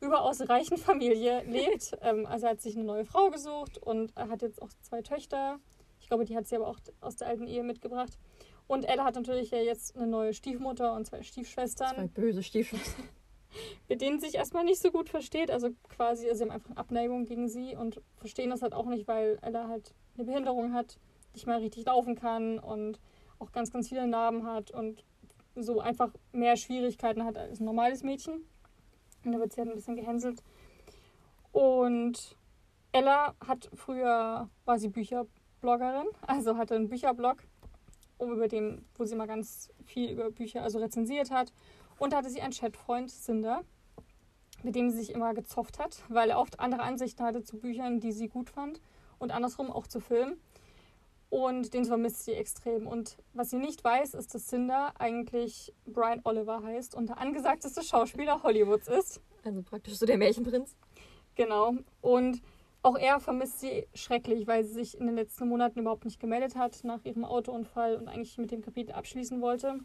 [0.00, 1.96] überaus reichen Familie lebt.
[2.02, 5.02] ähm, also er hat sich eine neue Frau gesucht und er hat jetzt auch zwei
[5.02, 5.58] Töchter.
[6.00, 8.18] Ich glaube, die hat sie aber auch aus der alten Ehe mitgebracht.
[8.66, 13.08] Und Ella hat natürlich ja jetzt eine neue Stiefmutter und zwei Stiefschwestern, Zwei böse Stiefschwestern.
[13.88, 15.50] mit denen sie sich erstmal nicht so gut versteht.
[15.50, 18.86] Also quasi, also sie haben einfach eine Abneigung gegen sie und verstehen das halt auch
[18.86, 20.98] nicht, weil Ella halt eine Behinderung hat,
[21.34, 23.00] nicht mal richtig laufen kann und
[23.38, 25.04] auch ganz, ganz viele Narben hat und
[25.56, 28.44] so einfach mehr Schwierigkeiten hat als ein normales Mädchen.
[29.24, 30.42] Und da wird sie halt ein bisschen gehänselt.
[31.52, 32.36] Und
[32.92, 37.42] Ella hat früher, war sie Bücherbloggerin, also hatte einen Bücherblog,
[38.20, 41.52] über dem, wo sie mal ganz viel über Bücher also rezensiert hat.
[41.98, 43.62] Und da hatte sie einen Chatfreund, Cinder,
[44.62, 48.00] mit dem sie sich immer gezofft hat, weil er oft andere Ansichten hatte zu Büchern,
[48.00, 48.80] die sie gut fand
[49.18, 50.40] und andersrum auch zu Filmen.
[51.30, 52.86] Und den vermisst sie extrem.
[52.86, 57.82] Und was sie nicht weiß, ist, dass Cinder eigentlich Brian Oliver heißt und der angesagteste
[57.82, 59.20] Schauspieler Hollywoods ist.
[59.44, 60.76] Also praktisch so der Märchenprinz.
[61.36, 61.74] Genau.
[62.00, 62.42] Und
[62.82, 66.56] auch er vermisst sie schrecklich, weil sie sich in den letzten Monaten überhaupt nicht gemeldet
[66.56, 69.78] hat nach ihrem Autounfall und eigentlich mit dem Kapitel abschließen wollte.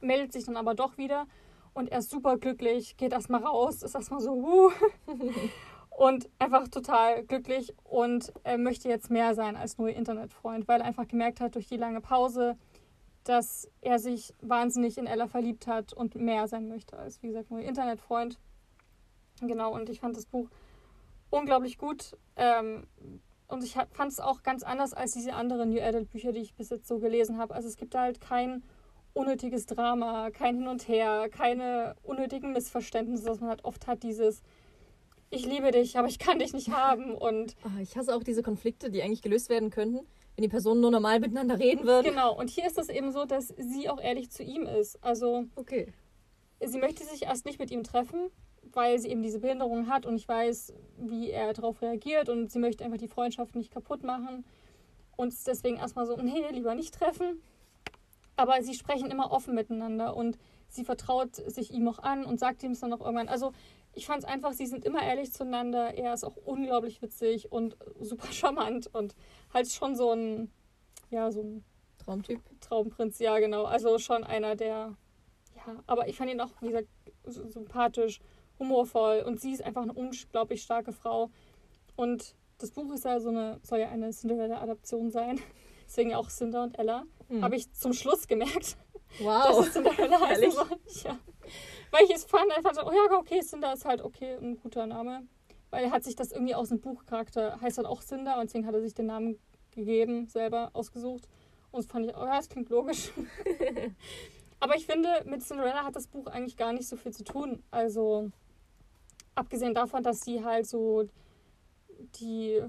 [0.00, 1.26] Meldet sich dann aber doch wieder
[1.74, 4.70] und er ist super glücklich, geht erstmal raus, ist erstmal so, wuh.
[5.98, 10.86] und einfach total glücklich und er möchte jetzt mehr sein als nur Internetfreund, weil er
[10.86, 12.56] einfach gemerkt hat durch die lange Pause,
[13.24, 17.50] dass er sich wahnsinnig in Ella verliebt hat und mehr sein möchte als, wie gesagt,
[17.50, 18.38] nur Internetfreund.
[19.40, 20.48] Genau, und ich fand das Buch
[21.30, 22.16] unglaublich gut.
[22.36, 22.86] Ähm,
[23.48, 26.54] und ich fand es auch ganz anders als diese anderen New Adult Bücher, die ich
[26.54, 27.56] bis jetzt so gelesen habe.
[27.56, 28.62] Also es gibt da halt kein
[29.14, 34.42] unnötiges Drama, kein Hin und Her, keine unnötigen Missverständnisse, dass man halt oft hat dieses
[35.30, 38.42] ich liebe dich, aber ich kann dich nicht haben und Ah, ich hasse auch diese
[38.42, 40.06] Konflikte, die eigentlich gelöst werden könnten,
[40.36, 42.06] wenn die Personen nur normal miteinander reden würden.
[42.10, 42.36] genau.
[42.36, 45.02] Und hier ist es eben so, dass sie auch ehrlich zu ihm ist.
[45.02, 45.92] Also Okay.
[46.64, 48.30] sie möchte sich erst nicht mit ihm treffen,
[48.72, 52.58] weil sie eben diese Behinderung hat und ich weiß, wie er darauf reagiert und sie
[52.58, 54.44] möchte einfach die Freundschaft nicht kaputt machen
[55.16, 57.40] und ist deswegen erstmal so, nee, lieber nicht treffen.
[58.36, 62.62] Aber sie sprechen immer offen miteinander und sie vertraut sich ihm auch an und sagt
[62.62, 63.28] ihm es dann auch irgendwann.
[63.28, 63.52] Also
[63.98, 65.92] ich fand es einfach, sie sind immer ehrlich zueinander.
[65.94, 69.14] Er ist auch unglaublich witzig und super charmant und
[69.52, 70.50] halt schon so ein,
[71.10, 71.64] ja, so ein
[72.04, 72.40] Traumtyp.
[72.60, 73.64] Traumprinz, ja, genau.
[73.64, 74.96] Also schon einer, der.
[75.56, 76.86] Ja, aber ich fand ihn auch, wie gesagt,
[77.24, 78.20] sympathisch,
[78.60, 81.30] humorvoll und sie ist einfach eine unglaublich starke Frau.
[81.96, 85.40] Und das Buch ist ja so eine, soll ja eine Cinderella-Adaption sein.
[85.86, 87.04] Deswegen auch Cinder und Ella.
[87.28, 87.42] Hm.
[87.42, 88.76] Habe ich zum Schluss gemerkt,
[89.18, 89.66] dass Wow.
[89.66, 90.54] es Cinderella heißen Ehrlich?
[90.54, 90.68] soll.
[91.04, 91.18] Ja.
[91.90, 94.86] Weil ich es fand, einfach so, oh ja, okay, Cinder ist halt okay, ein guter
[94.86, 95.26] Name.
[95.70, 98.66] Weil er hat sich das irgendwie aus dem Buchcharakter, heißt halt auch Cinder und deswegen
[98.66, 99.38] hat er sich den Namen
[99.70, 101.28] gegeben, selber ausgesucht.
[101.70, 103.12] Und das fand ich, oh ja, das klingt logisch.
[104.60, 107.62] Aber ich finde, mit Cinderella hat das Buch eigentlich gar nicht so viel zu tun.
[107.70, 108.30] Also,
[109.34, 111.04] abgesehen davon, dass sie halt so
[112.18, 112.62] die,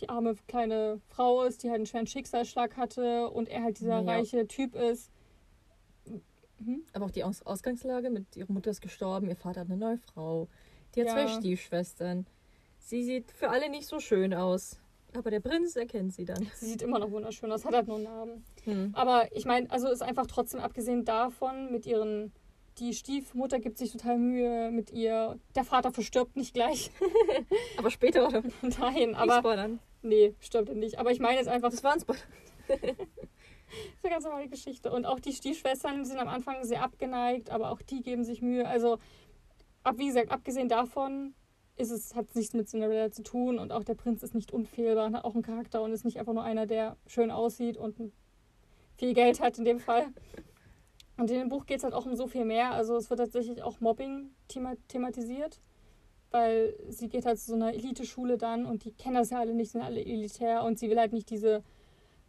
[0.00, 4.00] die arme kleine Frau ist, die halt einen schweren Schicksalsschlag hatte und er halt dieser
[4.00, 4.10] Ja.
[4.10, 5.10] reiche Typ ist.
[6.58, 6.82] Mhm.
[6.92, 9.98] Aber auch die Aus Ausgangslage mit ihrer Mutter ist gestorben, ihr Vater hat eine neue
[9.98, 10.48] Frau,
[10.94, 11.14] die hat Ja.
[11.14, 12.26] zwei Stiefschwestern.
[12.78, 14.78] Sie sieht für alle nicht so schön aus.
[15.14, 16.46] Aber der Prinz erkennt sie dann.
[16.54, 18.44] Sie sieht immer noch wunderschön aus, hat halt nur einen Namen.
[18.64, 18.90] Hm.
[18.94, 22.32] Aber ich meine, also ist einfach trotzdem abgesehen davon, mit ihren.
[22.78, 25.38] Die Stiefmutter gibt sich total Mühe mit ihr.
[25.54, 26.90] Der Vater verstirbt nicht gleich.
[27.78, 28.42] Aber später oder?
[28.78, 29.78] Nein, Aber spoilern.
[30.02, 30.98] Nee, stirbt er nicht.
[30.98, 32.20] Aber ich meine jetzt einfach, Das war ein Spoiler.
[33.66, 34.92] Das ist eine ganz normale Geschichte.
[34.92, 38.66] Und auch die Stiefschwestern sind am Anfang sehr abgeneigt, aber auch die geben sich Mühe.
[38.66, 38.98] Also,
[39.82, 41.34] ab, wie gesagt, abgesehen davon
[41.76, 44.50] ist es, hat es nichts mit Cinderella zu tun und auch der Prinz ist nicht
[44.50, 47.76] unfehlbar und hat auch einen Charakter und ist nicht einfach nur einer, der schön aussieht
[47.76, 47.96] und
[48.96, 50.06] viel Geld hat in dem Fall.
[51.18, 52.72] Und in dem Buch geht es halt auch um so viel mehr.
[52.72, 55.60] Also es wird tatsächlich auch Mobbing thema thematisiert,
[56.30, 59.54] weil sie geht halt zu so einer Eliteschule dann und die kennen das ja alle
[59.54, 61.62] nicht, sind alle elitär und sie will halt nicht diese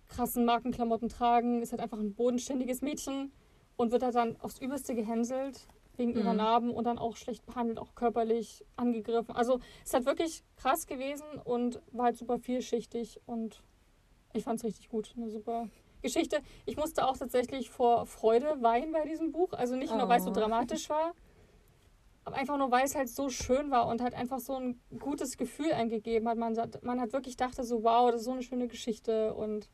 [0.07, 3.31] krassen Markenklamotten tragen, ist halt einfach ein bodenständiges Mädchen
[3.75, 5.67] und wird halt dann aufs Übelste gehänselt.
[5.99, 6.37] wegen ihrer Mhm.
[6.37, 9.35] Narben und dann auch schlecht behandelt, auch körperlich angegriffen.
[9.35, 13.63] Also es hat wirklich krass gewesen und war halt super vielschichtig und
[14.33, 15.15] ich fand es richtig gut.
[15.17, 15.69] Eine super
[16.03, 16.37] Geschichte.
[16.67, 19.53] Ich musste auch tatsächlich vor Freude weinen bei diesem Buch.
[19.53, 20.33] Also nicht nur, weil es so Oh.
[20.33, 21.13] dramatisch war,
[22.25, 25.35] aber einfach nur, weil es halt so schön war und halt einfach so ein gutes
[25.35, 26.37] Gefühl eingegeben hat.
[26.37, 29.67] Man, man hat wirklich dachte so, wow, das ist so eine schöne Geschichte und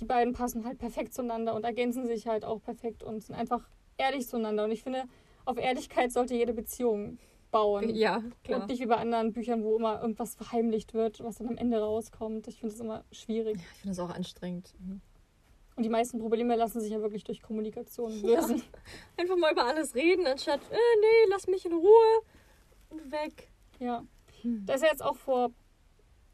[0.00, 3.68] die beiden passen halt perfekt zueinander und ergänzen sich halt auch perfekt und sind einfach
[3.96, 4.64] ehrlich zueinander.
[4.64, 5.04] Und ich finde,
[5.44, 7.18] auf Ehrlichkeit sollte jede Beziehung
[7.50, 7.94] bauen.
[7.94, 8.60] Ja, klar.
[8.62, 11.80] Und nicht wie bei anderen Büchern, wo immer irgendwas verheimlicht wird, was dann am Ende
[11.80, 12.46] rauskommt.
[12.48, 13.56] Ich finde es immer schwierig.
[13.56, 14.74] Ich finde das auch anstrengend.
[14.78, 15.00] Mhm.
[15.76, 18.40] Und die meisten Probleme lassen sich ja wirklich durch Kommunikation Ja.
[18.40, 18.62] lösen.
[19.16, 22.20] Einfach mal über alles reden, anstatt, äh, nee, lass mich in Ruhe
[22.90, 23.50] und weg.
[23.78, 24.04] Ja.
[24.42, 24.66] Hm.
[24.66, 25.52] Da ist ja jetzt auch vor,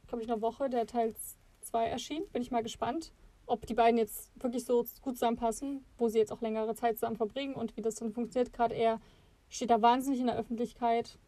[0.09, 1.15] glaube ich, einer Woche der Teil
[1.61, 2.27] 2 erschienen.
[2.33, 3.13] Bin ich mal gespannt,
[3.47, 7.17] ob die beiden jetzt wirklich so gut zusammenpassen, wo sie jetzt auch längere Zeit zusammen
[7.17, 8.53] verbringen und wie das dann funktioniert.
[8.53, 9.01] Gerade er
[9.49, 11.19] steht da wahnsinnig in der Öffentlichkeit.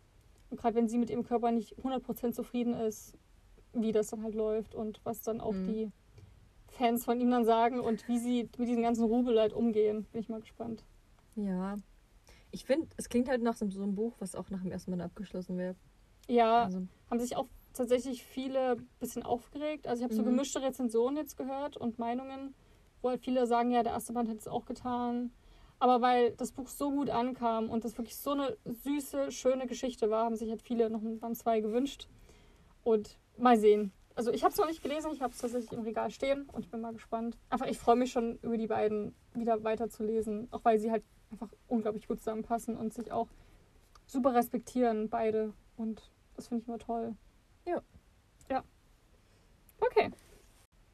[0.50, 3.16] Und gerade wenn sie mit ihrem Körper nicht 100% zufrieden ist,
[3.72, 5.66] wie das dann halt läuft und was dann auch Mhm.
[5.66, 5.90] die
[6.68, 10.06] Fans von ihm dann sagen und wie sie mit diesem ganzen Rubel halt umgehen.
[10.12, 10.84] Bin ich mal gespannt.
[11.34, 11.76] Ja.
[12.52, 15.00] Ich finde, es klingt halt nach so einem Buch, was auch nach dem ersten Mal
[15.00, 15.74] abgeschlossen wäre.
[16.28, 17.46] Ja, Also, haben sich auch
[17.76, 19.86] tatsächlich viele ein bisschen aufgeregt.
[19.86, 20.26] Also ich habe so Mhm.
[20.26, 22.54] gemischte Rezensionen jetzt gehört und Meinungen,
[23.02, 25.32] wo halt viele sagen, ja, der erste Band hat es auch getan.
[25.78, 30.08] Aber weil das Buch so gut ankam und das wirklich so eine süße, schöne Geschichte
[30.10, 32.08] war, haben sich halt viele noch ein Band 2 gewünscht.
[32.82, 33.92] Und mal sehen.
[34.14, 36.64] Also ich habe es noch nicht gelesen, ich habe es tatsächlich im Regal stehen und
[36.64, 37.36] ich bin mal gespannt.
[37.50, 41.52] Einfach, ich freue mich schon über die beiden wieder weiterzulesen, auch weil sie halt einfach
[41.68, 43.28] unglaublich gut zusammenpassen und sich auch
[44.06, 45.52] super respektieren, beide.
[45.76, 47.14] Und das finde ich immer toll.
[47.66, 47.82] Ja.
[48.50, 48.64] Ja.
[49.80, 50.10] Okay.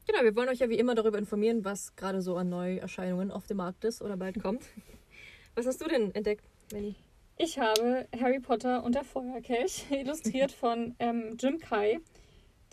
[0.07, 3.47] genau, wir wollen euch ja wie immer darüber informieren, was gerade so an Neuerscheinungen auf
[3.47, 4.63] dem Markt ist oder bald kommt.
[5.55, 6.95] Was hast du denn entdeckt, Melly?
[7.37, 11.99] Ich habe Harry Potter und der Feuerkelch, illustriert von ähm, Jim Kai.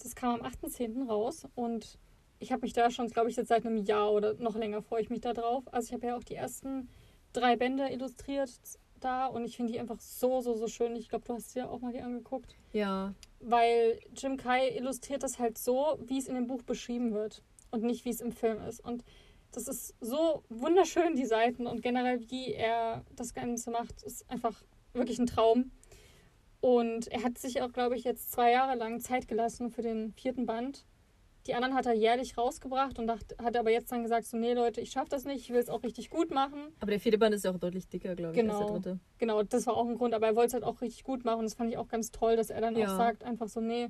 [0.03, 1.07] Das kam am 8.10.
[1.07, 1.99] raus und
[2.39, 5.03] ich habe mich da schon, glaube ich, jetzt seit einem Jahr oder noch länger freue
[5.03, 5.65] ich mich da drauf.
[5.73, 6.89] Also ich habe ja auch die ersten
[7.35, 8.51] drei Bände illustriert
[9.01, 10.97] da und ich finde die einfach so, so, so schön.
[10.97, 12.57] Ich glaube, du hast dir auch mal die angeguckt.
[12.73, 17.43] Ja, weil Jim Kai illustriert das halt so, wie es in dem Buch beschrieben wird
[17.71, 18.81] und nicht wie es im Film ist.
[18.81, 19.05] Und
[19.53, 24.63] das ist so wunderschön, die Seiten und generell, wie er das Ganze macht, ist einfach
[24.93, 25.73] wirklich ein Traum.
[26.61, 30.13] Und er hat sich auch, glaube ich, jetzt zwei Jahre lang Zeit gelassen für den
[30.13, 30.85] vierten Band.
[31.47, 34.53] Die anderen hat er jährlich rausgebracht und dacht, hat aber jetzt dann gesagt, so, nee
[34.53, 36.59] Leute, ich schaffe das nicht, ich will es auch richtig gut machen.
[36.81, 38.59] aber der vierte Band ist ja auch deutlich dicker, glaube ich, als Genau.
[38.67, 39.01] der dritte.
[39.19, 41.39] Genau, das war auch ein Grund, aber er wollte es halt auch richtig gut machen.
[41.41, 42.93] Und das fand ich auch ganz toll, dass er dann Ja.
[42.93, 43.89] auch sagt, einfach so, nee,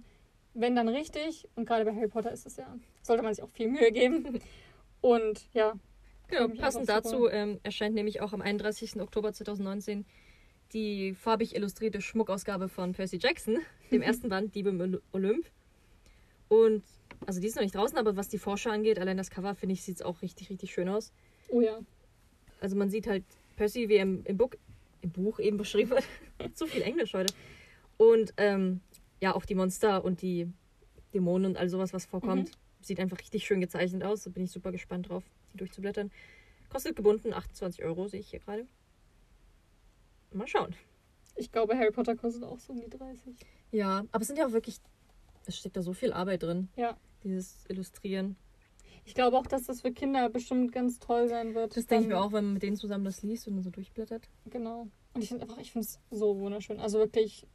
[0.55, 1.49] wenn dann richtig.
[1.57, 2.73] Und gerade bei Harry Potter ist es ja,
[3.03, 4.39] sollte man sich auch viel Mühe geben.
[5.01, 5.73] Und ja,
[6.29, 9.01] Genau, passend dazu ähm, erscheint nämlich auch am 31.
[9.01, 10.05] Oktober 2019
[10.73, 13.59] die farbig illustrierte Schmuckausgabe von Percy Jackson,
[13.91, 15.47] dem ersten Band Diebe im Oly- Olymp.
[16.49, 16.85] Und,
[17.27, 19.75] also die ist noch nicht draußen, aber was die Vorschau angeht, allein das Cover, finde
[19.75, 21.13] ich, sieht es auch richtig, richtig schön aus.
[21.49, 21.79] oh ja.
[22.61, 23.25] Also man sieht halt
[23.57, 24.51] Percy, wie er im, im, Buch,
[25.01, 26.05] im Buch eben beschrieben wird.
[26.55, 27.33] Zu viel Englisch heute.
[27.97, 28.81] Und ähm,
[29.21, 30.51] ja, auch die Monster und die
[31.15, 32.53] Dämonen und all sowas, was vorkommt.
[32.81, 34.23] Sieht einfach richtig schön gezeichnet aus.
[34.23, 36.11] Da bin ich super gespannt drauf, die durchzublättern.
[36.71, 38.67] Kostet gebunden 28 Euro, sehe ich hier gerade.
[40.33, 40.75] Mal schauen.
[41.37, 43.35] Ich glaube, Harry Potter kostet auch so um die 30.
[43.73, 44.77] Ja, aber es sind ja auch wirklich,
[45.47, 46.69] es steckt da so viel Arbeit drin.
[46.77, 46.97] Ja.
[47.25, 48.37] Dieses Illustrieren.
[49.05, 51.77] Ich glaube auch, dass das für Kinder bestimmt ganz toll sein wird.
[51.77, 54.29] Das denke ich mir auch, wenn man mit denen zusammen das liest und so durchblättert.
[54.47, 54.87] Genau.
[55.15, 56.79] Und ich finde einfach, ich finde es so wunderschön.
[56.81, 57.47] Also wirklich,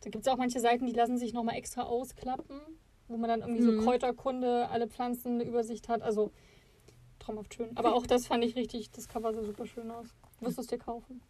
[0.00, 2.60] da gibt es auch manche Seiten, die lassen sich nochmal extra ausklappen,
[3.08, 3.78] wo man dann irgendwie Mhm.
[3.80, 6.00] so Kräuterkunde, alle Pflanzen eine Übersicht hat.
[6.02, 6.30] Also
[7.18, 7.76] traumhaft schön.
[7.76, 10.06] Aber auch das fand ich richtig, das Cover sah super schön aus.
[10.40, 11.20] Wirst du es dir kaufen?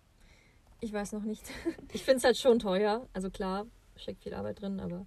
[0.80, 1.42] Ich weiß noch nicht.
[1.92, 3.08] Ich finde es halt schon teuer.
[3.12, 5.06] Also klar, steckt viel Arbeit drin, aber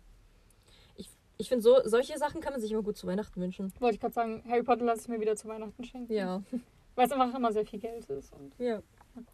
[1.37, 3.71] ich, finde, so, solche Sachen kann man sich immer gut zu Weihnachten wünschen.
[3.79, 6.11] Wollte ich gerade sagen, Harry Potter lasse ich mir wieder zu Weihnachten schenken.
[6.13, 6.41] Ja.
[6.95, 8.33] Weil es einfach immer sehr viel Geld ist.
[8.33, 8.81] Und Ja.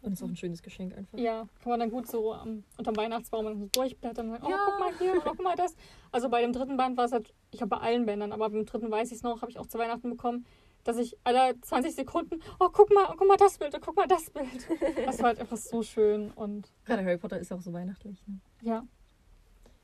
[0.02, 1.18] Und ist auch ein schönes Geschenk einfach.
[1.18, 4.50] Ja, kann man dann gut so am, unterm Weihnachtsbaum dann so durchblättern und sagen, oh,
[4.50, 4.58] Ja.
[4.66, 5.76] guck mal hier, oh, guck mal das.
[6.10, 8.64] Also bei dem dritten Band war es halt, ich habe bei allen Bändern, aber beim
[8.64, 10.46] dritten weiß ich es noch, habe ich auch zu Weihnachten bekommen,
[10.84, 13.96] dass ich alle 20 Sekunden, oh, guck mal, oh, guck mal das Bild, oh, guck
[13.96, 14.46] mal das Bild.
[15.04, 18.22] Das war halt einfach so schön und Gerade Harry Potter ist auch so weihnachtlich.
[18.26, 18.40] Ne?
[18.62, 18.86] ja,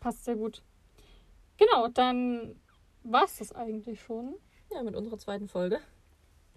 [0.01, 0.63] passt sehr gut.
[1.61, 2.57] Genau, dann
[3.05, 4.35] war es das eigentlich schon.
[4.73, 5.79] Ja, mit unserer zweiten Folge.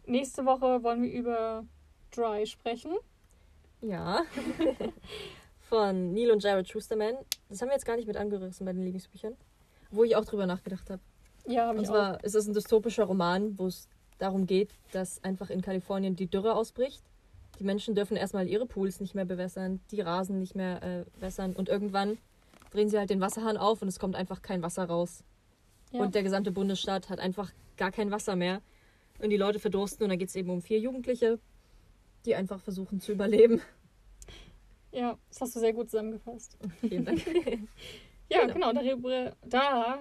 [0.06, 1.66] Nächste Woche wollen wir über
[2.12, 2.94] Dry sprechen.
[3.82, 4.24] Ja.
[5.60, 7.16] Von Neil und Jared Schusterman.
[7.50, 9.36] Das haben wir jetzt gar nicht mit angerissen bei den Lieblingsbüchern.
[9.92, 11.02] Wo ich auch drüber nachgedacht habe.
[11.48, 11.94] Ja, habe Und ich auch.
[11.94, 13.90] zwar ist es ein dystopischer Roman, wo es
[14.20, 17.04] darum geht, dass einfach in Kalifornien die Dürre ausbricht.
[17.60, 21.54] Die Menschen dürfen erstmal ihre Pools nicht mehr bewässern, die Rasen nicht mehr äh, wässern
[21.54, 22.18] und irgendwann
[22.74, 25.24] drehen sie halt den Wasserhahn auf und es kommt einfach kein Wasser raus.
[25.92, 26.02] Ja.
[26.02, 28.62] Und der gesamte Bundesstaat hat einfach gar kein Wasser mehr.
[29.20, 31.40] Und die Leute verdursten und da geht es eben um vier Jugendliche,
[32.26, 33.62] die einfach versuchen zu überleben.
[34.92, 36.58] ja, das hast du sehr gut zusammengefasst.
[36.82, 37.22] Vielen Dank.
[38.30, 38.72] Ja, Genau.
[38.72, 40.00] genau, da,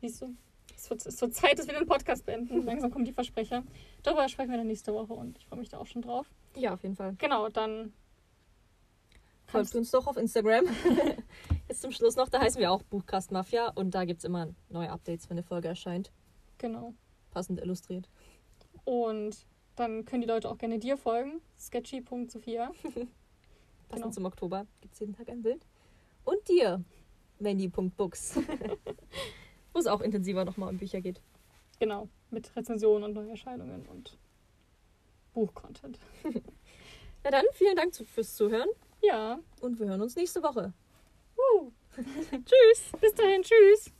[0.00, 0.34] siehst du,
[0.74, 2.62] es wird, es wird Zeit, dass wir den Podcast beenden.
[2.64, 3.62] Langsam kommen die Versprecher.
[4.02, 6.26] Darüber sprechen wir dann nächste Woche und ich freue mich da auch schon drauf.
[6.56, 7.14] ja, auf jeden Fall.
[7.18, 7.92] Genau, dann
[9.46, 10.64] Folgt uns doch auf Instagram.
[11.70, 14.48] Jetzt zum Schluss noch, da heißen wir auch Buchcast Mafia und da gibt es immer
[14.70, 16.10] neue Updates, wenn eine Folge erscheint.
[16.58, 16.94] Genau.
[17.30, 18.08] Passend illustriert.
[18.82, 21.40] Und dann können die Leute auch gerne dir folgen.
[21.60, 22.72] Sketchy.sophia.
[22.82, 23.08] Passend
[23.92, 24.10] Genau.
[24.10, 25.64] zum Oktober gibt es jeden Tag ein Bild.
[26.24, 26.82] Und dir,
[27.38, 28.38] Wendy.books.
[29.72, 31.20] Wo es auch intensiver nochmal um Bücher geht.
[31.78, 32.08] Genau.
[32.30, 34.18] Mit Rezensionen und Neuerscheinungen und
[35.34, 36.00] Buchcontent.
[37.22, 38.68] Na dann, vielen Dank fürs Zuhören
[39.02, 39.38] Ja.
[39.60, 40.72] und wir hören uns nächste Woche.
[41.40, 41.70] Uh.
[42.30, 42.92] Tschüss!
[43.00, 43.42] Bis dahin.
[43.42, 43.92] Tschüss.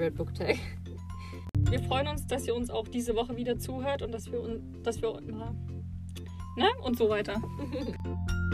[0.00, 0.56] Favorite Book Tag.
[1.68, 5.02] Wir freuen uns, dass ihr uns auch diese Woche wieder zuhört und dass wir, dass
[5.02, 5.52] wir na,
[6.56, 6.68] ne?
[6.82, 7.34] und so weiter.